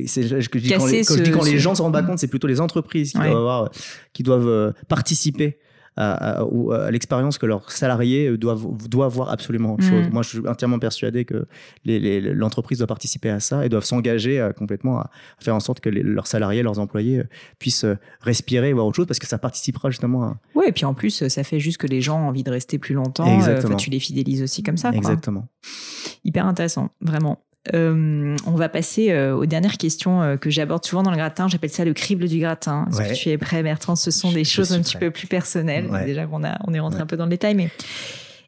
[0.59, 2.07] dis quand, les, quand je dis ce- les gens se rendent pas Mm.
[2.07, 3.25] compte c'est plutôt les entreprises qui Ouais.
[3.31, 3.71] doivent avoir
[4.13, 5.59] qui doivent participer
[5.97, 9.91] à, à- l'expérience que leurs salariés euh, doivent, doivent voir absolument autre Mm.
[9.91, 10.11] chose.
[10.13, 11.47] Moi, je suis entièrement persuadé que
[11.87, 15.03] l'entreprise doit participer à ça et doivent s'engager euh, complètement à,
[15.39, 17.25] à faire en sorte que les- leurs salariés, leurs employés euh,
[17.59, 20.37] puissent euh, respirer et voir autre chose parce que ça participera justement à...
[20.55, 22.79] Ouais, et puis en plus, ça fait juste que les gens ont envie de rester
[22.79, 23.27] plus longtemps.
[23.31, 23.69] euh, Exactement.
[23.75, 24.89] enfin, tu les fidélises aussi comme ça.
[24.91, 24.99] quoi.
[24.99, 25.49] Exactement.
[26.25, 27.43] Hyper intéressant, vraiment.
[27.75, 31.47] Euh, on va passer euh, aux dernières questions euh, que j'aborde souvent dans le gratin.
[31.49, 32.87] J'appelle ça le crible du gratin.
[32.91, 33.09] Est-ce Ouais.
[33.11, 33.95] que tu es prêt, Bertrand?
[33.97, 35.87] Ce sont Je- des je choses un petit peu plus personnelles.
[35.87, 36.05] Ouais.
[36.05, 37.03] Déjà qu'on a, on est rentré Ouais.
[37.05, 37.71] un peu dans le détail, mais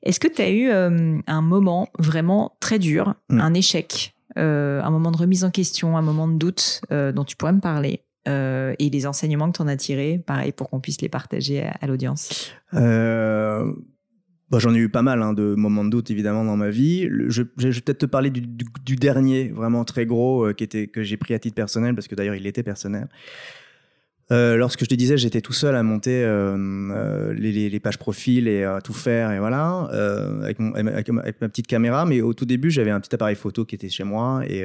[0.03, 3.41] est-ce que tu as eu un moment vraiment très dur, Mm.
[3.41, 7.53] un échec, un moment de remise en question, un moment de doute dont tu pourrais
[7.53, 11.09] me parler et les enseignements que tu en as tirés, pareil, pour qu'on puisse les
[11.09, 12.51] partager à, à l'audience
[14.45, 16.71] Euh, bah, J'en ai eu pas mal hein, de moments de doute évidemment dans ma
[16.71, 17.09] vie.
[17.29, 17.49] Je, vais
[17.81, 21.39] peut-être te parler du, dernier, vraiment très gros, euh, qui était, que j'ai pris à
[21.39, 23.09] titre personnel, parce que d'ailleurs il était personnel.
[24.33, 28.65] Euh, lorsque je te disais, j'étais tout seul à monter euh, les, pages profil et
[28.65, 29.81] à tout faire, et voilà,
[30.43, 32.07] avec, ma- petite caméra.
[32.07, 34.65] Mais au tout début, j'avais un petit appareil photo qui était chez moi et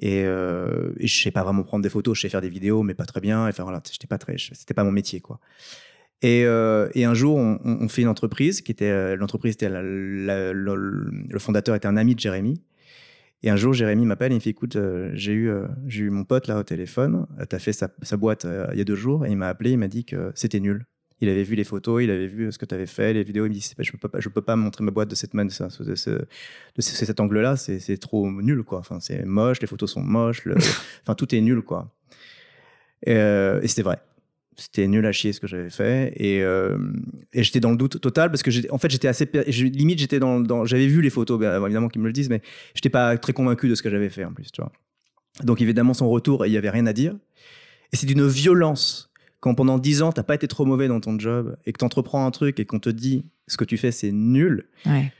[0.00, 2.94] et, euh, je sais pas vraiment prendre des photos, je sais faire des vidéos, mais
[2.94, 3.46] pas très bien.
[3.46, 5.38] Enfin voilà, pas pas mon métier quoi.
[6.22, 11.74] Et, euh, et un jour, on, fait une entreprise qui était euh, l'entreprise le fondateur
[11.74, 12.62] était un ami de Jérémy.
[13.42, 15.50] Et un jour, Jérémy m'appelle et il me fait écoute, euh, j'ai eu
[15.88, 17.26] j'ai eu mon pote là au téléphone.
[17.50, 19.78] Tu as fait sa, boîte il y a deux jours et il m'a appelé, il
[19.78, 20.86] m'a dit que c'était nul.
[21.20, 23.46] Il avait vu les photos, il avait vu ce que tu avais fait, les vidéos.
[23.46, 25.48] Il me dit je peux pas, je peux pas montrer ma boîte de cette man-
[25.48, 27.56] de, ce- de ce- de ce- cet angle-là.
[27.56, 28.78] C'est trop nul quoi.
[28.78, 30.46] Enfin, c'est moche, les photos sont moches.
[31.02, 31.92] enfin, tout est nul quoi.
[33.04, 33.98] Et c'était vrai.
[34.56, 36.76] C'était nul à chier ce que j'avais fait et, euh,
[37.32, 40.40] et j'étais dans le doute total parce que en fait j'étais assez limite j'étais dans,
[40.40, 42.42] dans- j'avais vu les photos bien évidemment qu'ils me le disent mais
[42.74, 44.70] j'étais pas très convaincu de ce que j'avais fait en plus tu vois
[45.42, 47.14] donc évidemment son retour il y avait rien à dire
[47.92, 51.18] et c'est d'une violence quand pendant dix ans t'as pas été trop mauvais dans ton
[51.18, 53.90] job et que tu entreprends un truc et qu'on te dit ce que tu fais
[53.90, 55.10] c'est nul Ouais.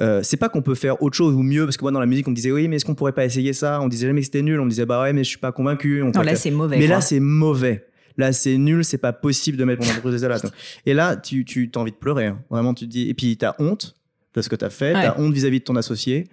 [0.00, 2.06] euh, c'est pas qu'on peut faire autre chose ou mieux parce que moi dans la
[2.06, 3.80] musique on me disait oui mais est-ce qu'on pourrait pas essayer ça?
[3.80, 5.52] On disait jamais que c'était nul on me disait bah ouais mais je suis pas
[5.52, 6.76] convaincu on Non, là, faire- c'est mauvais.
[6.78, 6.96] mais quoi.
[6.96, 7.86] là, c'est mauvais.
[8.16, 10.38] Là, c'est nul, c'est pas possible de mettre mon entreprise là.
[10.38, 10.52] Donc,
[10.86, 12.26] Et là, tu, tu as envie de pleurer.
[12.26, 12.40] hein.
[12.50, 13.08] Vraiment, tu te dis.
[13.08, 13.94] Et puis, tu as honte
[14.34, 14.94] de ce que tu as fait.
[14.94, 15.00] Ouais.
[15.00, 16.28] Tu as honte vis-à-vis de ton associé,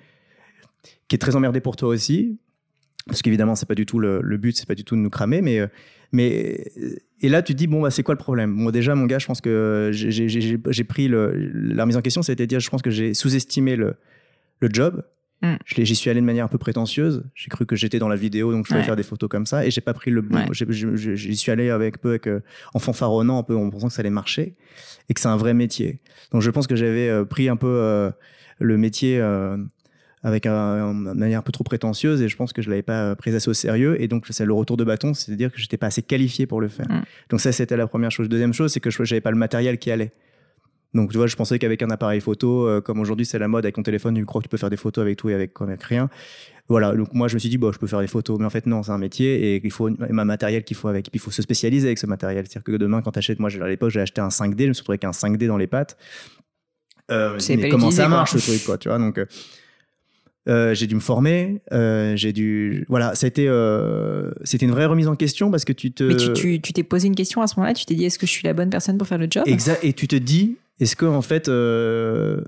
[1.08, 2.38] qui est très emmerdé pour toi aussi.
[3.08, 5.10] Parce qu'évidemment, c'est pas du tout le, le but, c'est pas du tout de nous
[5.10, 5.42] cramer.
[5.42, 5.68] Mais, euh,
[6.12, 6.72] mais,
[7.22, 8.56] et là, tu te dis, bon, bah, c'est quoi le problème?
[8.56, 11.98] Bon, déjà, mon gars, je pense que j'ai- j'ai j'ai- j'ai pris le, la remise
[11.98, 13.96] en question, c'était de dire, je pense que j'ai sous-estimé le,
[14.60, 15.04] le job.
[15.42, 15.56] Mm.
[15.66, 17.24] J'y suis allé de manière un peu prétentieuse.
[17.36, 19.66] J'ai cru que j'étais dans la vidéo, donc je pouvais faire des photos comme ça.
[19.66, 20.38] Et j'ai pas pris le bon.
[20.38, 21.16] Ouais.
[21.16, 22.42] J'y suis allé avec peu avec, euh,
[22.74, 24.56] en fanfaronnant un peu, en pensant que ça allait marcher
[25.10, 26.00] et que c'est un vrai métier.
[26.32, 28.12] Donc je pense que j'avais euh, pris un peu euh,
[28.60, 29.58] le métier euh,
[30.24, 33.04] avec un, une manière un peu trop prétentieuse et je pense que je l'avais pas
[33.04, 34.02] euh, pris assez au sérieux.
[34.02, 36.68] Et donc c'est le retour de bâton, c'est-à-dire que j'étais pas assez qualifié pour le
[36.68, 36.90] faire.
[36.90, 37.04] Mm.
[37.30, 38.30] Donc ça c'était la première chose.
[38.30, 40.12] Deuxième chose, c'est que je j'avais pas le matériel qui allait.
[40.94, 43.66] Donc, tu vois, je pensais qu'avec un appareil photo, euh, comme aujourd'hui c'est la mode,
[43.66, 45.52] avec ton téléphone, tu crois que tu peux faire des photos avec tout et avec,
[45.62, 46.10] avec rien.
[46.68, 48.50] Voilà, donc moi je me suis dit, bon, je peux faire des photos, mais en
[48.50, 51.08] fait, non, c'est un métier et il faut un matériel qu'il faut avec.
[51.08, 52.46] Et puis il faut se spécialiser avec ce matériel.
[52.48, 54.74] C'est-à-dire que demain, quand tu achètes, moi à l'époque, j'ai acheté un 5D, je me
[54.74, 55.98] suis retrouvé avec un 5D dans les pattes.
[57.10, 59.18] Euh, mais pas comment ça marche le truc, quoi, tu vois, donc.
[59.18, 59.26] euh,
[60.50, 65.16] euh, j'ai dû me former, euh, j'ai dû, voilà, euh, c'était une vraie remise en
[65.16, 67.56] question parce que tu te, Mais tu tu- tu t'es posé une question à ce
[67.58, 69.44] moment-là, tu t'es dit est-ce que je suis la bonne personne pour faire le job?
[69.46, 69.84] Exact.
[69.84, 72.42] Et tu te dis, est-ce que en fait, euh,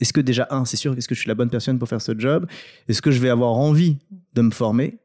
[0.00, 2.00] est-ce que déjà un, c'est sûr, est-ce que je suis la bonne personne pour faire
[2.00, 2.46] ce job?
[2.88, 3.98] Est-ce que je vais avoir envie
[4.34, 4.98] de me former?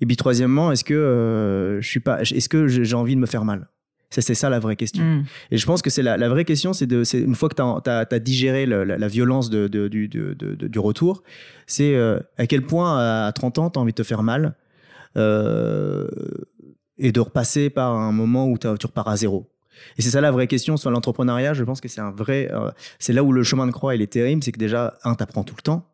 [0.00, 3.26] Et puis troisièmement, est-ce que euh, je suis pas, est-ce que j'ai envie de me
[3.26, 3.68] faire mal?
[4.10, 5.02] C'est ça la vraie question.
[5.02, 5.24] Mm.
[5.52, 8.18] Et je pense que c'est la, la vraie question, c'est une fois que tu as,
[8.18, 11.22] digéré le- la, la violence de, de- du, de- retour,
[11.66, 14.54] c'est euh, à quel point à 30 ans tu as envie de te faire mal
[15.16, 16.08] euh,
[16.98, 19.48] et de repasser par un moment où tu repars à zéro.
[19.98, 21.54] Et c'est ça la vraie question sur l'entrepreneuriat.
[21.54, 24.02] Je pense que c'est un vrai, euh, c'est là où le chemin de croix il
[24.02, 25.91] est terrible, c'est que déjà un t'apprends tout le temps.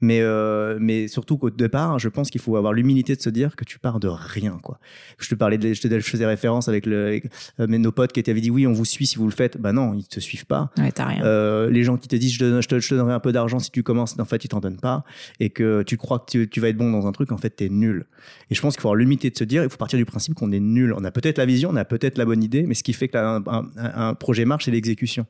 [0.00, 3.56] Mais, euh, mais surtout qu'au départ, je pense qu'il faut avoir l'humilité de se dire
[3.56, 4.58] que tu pars de rien.
[4.62, 4.78] Quoi.
[5.18, 7.26] Je te parlais, de, je, te, je faisais référence avec, le, avec,
[7.58, 9.58] euh, mes- nos potes qui t'avaient dit oui, on vous suit si vous le faites.
[9.58, 10.70] Bah non, ils te suivent pas.
[10.78, 11.24] Ouais, t'as rien.
[11.24, 13.32] Euh, les gens qui te disent je te, je te- je te donnerai un peu
[13.32, 15.04] d'argent si tu commences, en fait ils t'en donnent pas
[15.40, 17.50] et que tu crois que tu, tu vas être bon dans un truc, en fait
[17.50, 18.06] t'es nul.
[18.50, 20.34] Et je pense qu'il faut avoir l'humilité de se dire, il faut partir du principe
[20.34, 20.92] qu'on est nul.
[20.96, 23.08] On a peut-être la vision, on a peut-être la bonne idée, mais ce qui fait
[23.08, 25.26] qu'un un, un projet marche, c'est l'exécution.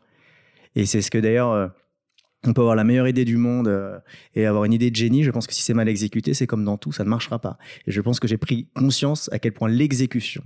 [0.76, 1.72] Et c'est ce que d'ailleurs
[2.46, 3.98] on peut avoir la meilleure idée du monde euh,
[4.34, 5.24] et avoir une idée de génie.
[5.24, 7.58] Je pense que si c'est mal exécuté, c'est comme dans tout, ça ne marchera pas.
[7.86, 10.42] Et je pense que j'ai pris conscience à quel point l'exécution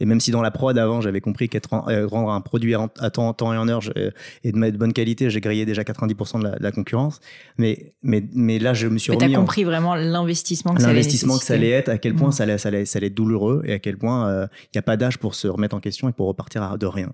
[0.00, 3.10] et même si dans la prod avant, j'avais compris qu'être euh, rendre un produit à
[3.10, 4.10] temps, temps et en heure je- euh,
[4.42, 7.20] et de bonne qualité, j'ai grillé déjà 90% de la, de la concurrence.
[7.56, 10.80] Mais, mais, mais là, je me suis Mais t'as remis en- compris vraiment l'investissement que
[10.80, 12.32] ça allait l'investissement que ça allait être, à quel point Mm.
[12.32, 14.78] ça, allait, ça, allait, ça allait être douloureux et à quel point euh, il n'y
[14.80, 17.12] a pas d'âge pour se remettre en question et pour repartir à- de rien.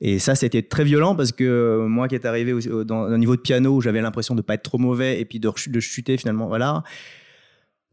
[0.00, 3.18] Et ça, c'était très violent parce que euh, moi qui est arrivé au, dans un
[3.18, 5.80] niveau de piano où j'avais l'impression de pas être trop mauvais et puis de, de
[5.80, 6.82] chuter finalement, voilà.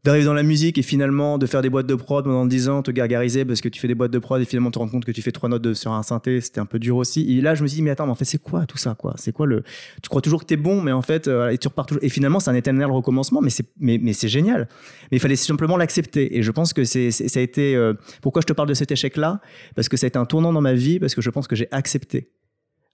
[0.04, 2.82] D'arriver dans la musique et finalement de faire des boîtes de prod pendant 10 ans,
[2.84, 5.06] te gargariser parce que tu fais des boîtes de prod et finalement te rendre compte
[5.06, 7.22] que tu fais trois notes de- sur un synthé, c'était un peu dur aussi.
[7.38, 8.96] Et là, je me suis dit, mais attends, mais en fait, c'est quoi tout ça,
[8.96, 9.14] quoi?
[9.18, 9.64] C'est quoi le.
[10.02, 12.04] Tu crois toujours que t'es bon, mais en fait, euh, et tu repars toujours.
[12.04, 14.68] Et finalement, c'est un éternel recommencement, mais c'est, mais, mais c'est génial.
[15.10, 16.38] Mais il fallait simplement l'accepter.
[16.38, 17.74] Et je pense que c'est, c'est- ça a été.
[17.74, 19.40] euh, pourquoi je te parle de cet échec-là?
[19.74, 21.56] Parce que ça a été un tournant dans ma vie, parce que je pense que
[21.56, 22.30] j'ai accepté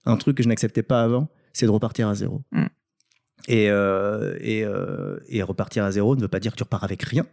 [0.06, 2.42] un truc que je n'acceptais pas avant, c'est de repartir à zéro.
[2.52, 2.66] Mm.
[3.48, 6.84] Et, euh, et, euh, et repartir à zéro ne veut pas dire que tu repars
[6.84, 7.26] avec rien.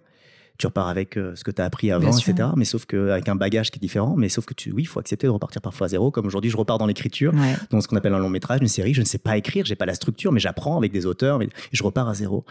[0.58, 2.32] Tu repars avec euh, ce que tu as appris avant, Bien sûr.
[2.34, 2.50] etc.
[2.56, 4.16] Mais sauf qu'avec un bagage qui est différent.
[4.18, 6.10] Mais sauf que tu, oui, il faut accepter de repartir parfois à zéro.
[6.10, 7.56] Comme aujourd'hui, je repars dans l'écriture, Ouais.
[7.70, 8.94] dans ce qu'on appelle un long métrage, une série.
[8.96, 11.38] Je ne sais pas écrire, j'ai pas la structure, mais j'apprends avec des auteurs.
[11.40, 12.44] Mais je repars à zéro.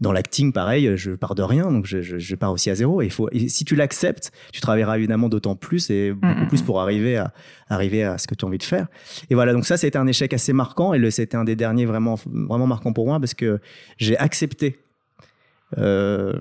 [0.00, 3.00] Dans l'acting, pareil, je pars de rien, donc je, je- je pars aussi à zéro.
[3.02, 6.48] Et, faut, et si tu l'acceptes, tu travailleras évidemment d'autant plus et beaucoup Mm, mm,
[6.48, 6.66] plus mm.
[6.66, 7.32] pour arriver à,
[7.68, 8.88] arriver à ce que tu as envie de faire.
[9.30, 12.16] Et voilà, donc ça, c'était un échec assez marquant et c'était un des derniers vraiment,
[12.26, 13.60] vraiment marquants pour moi parce que
[13.98, 14.80] j'ai accepté
[15.78, 16.34] euh,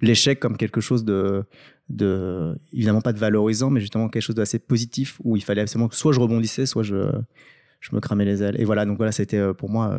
[0.00, 1.44] l'échec comme quelque chose de,
[1.88, 5.88] de, évidemment pas de valorisant, mais justement quelque chose d'assez positif où il fallait absolument
[5.88, 7.10] que soit je rebondissais, soit je,
[7.80, 8.60] je me cramais les ailes.
[8.60, 9.98] Et voilà, donc voilà, c'était euh, pour moi, euh,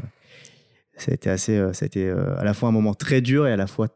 [0.98, 3.48] ça a été assez, euh, ça a été à la fois un moment très dur
[3.48, 3.88] et à la fois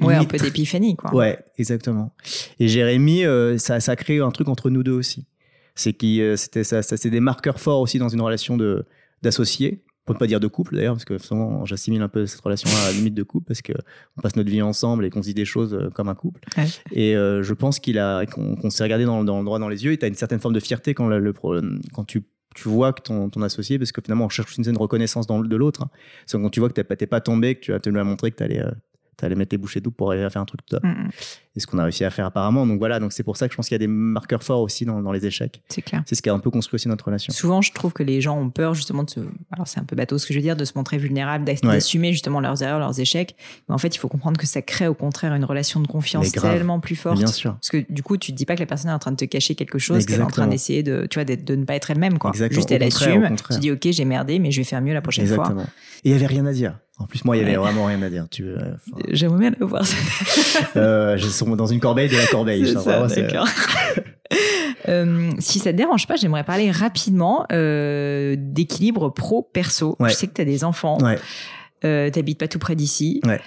[0.00, 1.14] Ouais, un peu d'épiphanie, quoi.
[1.14, 2.12] Ouais, exactement.
[2.60, 5.26] Et Jérémy, euh, ça, ça a créé un truc entre nous deux aussi.
[5.74, 8.84] C'est qui, euh, c'était ça, ça c'est des marqueurs forts aussi dans une relation de
[9.22, 9.82] d'associés.
[10.08, 12.76] On peut pas dire de couple d'ailleurs, parce que souvent j'assimile un peu cette relation-là
[12.84, 13.72] à la limite de couple, parce que
[14.16, 16.40] on passe notre vie ensemble et qu'on se dit des choses euh, comme un couple.
[16.56, 16.66] Ouais.
[16.92, 19.68] Et euh, je pense qu'il a, qu'on qu'on s'est regardé dans, dans le droit dans
[19.68, 19.92] les yeux.
[19.92, 22.22] Et tu as une certaine forme de fierté quand le, le quand tu
[22.54, 25.40] tu vois que ton, ton associé, parce que finalement on cherche une, une reconnaissance dans,
[25.40, 25.82] de l'autre.
[25.82, 25.90] hein.
[26.24, 28.04] C'est quand tu vois que t'es pas, t'es pas tombé, que tu as, lui as
[28.04, 28.62] montré que tu allais,
[29.24, 31.08] allais mettre tes bouchées doubles pour arriver à faire un truc top Mm, mm.
[31.56, 32.66] et ce qu'on a réussi à faire apparemment.
[32.66, 34.60] Donc voilà, donc c'est pour ça que je pense qu'il y a des marqueurs forts
[34.60, 35.62] aussi dans, dans les échecs.
[35.68, 36.02] C'est clair.
[36.06, 37.32] C'est ce qui a un peu construit aussi notre relation.
[37.32, 39.20] Souvent, je trouve que les gens ont peur justement de se.
[39.52, 41.56] Alors, c'est un peu bateau ce que je veux dire, de se montrer vulnérable, Ouais.
[41.62, 43.36] d'assumer justement leurs erreurs, leurs échecs.
[43.68, 46.30] Mais en fait, il faut comprendre que ça crée au contraire une relation de confiance
[46.32, 47.16] tellement plus forte.
[47.18, 47.52] Bien sûr.
[47.54, 49.16] Parce que du coup, tu te dis pas que la personne est en train de
[49.16, 51.64] te cacher quelque chose, qu'elle est en train d'essayer de, tu vois, d'être- de ne
[51.64, 52.30] pas être elle-même, quoi.
[52.30, 52.56] Exactement.
[52.58, 53.36] Juste Au elle assume.
[53.52, 55.36] Tu dis, ok, j'ai merdé, mais je vais faire mieux la prochaine fois.
[55.36, 55.66] Exactement.
[56.04, 56.78] Et il y avait rien à dire.
[56.98, 57.62] En plus, moi, il y avait Ouais.
[57.62, 58.26] vraiment rien à dire.
[58.30, 58.56] Tu, euh,
[59.10, 59.84] J'aimerais bien le voir.
[60.76, 62.66] euh, je suis dans une corbeille de la corbeille.
[62.66, 63.44] C'est ça, ça, vraiment.
[64.88, 69.96] Euh, si ça te dérange pas, j'aimerais parler rapidement euh, d'équilibre pro-perso.
[69.98, 70.10] Ouais.
[70.10, 70.98] Je sais que tu as des enfants.
[71.00, 71.18] Ouais.
[71.84, 73.20] Euh, T'habites pas tout près d'ici.
[73.26, 73.40] Ouais.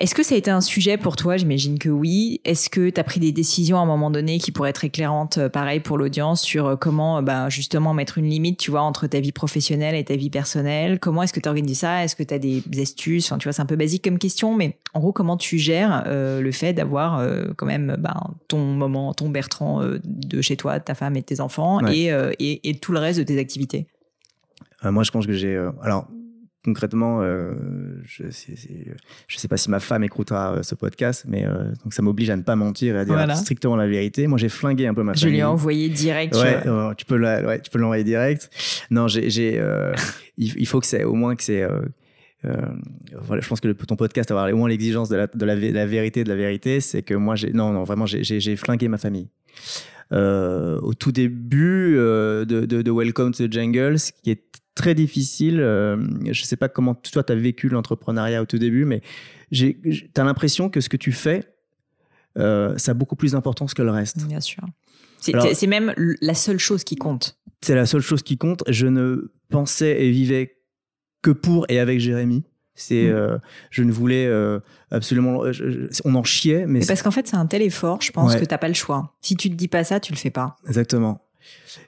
[0.00, 1.36] Est-ce que ça a été un sujet pour toi?
[1.36, 2.40] J'imagine que oui.
[2.44, 5.38] Est-ce que tu as pris des décisions à un moment donné qui pourraient être éclairantes,
[5.38, 9.08] euh, pareil pour l'audience, sur euh, comment bah, justement mettre une limite, tu vois, entre
[9.08, 11.00] ta vie professionnelle et ta vie personnelle?
[11.00, 12.04] Comment est-ce que tu organises ça?
[12.04, 13.26] Est-ce que tu as des astuces?
[13.26, 16.04] Enfin, tu vois, c'est un peu basique comme question, mais en gros, comment tu gères
[16.06, 17.26] euh, le fait d'avoir
[17.56, 18.14] quand même bah,
[18.46, 22.78] ton moment, ton Bertrand de chez toi, ta femme et tes enfants, et, et, et,
[22.78, 23.86] tout le reste de tes activités?
[24.84, 25.56] Moi, je pense que j'ai...
[25.82, 26.06] alors,
[26.64, 27.54] concrètement, euh,
[28.04, 32.02] je ne sais, pas si ma femme écoutera euh, ce podcast, mais euh, donc ça
[32.02, 34.26] m'oblige à ne pas mentir et à dire strictement la vérité.
[34.26, 35.34] Moi, j'ai flingué un peu ma je famille.
[35.34, 36.34] Je lui ai envoyé direct.
[36.34, 36.60] Ouais,
[36.96, 38.50] tu peux ouais, tu peux l'envoyer direct.
[38.90, 39.28] Non, j'ai,
[40.38, 41.64] il, faut que c'est au moins que c'est.
[42.42, 46.24] voilà, je pense que ton podcast avoir au moins l'exigence de la, de la, vérité,
[46.24, 49.28] de la vérité, c'est que moi, j'ai non, non, vraiment, j'ai flingué ma famille.
[50.10, 55.60] au tout début de, de, de, Welcome to the Jungle, ce qui est très difficile.
[55.60, 59.02] Euh, je ne sais pas comment toi, tu as vécu l'entrepreneuriat au tout début, mais
[59.52, 61.42] tu as l'impression que ce que tu fais,
[62.38, 64.24] euh, ça a beaucoup plus d'importance que le reste.
[64.26, 64.62] Bien sûr.
[65.20, 67.38] C'est même la seule chose qui compte.
[67.60, 68.62] C'est la seule chose qui compte.
[68.68, 70.58] Je ne pensais et vivais
[71.22, 72.44] que pour et avec Jérémy.
[72.76, 73.12] C'est, mm.
[73.12, 73.38] euh,
[73.70, 74.30] je ne voulais
[74.92, 75.42] absolument.
[76.04, 76.86] on en chiait, mais.
[76.86, 79.16] parce qu'en fait, c'est un tel effort, je pense que tu n'as pas le choix.
[79.20, 80.56] Si tu te dis pas ça, tu le fais pas.
[80.68, 81.26] Exactement.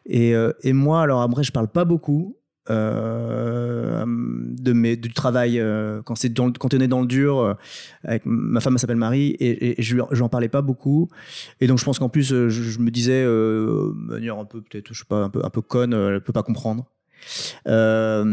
[0.06, 0.34] Et,
[0.64, 2.39] et moi, alors après, je parle pas beaucoup.
[2.70, 7.38] Euh, de mes, du travail euh, quand, c'est quand on est dans le dur.
[7.40, 7.54] Euh,
[8.04, 11.08] avec, ma femme s'appelle Marie et, je n'en parlais pas beaucoup.
[11.60, 15.00] Et donc je pense qu'en plus, je, me disais, de manière un peu, peut-être, je
[15.00, 16.86] sais pas, un peu, un peu conne, elle peut pas comprendre.
[17.66, 18.24] à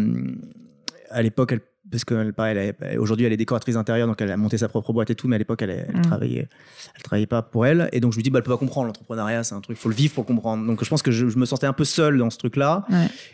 [1.22, 4.94] l'époque, elle parce que aujourd'hui elle est décoratrice intérieure donc elle a monté sa propre
[4.94, 6.02] boîte et tout mais à l'époque elle, elle mm.
[6.02, 6.48] travaillait
[6.96, 8.88] elle travaillait pas pour elle et donc je me dis bah elle peut pas comprendre
[8.88, 11.46] l'entrepreneuriat c'est un truc faut le vivre pour comprendre donc je pense que je, me
[11.46, 12.86] sentais un peu seul dans ce truc là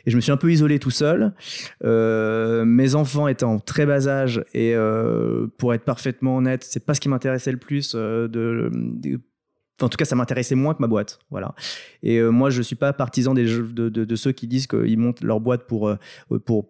[0.05, 1.33] et je me suis un peu isolé tout seul
[1.83, 6.85] euh, mes enfants étaient en très bas âge et euh, pour être parfaitement honnête c'est
[6.85, 8.71] pas ce qui m'intéressait le plus euh, de,
[9.81, 11.19] en tout cas, ça m'intéressait moins que ma boîte.
[11.31, 11.55] Voilà.
[12.03, 15.21] Et moi, je suis pas partisan des, de, de, de, ceux qui disent qu'ils montent
[15.21, 15.93] leur boîte pour,
[16.45, 16.69] pour,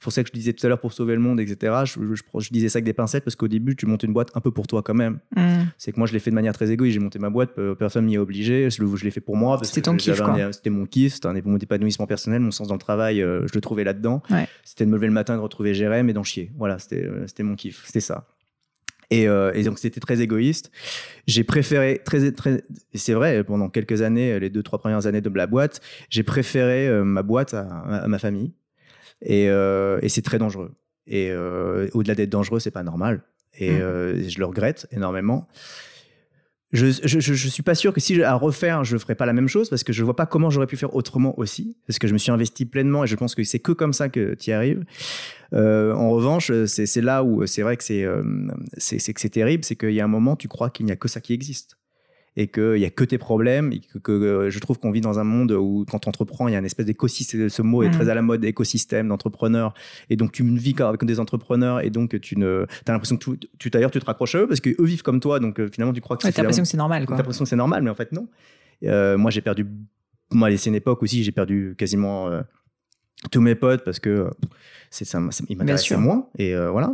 [0.00, 1.74] c'est pour ça que je disais tout à l'heure pour sauver le monde, etc.
[1.84, 4.40] Je, je, disais ça avec des pincettes parce qu'au début, tu montes une boîte un
[4.40, 5.18] peu pour toi quand même.
[5.36, 5.64] Mm.
[5.76, 6.94] C'est que moi, je l'ai fait de manière très égoïste.
[6.94, 8.70] J'ai monté ma boîte, personne m'y a obligé.
[8.70, 9.58] Je, l'ai fait pour moi.
[9.62, 10.22] C'était ton kiff,
[10.52, 13.60] C'était mon kiff, c'était mon épanouissement personnel, mon sens dans le travail, euh, je le
[13.60, 14.22] trouvais là-dedans.
[14.64, 16.50] C'était de me lever le matin, de retrouver Jérém et d'en chier.
[16.56, 17.82] Voilà, c'était euh, mon kiff.
[17.84, 18.26] C'était ça.
[19.12, 20.70] Et, euh, et, donc c'était très égoïste.
[21.26, 22.62] J'ai préféré très très
[22.94, 25.80] c'est vrai pendant quelques années, les deux trois premières années de la boîte,
[26.10, 28.52] j'ai préféré ma boîte à, ma famille.
[29.28, 30.72] Euh, et, c'est très dangereux.
[31.06, 33.22] Et euh, au-delà d'être dangereux, c'est pas normal.
[33.58, 33.80] Et mmh.
[33.80, 35.48] euh, je le regrette énormément.
[36.72, 39.68] Je, je, suis pas sûr que si à refaire, je ferais pas la même chose
[39.68, 41.76] parce que je vois pas comment j'aurais pu faire autrement aussi.
[41.84, 44.08] Parce que je me suis investi pleinement et je pense que c'est que comme ça
[44.08, 44.84] que tu y arrives.
[45.52, 48.06] en revanche, c'est là où c'est vrai que c'est
[48.78, 51.20] c'est terrible, c'est qu'il y a un moment, tu crois qu'il n'y a que ça
[51.20, 51.79] qui existe
[52.36, 53.72] et qu'il n'y a que tes problèmes.
[53.72, 56.52] Et que, euh, je trouve qu'on vit dans un monde où, quand tu entreprends, il
[56.52, 57.48] y a une espèce d'écosystème.
[57.48, 57.92] Ce mot est mm.
[57.92, 59.74] très à la mode, écosystème d'entrepreneurs.
[60.08, 63.70] Et donc, tu vis avec des entrepreneurs et donc tu ne, as l'impression que tu,
[63.70, 65.40] d'ailleurs, tu te raccroches à eux parce qu'eux vivent comme toi.
[65.40, 66.32] Donc, euh, finalement, tu crois que c'est.
[66.32, 67.16] T'as l'impression que c'est normal, quoi.
[67.16, 68.28] T'as l'impression que c'est normal, mais en fait, non.
[68.84, 69.66] Euh, moi, j'ai perdu.
[70.32, 72.30] Moi, c'est une époque aussi, j'ai perdu quasiment
[73.30, 74.30] tous mes potes parce que
[74.92, 76.92] c'est ça, il m'intéressait moins et euh, voilà.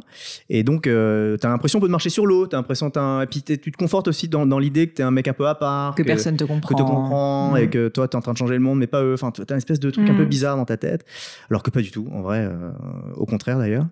[0.50, 3.42] Et donc euh, tu as l'impression de marcher sur l'eau tu as l'impression et puis
[3.42, 5.54] tu te confortes aussi dans, dans l'idée que tu es un mec un peu à
[5.54, 6.68] part que, personne te comprend.
[6.68, 8.88] que te comprend et que toi tu es en train de changer le monde mais
[8.88, 9.14] pas eux.
[9.14, 10.28] Enfin tu as une espèce de truc un peu mm.
[10.28, 11.06] bizarre dans ta tête
[11.48, 12.70] alors que pas du tout en vrai euh,
[13.14, 13.86] au contraire d'ailleurs.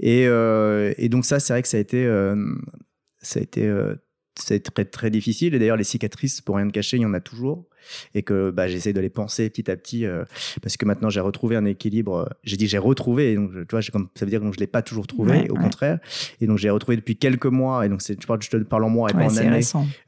[0.00, 2.06] Et, et, donc ça c'est vrai que ça a été
[3.20, 3.70] ça a été
[4.38, 5.54] c'est très très difficile.
[5.54, 7.66] Et d'ailleurs les cicatrices pour rien te cacher il y en a toujours
[8.14, 10.24] et que bah, j'essaie de les penser petit à petit euh,
[10.62, 12.16] parce que maintenant j'ai retrouvé un équilibre.
[12.16, 14.58] Euh, j'ai dit j'ai retrouvé, et donc tu vois, comme, ça veut dire que je
[14.58, 15.98] l'ai pas toujours trouvé, au contraire.
[16.40, 18.88] Et donc j'ai retrouvé depuis quelques mois, et donc je, parle, je te parle en
[18.88, 19.60] mois et pas en année.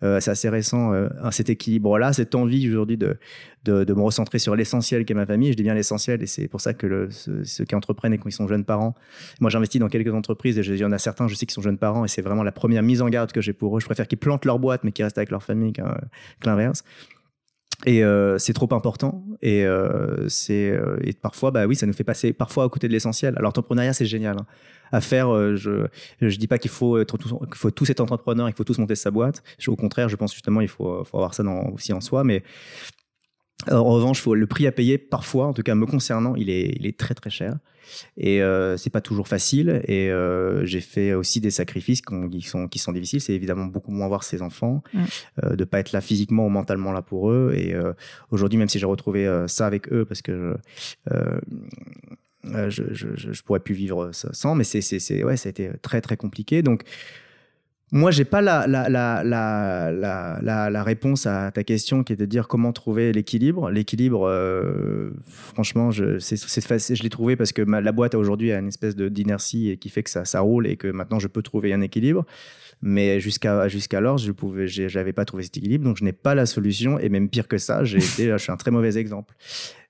[0.02, 0.92] Euh, c'est assez récent
[1.30, 3.18] cet équilibre-là, cette envie aujourd'hui de,
[3.64, 5.52] de, de, me recentrer sur l'essentiel qu'est ma famille.
[5.52, 8.32] Je dis bien l'essentiel, et c'est pour ça que le, ceux, qui entreprennent et qui
[8.32, 8.94] sont jeunes parents,
[9.40, 11.62] moi j'investis dans quelques entreprises et il y en a certains, je sais, qui sont
[11.62, 13.80] jeunes parents, et c'est vraiment la première mise en garde que j'ai pour eux.
[13.80, 15.82] Je préfère qu'ils plantent leur boîte, mais qu'ils restent avec leur famille que
[16.44, 16.84] l'inverse.
[17.86, 19.24] Et euh, c'est trop important.
[19.40, 22.88] Et, euh, c'est, euh, et parfois, bah oui, ça nous fait passer parfois à côté
[22.88, 23.34] de l'essentiel.
[23.36, 24.36] Alors, l'entrepreneuriat, c'est génial.
[24.38, 24.46] Hein.
[24.90, 25.86] À faire, je
[26.20, 28.94] je dis pas qu'il faut, être, qu'il faut tous être entrepreneur, il faut tous monter
[28.94, 29.42] sa boîte.
[29.66, 32.24] Au contraire, je pense justement il faut, faut avoir ça dans, aussi en soi.
[32.24, 32.42] Mais
[33.70, 36.74] en revanche, faut, le prix à payer, parfois, en tout cas me concernant, il est,
[36.78, 37.58] il est très très cher.
[38.16, 39.82] Et euh, c'est pas toujours facile.
[39.86, 43.20] Et euh, j'ai fait aussi des sacrifices qui sont, qui sont difficiles.
[43.20, 45.04] C'est évidemment beaucoup moins voir ses enfants, mm.
[45.44, 47.54] euh, de pas être là physiquement ou mentalement là pour eux.
[47.56, 47.92] Et euh,
[48.30, 50.56] aujourd'hui, même si j'ai retrouvé euh, ça avec eux, parce que
[52.44, 56.16] je, je, je, pourrais plus vivre sans, mais c'est, ouais, ça a été très, très
[56.16, 56.62] compliqué.
[56.62, 56.84] Donc,
[57.90, 58.62] moi, j'ai pas la,
[60.82, 63.70] réponse à ta question qui est de dire comment trouver l'équilibre.
[63.70, 69.08] L'équilibre, euh, franchement, je, l'ai trouvé parce que la boîte aujourd'hui a une espèce de,
[69.08, 72.26] d'inertie qui fait que ça, roule et que maintenant je peux trouver un équilibre.
[72.82, 74.32] Mais jusqu'à, jusqu'alors, je
[74.66, 76.98] j'avais pas trouvé cet équilibre, donc je n'ai pas la solution.
[76.98, 79.34] Et même pire que ça, je suis un très mauvais exemple.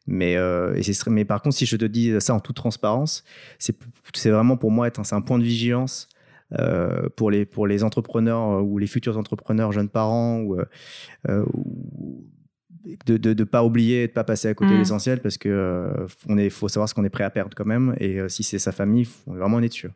[0.06, 3.24] Mais, euh, mais par contre, si je te dis ça en toute transparence,
[3.58, 3.76] c'est,
[4.30, 6.08] vraiment pour moi être un point de vigilance
[6.58, 10.56] euh, pour, les, pour les entrepreneurs euh, ou les futurs entrepreneurs, jeunes parents, ou,
[11.28, 11.44] euh,
[13.04, 14.78] de ne pas oublier, de ne pas passer à côté de mm.
[14.78, 17.94] l'essentiel parce que il faut savoir ce qu'on est prêt à perdre quand même.
[18.00, 19.90] Et si c'est sa famille, vraiment en être sûr.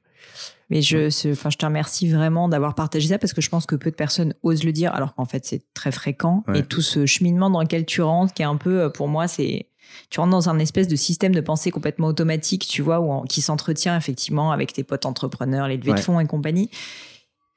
[0.73, 3.77] Mais je, enfin, je te remercie vraiment d'avoir partagé ça parce que je pense que
[3.77, 6.45] peu de personnes osent le dire alors qu'en fait c'est très fréquent.
[6.55, 9.67] Et tout ce cheminement dans lequel tu rentres, qui est un peu, pour moi, c'est
[10.09, 13.43] tu rentres dans un espèce de système de pensée complètement automatique, tu vois, où qui
[13.43, 16.71] s'entretient effectivement avec tes potes entrepreneurs, les levées de fonds et compagnie.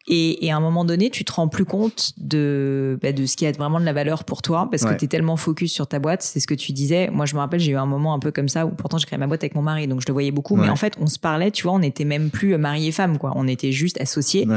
[0.08, 3.45] Et, à un moment donné, tu te rends plus compte de, bah, de ce qui
[3.47, 5.99] a vraiment de la valeur pour toi parce que tu es tellement focus sur ta
[5.99, 6.22] boîte.
[6.22, 7.10] C'est ce que tu disais.
[7.12, 9.06] Moi, je me rappelle, j'ai eu un moment un peu comme ça où pourtant j'ai
[9.06, 10.56] créé ma boîte avec mon mari, donc je le voyais beaucoup.
[10.56, 13.18] Mais en fait, on se parlait, tu vois, on n'était même plus mari et femme,
[13.18, 13.34] quoi.
[13.36, 14.47] On était juste associés.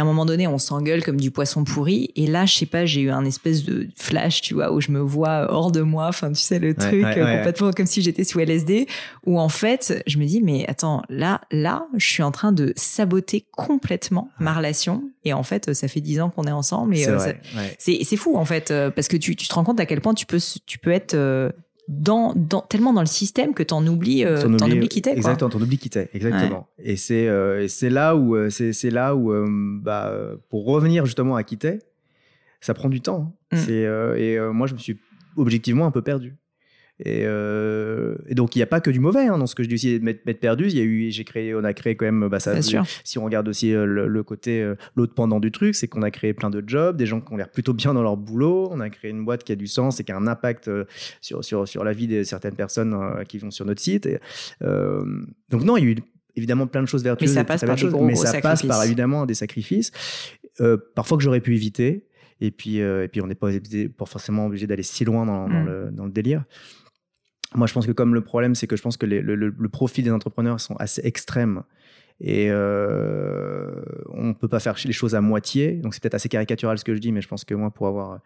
[0.00, 2.10] Et à un moment donné, on s'engueule comme du poisson pourri.
[2.16, 4.90] Et là, je sais pas, j'ai eu un espèce de flash, tu vois, où je
[4.90, 6.06] me vois hors de moi.
[6.06, 8.86] Enfin, tu sais, le truc, euh, complètement comme si j'étais sous LSD.
[9.26, 12.72] Où en fait, je me dis, mais attends, là, là, je suis en train de
[12.76, 15.02] saboter complètement ma relation.
[15.26, 16.96] Et en fait, ça fait dix ans qu'on est ensemble.
[16.96, 17.04] Et
[17.78, 20.00] c'est euh, fou, en fait, euh, parce que tu, tu, te rends compte à quel
[20.00, 21.14] point tu peux, tu peux être
[21.90, 25.10] dans, dans, tellement dans le système que t'en oublies, euh, t'en oublies qui t'es.
[25.10, 26.68] Exactement, t'en oublies qui t'es, exactement.
[26.78, 29.32] Et c'est euh, c'est là où, euh, c'est là où
[29.82, 30.14] bah,
[30.48, 31.80] pour revenir justement à qui t'es,
[32.60, 33.34] ça prend du temps.
[33.52, 33.56] Hein.
[33.56, 33.58] Mm.
[33.58, 34.98] C'est et moi, je me suis
[35.36, 36.36] objectivement un peu perdu.
[37.06, 39.68] Euh, et, donc, il n'y a pas que du mauvais hein, dans ce que je
[39.68, 40.66] dis aussi, mettre, perdu.
[40.66, 43.24] Il y a eu, j'ai créé, on a créé quand même, bah, ça, si on
[43.24, 46.50] regarde aussi euh, le, côté, euh, l'autre pendant du truc, c'est qu'on a créé plein
[46.50, 48.68] de jobs, des gens qui ont l'air plutôt bien dans leur boulot.
[48.70, 50.70] On a créé une boîte qui a du sens et qui a un impact
[51.20, 52.96] sur, sur, sur la vie de certaines personnes
[53.28, 54.08] qui vont sur notre site.
[54.60, 55.96] donc, non, il y a eu
[56.36, 57.30] évidemment plein de choses vertueuses.
[57.30, 59.92] Mais ça passe par mais ça passe par évidemment des sacrifices.
[60.94, 62.06] parfois que j'aurais pu éviter.
[62.42, 63.50] Et puis, et puis on n'est pas,
[63.98, 65.66] pas, forcément obligé d'aller si loin dans, dans, mm.
[65.66, 66.44] le, dans le délire.
[67.54, 70.04] Moi, je pense que comme le problème, c'est que je pense que le, le, profil
[70.04, 71.62] des entrepreneurs sont assez extrêmes
[72.20, 73.70] et euh,
[74.10, 75.72] on ne peut pas faire les choses à moitié.
[75.72, 77.88] Donc, c'est peut-être assez caricatural ce que je dis, mais je pense que moi, pour
[77.88, 78.20] avoir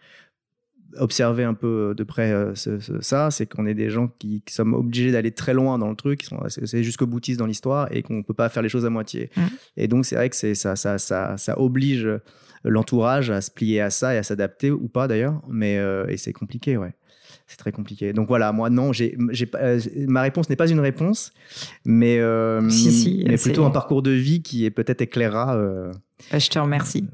[0.97, 5.11] observé un peu de près euh, ça, c'est qu'on est des gens qui, sommes obligés
[5.11, 8.35] d'aller très loin dans le truc, c'est jusqu'au boutiste dans l'histoire et qu'on ne peut
[8.35, 9.31] pas faire les choses à moitié.
[9.37, 9.43] Mmh.
[9.77, 12.09] Et donc, c'est vrai que ça, ça, ça, ça, oblige
[12.65, 16.17] l'entourage à se plier à ça et à s'adapter ou pas d'ailleurs, mais euh, et
[16.17, 16.95] c'est compliqué, ouais
[17.47, 18.13] c'est très compliqué.
[18.13, 19.17] Donc voilà, moi non, j'ai,
[19.55, 21.33] euh, ma réponse n'est pas une réponse,
[21.85, 22.61] mais, euh,
[23.27, 25.57] mais plutôt un parcours de vie qui est peut-être éclairera.
[25.57, 25.93] Euh,
[26.33, 27.05] bah, je te remercie.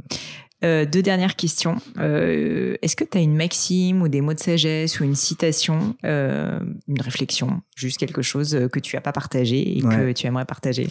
[0.63, 1.77] deux dernières questions.
[1.97, 7.01] Est-ce que tu as une maxime ou des mots de sagesse ou une citation, une
[7.01, 10.89] réflexion, juste quelque chose que tu n'as pas partagé et que tu aimerais partager?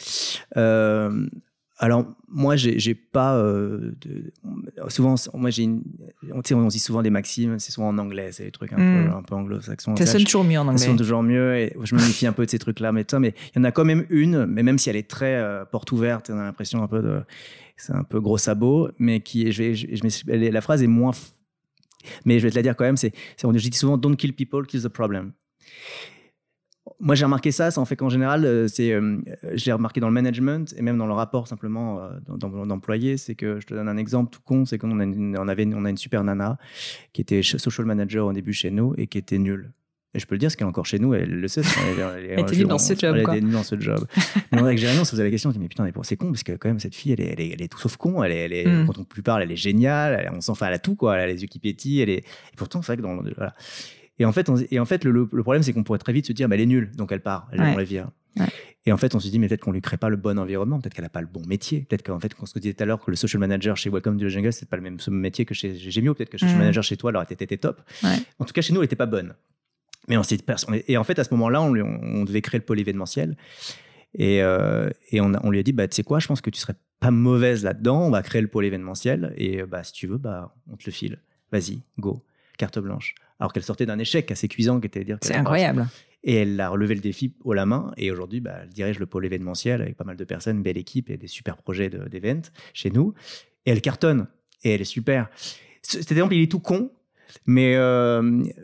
[1.80, 4.34] Alors moi j'ai pas euh, de,
[4.90, 5.68] souvent moi j'ai
[6.32, 8.82] on, on dit souvent des maximes c'est souvent en anglais c'est des trucs un peu
[8.82, 9.14] hmm.
[9.14, 11.96] un peu anglo-saxons ça sonne toujours mieux en anglais ça sonne toujours mieux et je
[11.96, 13.86] me méfie un peu de ces trucs là mais mais il y en a quand
[13.86, 16.88] même une mais même si elle est très euh, porte ouverte on a l'impression un
[16.88, 17.22] peu de
[17.78, 21.14] c'est un peu gros sabot mais qui je vais je, je, la phrase est moins
[22.26, 23.14] mais je vais te la dire quand même c'est
[23.44, 25.32] on dit souvent don't kill people kill the problem
[27.00, 29.18] moi, j'ai remarqué ça, ça en fait qu'en général, euh, c'est, euh,
[29.54, 33.36] je l'ai remarqué dans le management et même dans le rapport simplement euh, d'employés, c'est
[33.36, 35.86] que je te donne un exemple tout con, c'est qu'on a une, on avait, on
[35.86, 36.58] a une super nana
[37.14, 39.72] qui était social manager au début chez nous et qui était nulle.
[40.16, 41.62] Et je peux le dire, parce qu'elle est encore chez nous, elle le sait.
[42.22, 43.16] Elle, était nulle dans ce job.
[43.16, 44.08] Elle était nulle dans ce job.
[44.52, 46.42] mais avec Jérémy, on se posait la question, on dit, mais putain, c'est con, parce
[46.42, 48.24] que quand même, cette fille, elle est, elle est, est tout sauf con.
[48.24, 48.88] Elle est, mm.
[48.88, 50.32] Quand on plus parle, elle est géniale.
[50.36, 51.16] on s'en fait, elle a tout, quoi.
[51.16, 52.02] Elle a les yeux qui pétillent.
[52.02, 52.24] Elle est...
[52.24, 53.34] Et pourtant, c'est vrai que dans le.
[53.36, 53.54] Voilà.
[54.20, 56.48] Et en fait, et en fait le, problème, c'est qu'on pourrait très vite se dire,
[56.50, 57.84] bah, elle est nulle, donc elle part, elle ouais.
[57.86, 58.12] vient.
[58.86, 60.80] Et en fait, on se dit, mais peut-être qu'on lui crée pas le bon environnement,
[60.80, 62.86] peut-être qu'elle n'a pas le bon métier, peut-être qu'en fait, qu'on se disait tout à
[62.86, 65.46] l'heure que le social manager chez Welcome to the Jungle, c'est pas le même métier
[65.46, 66.60] que chez Gemio, peut-être que le social mm.
[66.60, 67.82] manager chez toi, alors, était, top.
[68.40, 69.34] En tout cas, chez nous, elle n'était pas bonne.
[70.08, 70.22] Mais on
[70.88, 73.38] et en fait, à ce moment-là, on, on, devait créer le pôle événementiel.
[74.16, 76.50] Et, euh, et on, on, lui a dit, bah, tu sais quoi, je pense que
[76.50, 80.08] tu serais pas mauvaise là-dedans, on va créer le pôle événementiel, et bah, si tu
[80.08, 81.20] veux, bah, on te le file.
[81.52, 82.24] Vas-y, go,
[82.58, 85.88] carte blanche alors qu'elle sortait d'un échec assez cuisant qui était dire c'est incroyable.
[86.24, 89.06] et elle a relevé le défi haut la main et aujourd'hui bah, elle dirige le
[89.06, 92.42] pôle événementiel avec pas mal de personnes belle équipe et des super projets d'event
[92.74, 93.14] chez nous.
[93.66, 94.28] Et elle cartonne
[94.64, 95.30] et elle est super.
[95.82, 96.92] Cet exemple il est tout con
[97.46, 98.22] mais euh,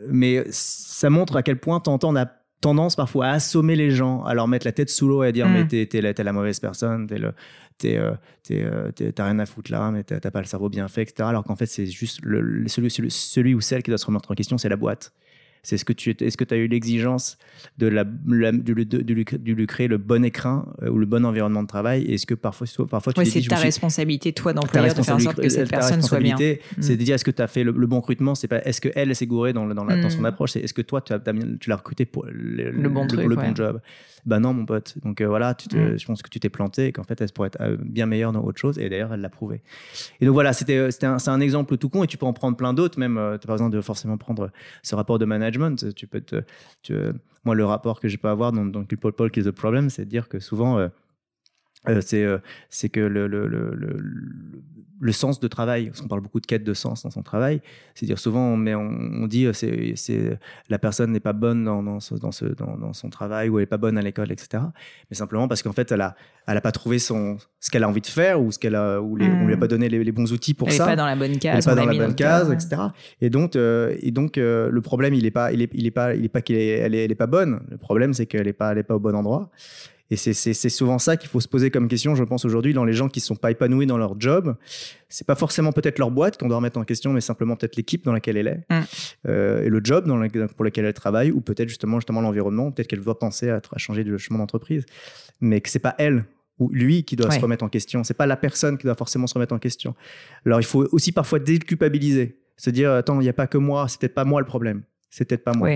[0.08, 2.26] mais ça montre à quel point t'entends on a
[2.60, 5.32] tendance parfois à assommer les gens, à leur mettre la tête sous l'eau et à
[5.32, 5.52] dire Mm.
[5.52, 7.32] mais t'es, la, t'es la mauvaise personne, t'es le,
[7.78, 8.12] t'es, euh,
[8.50, 11.28] euh, t'es- t'as rien à foutre là, mais t'as, pas le cerveau bien fait, etc.
[11.28, 14.06] Alors qu'en fait c'est juste le, le- celui, celui, celui ou celle qui doit se
[14.06, 15.12] remettre en question, c'est la boîte.
[15.62, 17.38] C'est ce que tu est-ce que tu as eu l'exigence
[17.78, 20.98] de, la, la- de, de, de lui, de lui créer le bon écrin euh, ou
[20.98, 22.04] le bon environnement de travail?
[22.04, 25.40] Est-ce que parfois, parfois tu Ouais, c'est ta responsabilité, toi, d'employeur, de faire en sorte
[25.40, 26.36] que cette ta personne soit bien.
[26.36, 26.82] Mm.
[26.82, 28.36] C'est de dire est-ce que tu as fait le, le bon recrutement?
[28.36, 30.26] C'est pas est-ce que elle s'est gourée dans, le- dans, la, dans son Mm.
[30.26, 30.52] approche?
[30.52, 31.20] C'est est-ce que toi tu, as,
[31.66, 33.48] l'as recruté pour le, Le bon truc, le ouais.
[33.48, 33.80] bon job?
[34.26, 34.96] Bah non mon pote.
[35.04, 35.98] Donc euh, voilà, tu te- Mm.
[35.98, 38.32] je pense que tu t'es planté et qu'en fait elle pourrait être euh, bien meilleure
[38.32, 39.62] dans autre chose et d'ailleurs elle l'a prouvé.
[40.20, 42.32] Et donc voilà, c'était euh, un, c'est un exemple tout con et tu peux en
[42.32, 43.18] prendre plein d'autres même.
[43.18, 44.50] euh, T'as pas besoin de forcément prendre
[44.82, 45.94] ce rapport de management.
[45.94, 46.42] Tu peux te,
[46.82, 46.94] tu-
[47.44, 49.88] moi le rapport que je peux avoir dans, dans Paul Paul qui est the problem,
[49.90, 50.78] c'est de dire que souvent
[51.88, 52.00] euh, euh,
[52.68, 53.74] c'est euh, que le, le, le,
[55.00, 57.60] le, sens de travail, parce qu'on parle beaucoup de quête de sens dans son travail,
[57.94, 60.38] c'est-à-dire souvent on, met, on, on dit euh, c'est
[60.68, 63.64] la personne n'est pas bonne dans, dans, ce, dans, ce, dans, son travail ou elle
[63.64, 64.64] est pas bonne à l'école, etc.
[65.10, 66.16] Mais simplement parce qu'en fait elle a,
[66.48, 69.00] elle a pas trouvé son, ce qu'elle a envie de faire ou ce qu'elle a,
[69.00, 70.96] ou les, on lui a pas donné les, les bons outils pour Elle ça pas
[70.96, 71.66] dans la bonne elle case.
[71.66, 72.82] est pas on l'a dans la bonne case, etc.
[73.20, 76.14] Et donc, euh, et donc le problème, il est pas, il est, il est pas,
[76.14, 77.60] il est pas qu'elle est, elle est, elle est pas bonne.
[77.68, 79.50] Le problème, c'est qu'elle est pas, elle est pas au bon endroit.
[80.10, 82.92] Et c'est, souvent ça qu'il faut se poser comme question, je pense aujourd'hui, dans les
[82.92, 84.54] gens qui sont pas épanouis dans leur job.
[85.08, 88.04] C'est pas forcément peut-être leur boîte qu'on doit remettre en question, mais simplement peut-être l'équipe
[88.04, 88.80] dans laquelle elle est Mm.
[89.28, 90.16] euh, et le job dans
[90.48, 92.70] pour lequel elle travaille, ou peut-être justement justement l'environnement.
[92.70, 94.84] Peut-être qu'elle doit penser à, à changer de chemin d'entreprise,
[95.40, 96.24] mais que c'est pas elle
[96.58, 97.36] ou lui qui doit Ouais.
[97.36, 98.02] se remettre en question.
[98.04, 99.94] C'est pas la personne qui doit forcément se remettre en question.
[100.46, 103.88] Alors il faut aussi parfois déculpabiliser, se dire attends, il n'y a pas que moi,
[103.88, 104.82] c'est peut-être pas moi le problème.
[105.16, 105.68] C'est peut-être pas moi.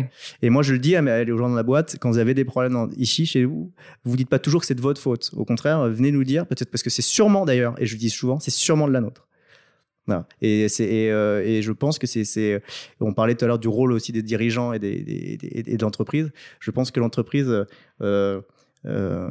[0.43, 2.35] Et moi, je le dis à mes- aux gens dans la boîte, quand vous avez
[2.35, 3.73] des problèmes dans- ici, chez vous,
[4.05, 5.31] vous dites pas toujours que c'est de votre faute.
[5.35, 8.11] Au contraire, venez nous dire, peut-être parce que c'est sûrement d'ailleurs, et je le dis
[8.11, 9.27] souvent, c'est sûrement de la nôtre.
[10.07, 10.27] Voilà.
[10.43, 12.63] Et, c'est, et, euh, et je pense que c'est.
[13.01, 15.77] On parlait tout à l'heure du rôle aussi des dirigeants et, des, des- des- et
[15.77, 16.31] de l'entreprise.
[16.59, 17.49] Je pense que l'entreprise
[18.03, 18.41] euh,
[18.87, 19.29] euh,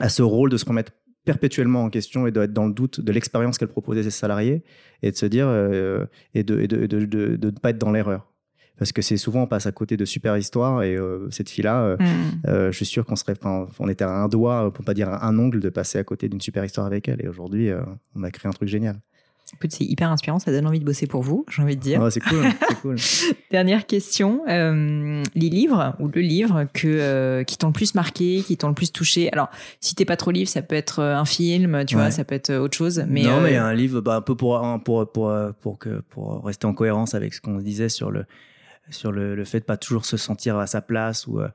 [0.00, 0.92] a ce rôle de se remettre
[1.24, 4.10] perpétuellement en question et doit être dans le doute de l'expérience qu'elle propose à ses
[4.10, 4.62] salariés
[5.02, 5.48] et de se dire
[6.34, 8.30] et de et de, de, de- de ne pas être dans l'erreur.
[8.78, 11.80] Parce que c'est souvent on passe à côté de super histoires et euh, cette fille-là,
[11.82, 12.04] euh, Mm.
[12.48, 15.38] euh, je suis sûr qu'on serait, on était à un doigt, pour pas dire un
[15.38, 17.20] ongle, de passer à côté d'une super histoire avec elle.
[17.22, 17.70] Et aujourd'hui,
[18.16, 18.96] on a créé un truc génial.
[19.52, 22.00] Écoute, c'est hyper inspirant, ça donne envie de bosser pour vous, j'ai envie de dire.
[22.10, 22.96] C'est cool.
[23.50, 28.42] Dernière question, euh, les livres ou le livre que, euh, qui t'ont le plus marqué,
[28.44, 29.30] qui t'ont le plus touché.
[29.32, 32.02] Alors, si t'es pas trop livre, ça peut être un film, tu Ouais.
[32.02, 33.04] vois, ça peut être autre chose.
[33.06, 36.44] Mais, non, euh, mais un livre, bah, un peu pour, pour, pour, pour, que, pour
[36.44, 38.24] rester en cohérence avec ce qu'on disait sur le,
[38.90, 41.48] sur le, le fait de pas toujours se sentir à sa place ou, euh,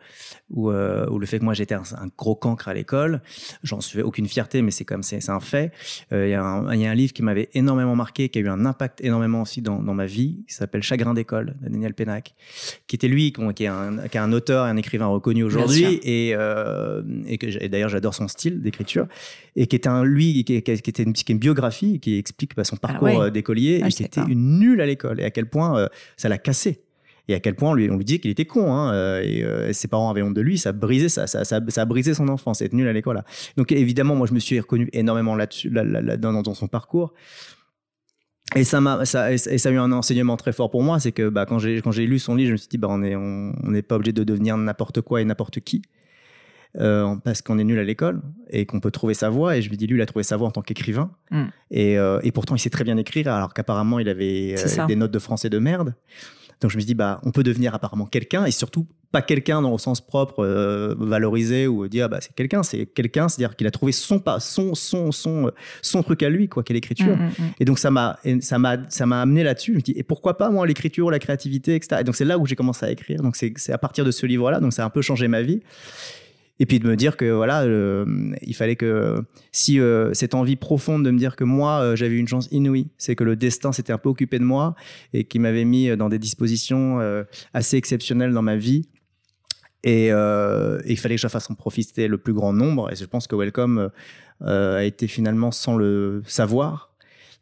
[0.50, 3.22] ou, euh, ou le fait que moi j'étais un, un gros cancre à l'école.
[3.64, 5.72] J'en suis aucune fierté, mais c'est comme c'est un fait.
[6.12, 8.40] Euh, Il y, a un- il y a un livre qui m'avait énormément marqué, qui
[8.40, 11.70] a eu un impact énormément aussi dans, dans ma vie, qui s'appelle Chagrin d'école de
[11.70, 12.34] Daniel Pénac,
[12.88, 16.00] qui était lui, qui est un, qui est un auteur et un écrivain reconnu aujourd'hui,
[16.04, 19.08] et, euh, et que d'ailleurs j'adore son style d'écriture,
[19.56, 22.64] et qui était un lui, qui, était une, qui est une biographie qui explique bah,
[22.64, 23.20] son parcours ouais.
[23.20, 24.28] euh, d'écolier Ah, et qui était pas.
[24.28, 25.88] une nulle à l'école et à quel point euh,
[26.18, 26.82] ça l'a cassé.
[27.30, 29.44] Et à quel point on lui, on lui disait qu'il était con, hein, euh, et,
[29.44, 31.86] euh, ses parents avaient honte de lui, ça a brisé, ça, ça, ça, ça a
[31.86, 33.16] brisé son enfance, être nul à l'école.
[33.18, 33.24] là.
[33.56, 36.68] Donc évidemment, moi je me suis reconnu énormément là-dessus, là, là- là- dans, dans son
[36.68, 37.14] parcours.
[38.56, 41.12] Et ça m'a, ça, et ça a eu un enseignement très fort pour moi, c'est
[41.12, 43.04] que bah, quand j'ai quand j'ai lu son livre, je me suis dit bah on
[43.04, 45.84] est on on n'est pas obligé de devenir n'importe quoi et n'importe qui.
[46.80, 49.58] euh, parce qu'on est nul à l'école et qu'on peut trouver sa voie.
[49.58, 51.10] Et je me dis, lui, il a trouvé sa voie en tant qu'écrivain.
[51.32, 51.44] Mm.
[51.72, 54.96] Et, euh, et pourtant, il sait très bien écrire, alors qu'apparemment, il avait euh, des
[54.96, 55.96] notes de français de merde.
[56.62, 59.62] Donc je me suis dit, bah, on peut devenir apparemment quelqu'un, et surtout pas quelqu'un
[59.62, 63.66] dans le sens propre, euh, valorisé, ou dire, bah, c'est quelqu'un, c'est quelqu'un, c'est-à-dire qu'il
[63.66, 67.18] a trouvé son, pas, son, son, son, son truc à lui, quoi, qu'est l'écriture.
[67.18, 67.52] Mm, mm, mm.
[67.60, 69.72] Et donc ça m'a ça m'a ça m'a amené là-dessus.
[69.72, 72.02] Je me dis et pourquoi pas moi l'écriture, la créativité, etc.
[72.02, 73.22] Et donc c'est là où j'ai commencé à écrire.
[73.22, 74.60] Donc c'est c'est à partir de ce livre-là.
[74.60, 75.62] Donc ça a un peu changé ma vie.
[76.60, 78.06] Et puis de me dire que voilà, euh,
[78.42, 82.18] il fallait que si euh, cette envie profonde de me dire que moi euh, j'avais
[82.18, 84.76] une chance inouïe, c'est que le destin s'était un peu occupé de moi
[85.14, 87.24] et qui m'avait mis dans des dispositions euh,
[87.54, 88.90] assez exceptionnelles dans ma vie.
[89.84, 92.92] Et, euh, et il fallait que je fasse en profiter le plus grand nombre.
[92.92, 93.90] Et je pense que Welcome
[94.42, 96.89] euh, a été finalement sans le savoir.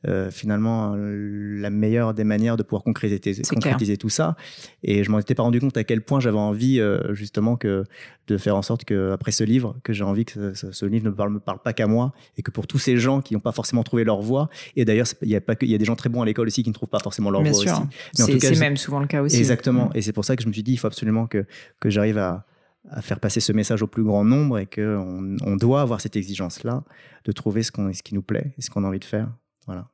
[0.08, 4.36] Euh, finalement euh, la meilleure des manières de pouvoir concrétiser, tout ça
[4.84, 7.84] et je m'en étais pas rendu compte à quel point j'avais envie euh, justement que
[8.28, 11.12] de faire en sorte que après ce livre que j'ai envie que ce, livre ne
[11.12, 13.52] parle, me parle pas qu'à moi et que pour tous ces gens qui n'ont pas
[13.52, 15.86] forcément trouvé leur voie et d'ailleurs il y a pas que il y a des
[15.86, 17.72] gens très bons à l'école aussi qui ne trouvent pas forcément leur Bien voie sûr.
[17.74, 19.38] aussi Mais en C'est tout cas, c'est je- même souvent le cas aussi.
[19.38, 19.86] Exactement.
[19.88, 19.92] Mm.
[19.98, 21.46] Et c'est pour ça que je me suis dit, il faut absolument que,
[21.80, 22.46] que j'arrive à,
[22.90, 26.16] à faire passer ce message au plus grand nombre et qu'on on doit avoir cette
[26.16, 26.84] exigence-là
[27.26, 29.30] de trouver ce, qu'on, ce qui nous plaît et ce qu'on a envie de faire.
[29.66, 29.90] Voilà.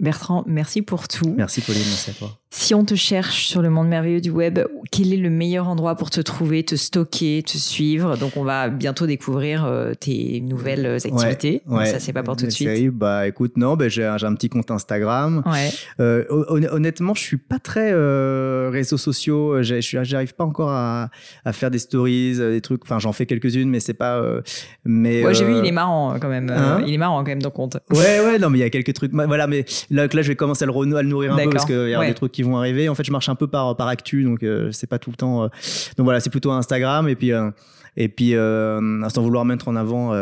[0.00, 1.34] Bertrand, merci pour tout.
[1.36, 2.38] Merci Pauline, merci à toi.
[2.56, 4.60] Si on te cherche sur le monde merveilleux du web,
[4.92, 8.16] quel est le meilleur endroit pour te trouver, te stocker, te suivre?
[8.16, 11.62] Donc, on va bientôt découvrir euh, tes nouvelles activités.
[11.66, 12.90] Ouais, ça, c'est pas pour tout de suite.
[12.90, 15.42] Bah, écoute, non, bah, j'ai un, un, petit compte Instagram.
[15.46, 15.70] Ouais.
[15.98, 16.24] Euh,
[16.70, 19.60] honnêtement, je suis pas très euh, réseaux sociaux.
[19.60, 21.10] J'arrive pas encore à,
[21.44, 22.82] à, faire des stories, des trucs.
[22.84, 24.18] Enfin, j'en fais quelques-unes, mais c'est pas.
[24.18, 24.42] Euh,
[24.84, 25.24] mais.
[25.24, 26.48] Ouais, j'ai vu, il est marrant quand même.
[26.50, 26.84] Hein?
[26.86, 27.78] il est marrant quand même ton compte.
[27.90, 29.12] Ouais, ouais, non, mais il y a quelques trucs.
[29.12, 31.64] Voilà, mais là, là je vais commencer à le, à le nourrir un peu parce
[31.66, 32.88] qu'il y a des trucs qui vont arriver.
[32.88, 35.16] En fait, je marche un peu par par actu, donc euh, c'est pas tout le
[35.16, 35.44] temps.
[35.44, 35.48] Euh,
[35.96, 37.50] donc voilà, c'est plutôt Instagram et puis euh,
[37.96, 40.12] et puis sans vouloir mettre en avant.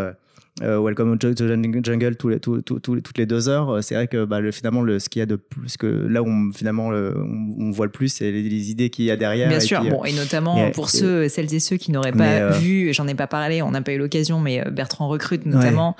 [0.60, 3.82] Welcome to Jungle tous les, tous, tous, toutes les deux heures.
[3.82, 6.22] C'est vrai que bah, le, finalement, le, ce qu'il y a de plus que là
[6.22, 9.48] où on, finalement le, on, voit le plus, c'est les, idées qu'il y a derrière.
[9.48, 13.08] Bien sûr, bon, et notamment pour ceux, celles et ceux qui n'auraient pas vu, j'en
[13.08, 15.96] ai pas parlé, on n'a pas eu l'occasion, mais Bertrand recrute notamment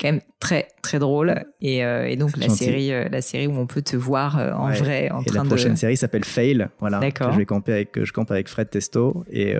[0.00, 1.44] quand même très très drôle.
[1.60, 4.52] Et, euh, et donc la série euh, la série où on peut te voir euh,
[4.52, 7.32] en vrai en et train la prochaine série s'appelle Fail voilà D'accord.
[7.32, 9.24] je vais camper avec je campe avec Fred Testo.
[9.30, 9.54] Et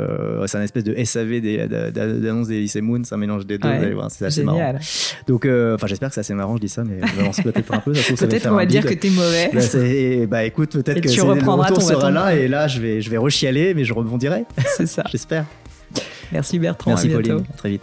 [0.47, 1.41] c'est un espèce de SAV
[1.93, 3.95] d'annonce des lycées Moon c'est un mélange des deux ouais.
[4.09, 4.75] c'est assez Génial.
[4.75, 4.79] marrant.
[5.27, 7.93] Donc enfin j'espère que c'est assez marrant je dis ça mais j'avance peut-être un peu
[7.93, 9.51] peut-être qu'on va dire que t'es mauvais.
[9.53, 13.11] Bah, bah écoute peut-être que tu le retour sera là et là je vais je
[13.11, 14.45] vais rechialer mais je rebondirai.
[14.77, 15.05] C'est ça.
[15.11, 15.45] J'espère.
[16.33, 17.45] Merci Bertrand merci à Pauline.
[17.57, 17.83] Très vite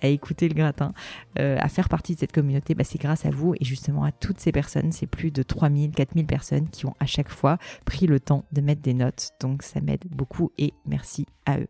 [0.00, 0.92] à écouter le gratin,
[1.38, 4.12] euh, à faire partie de cette communauté, bah, c'est grâce à vous, et justement à
[4.12, 8.06] toutes ces personnes c'est plus de 3000, 4000 personnes qui ont à chaque fois pris
[8.06, 9.30] le temps de mettre des notes.
[9.40, 11.68] Donc ça m'aide beaucoup et merci à eux.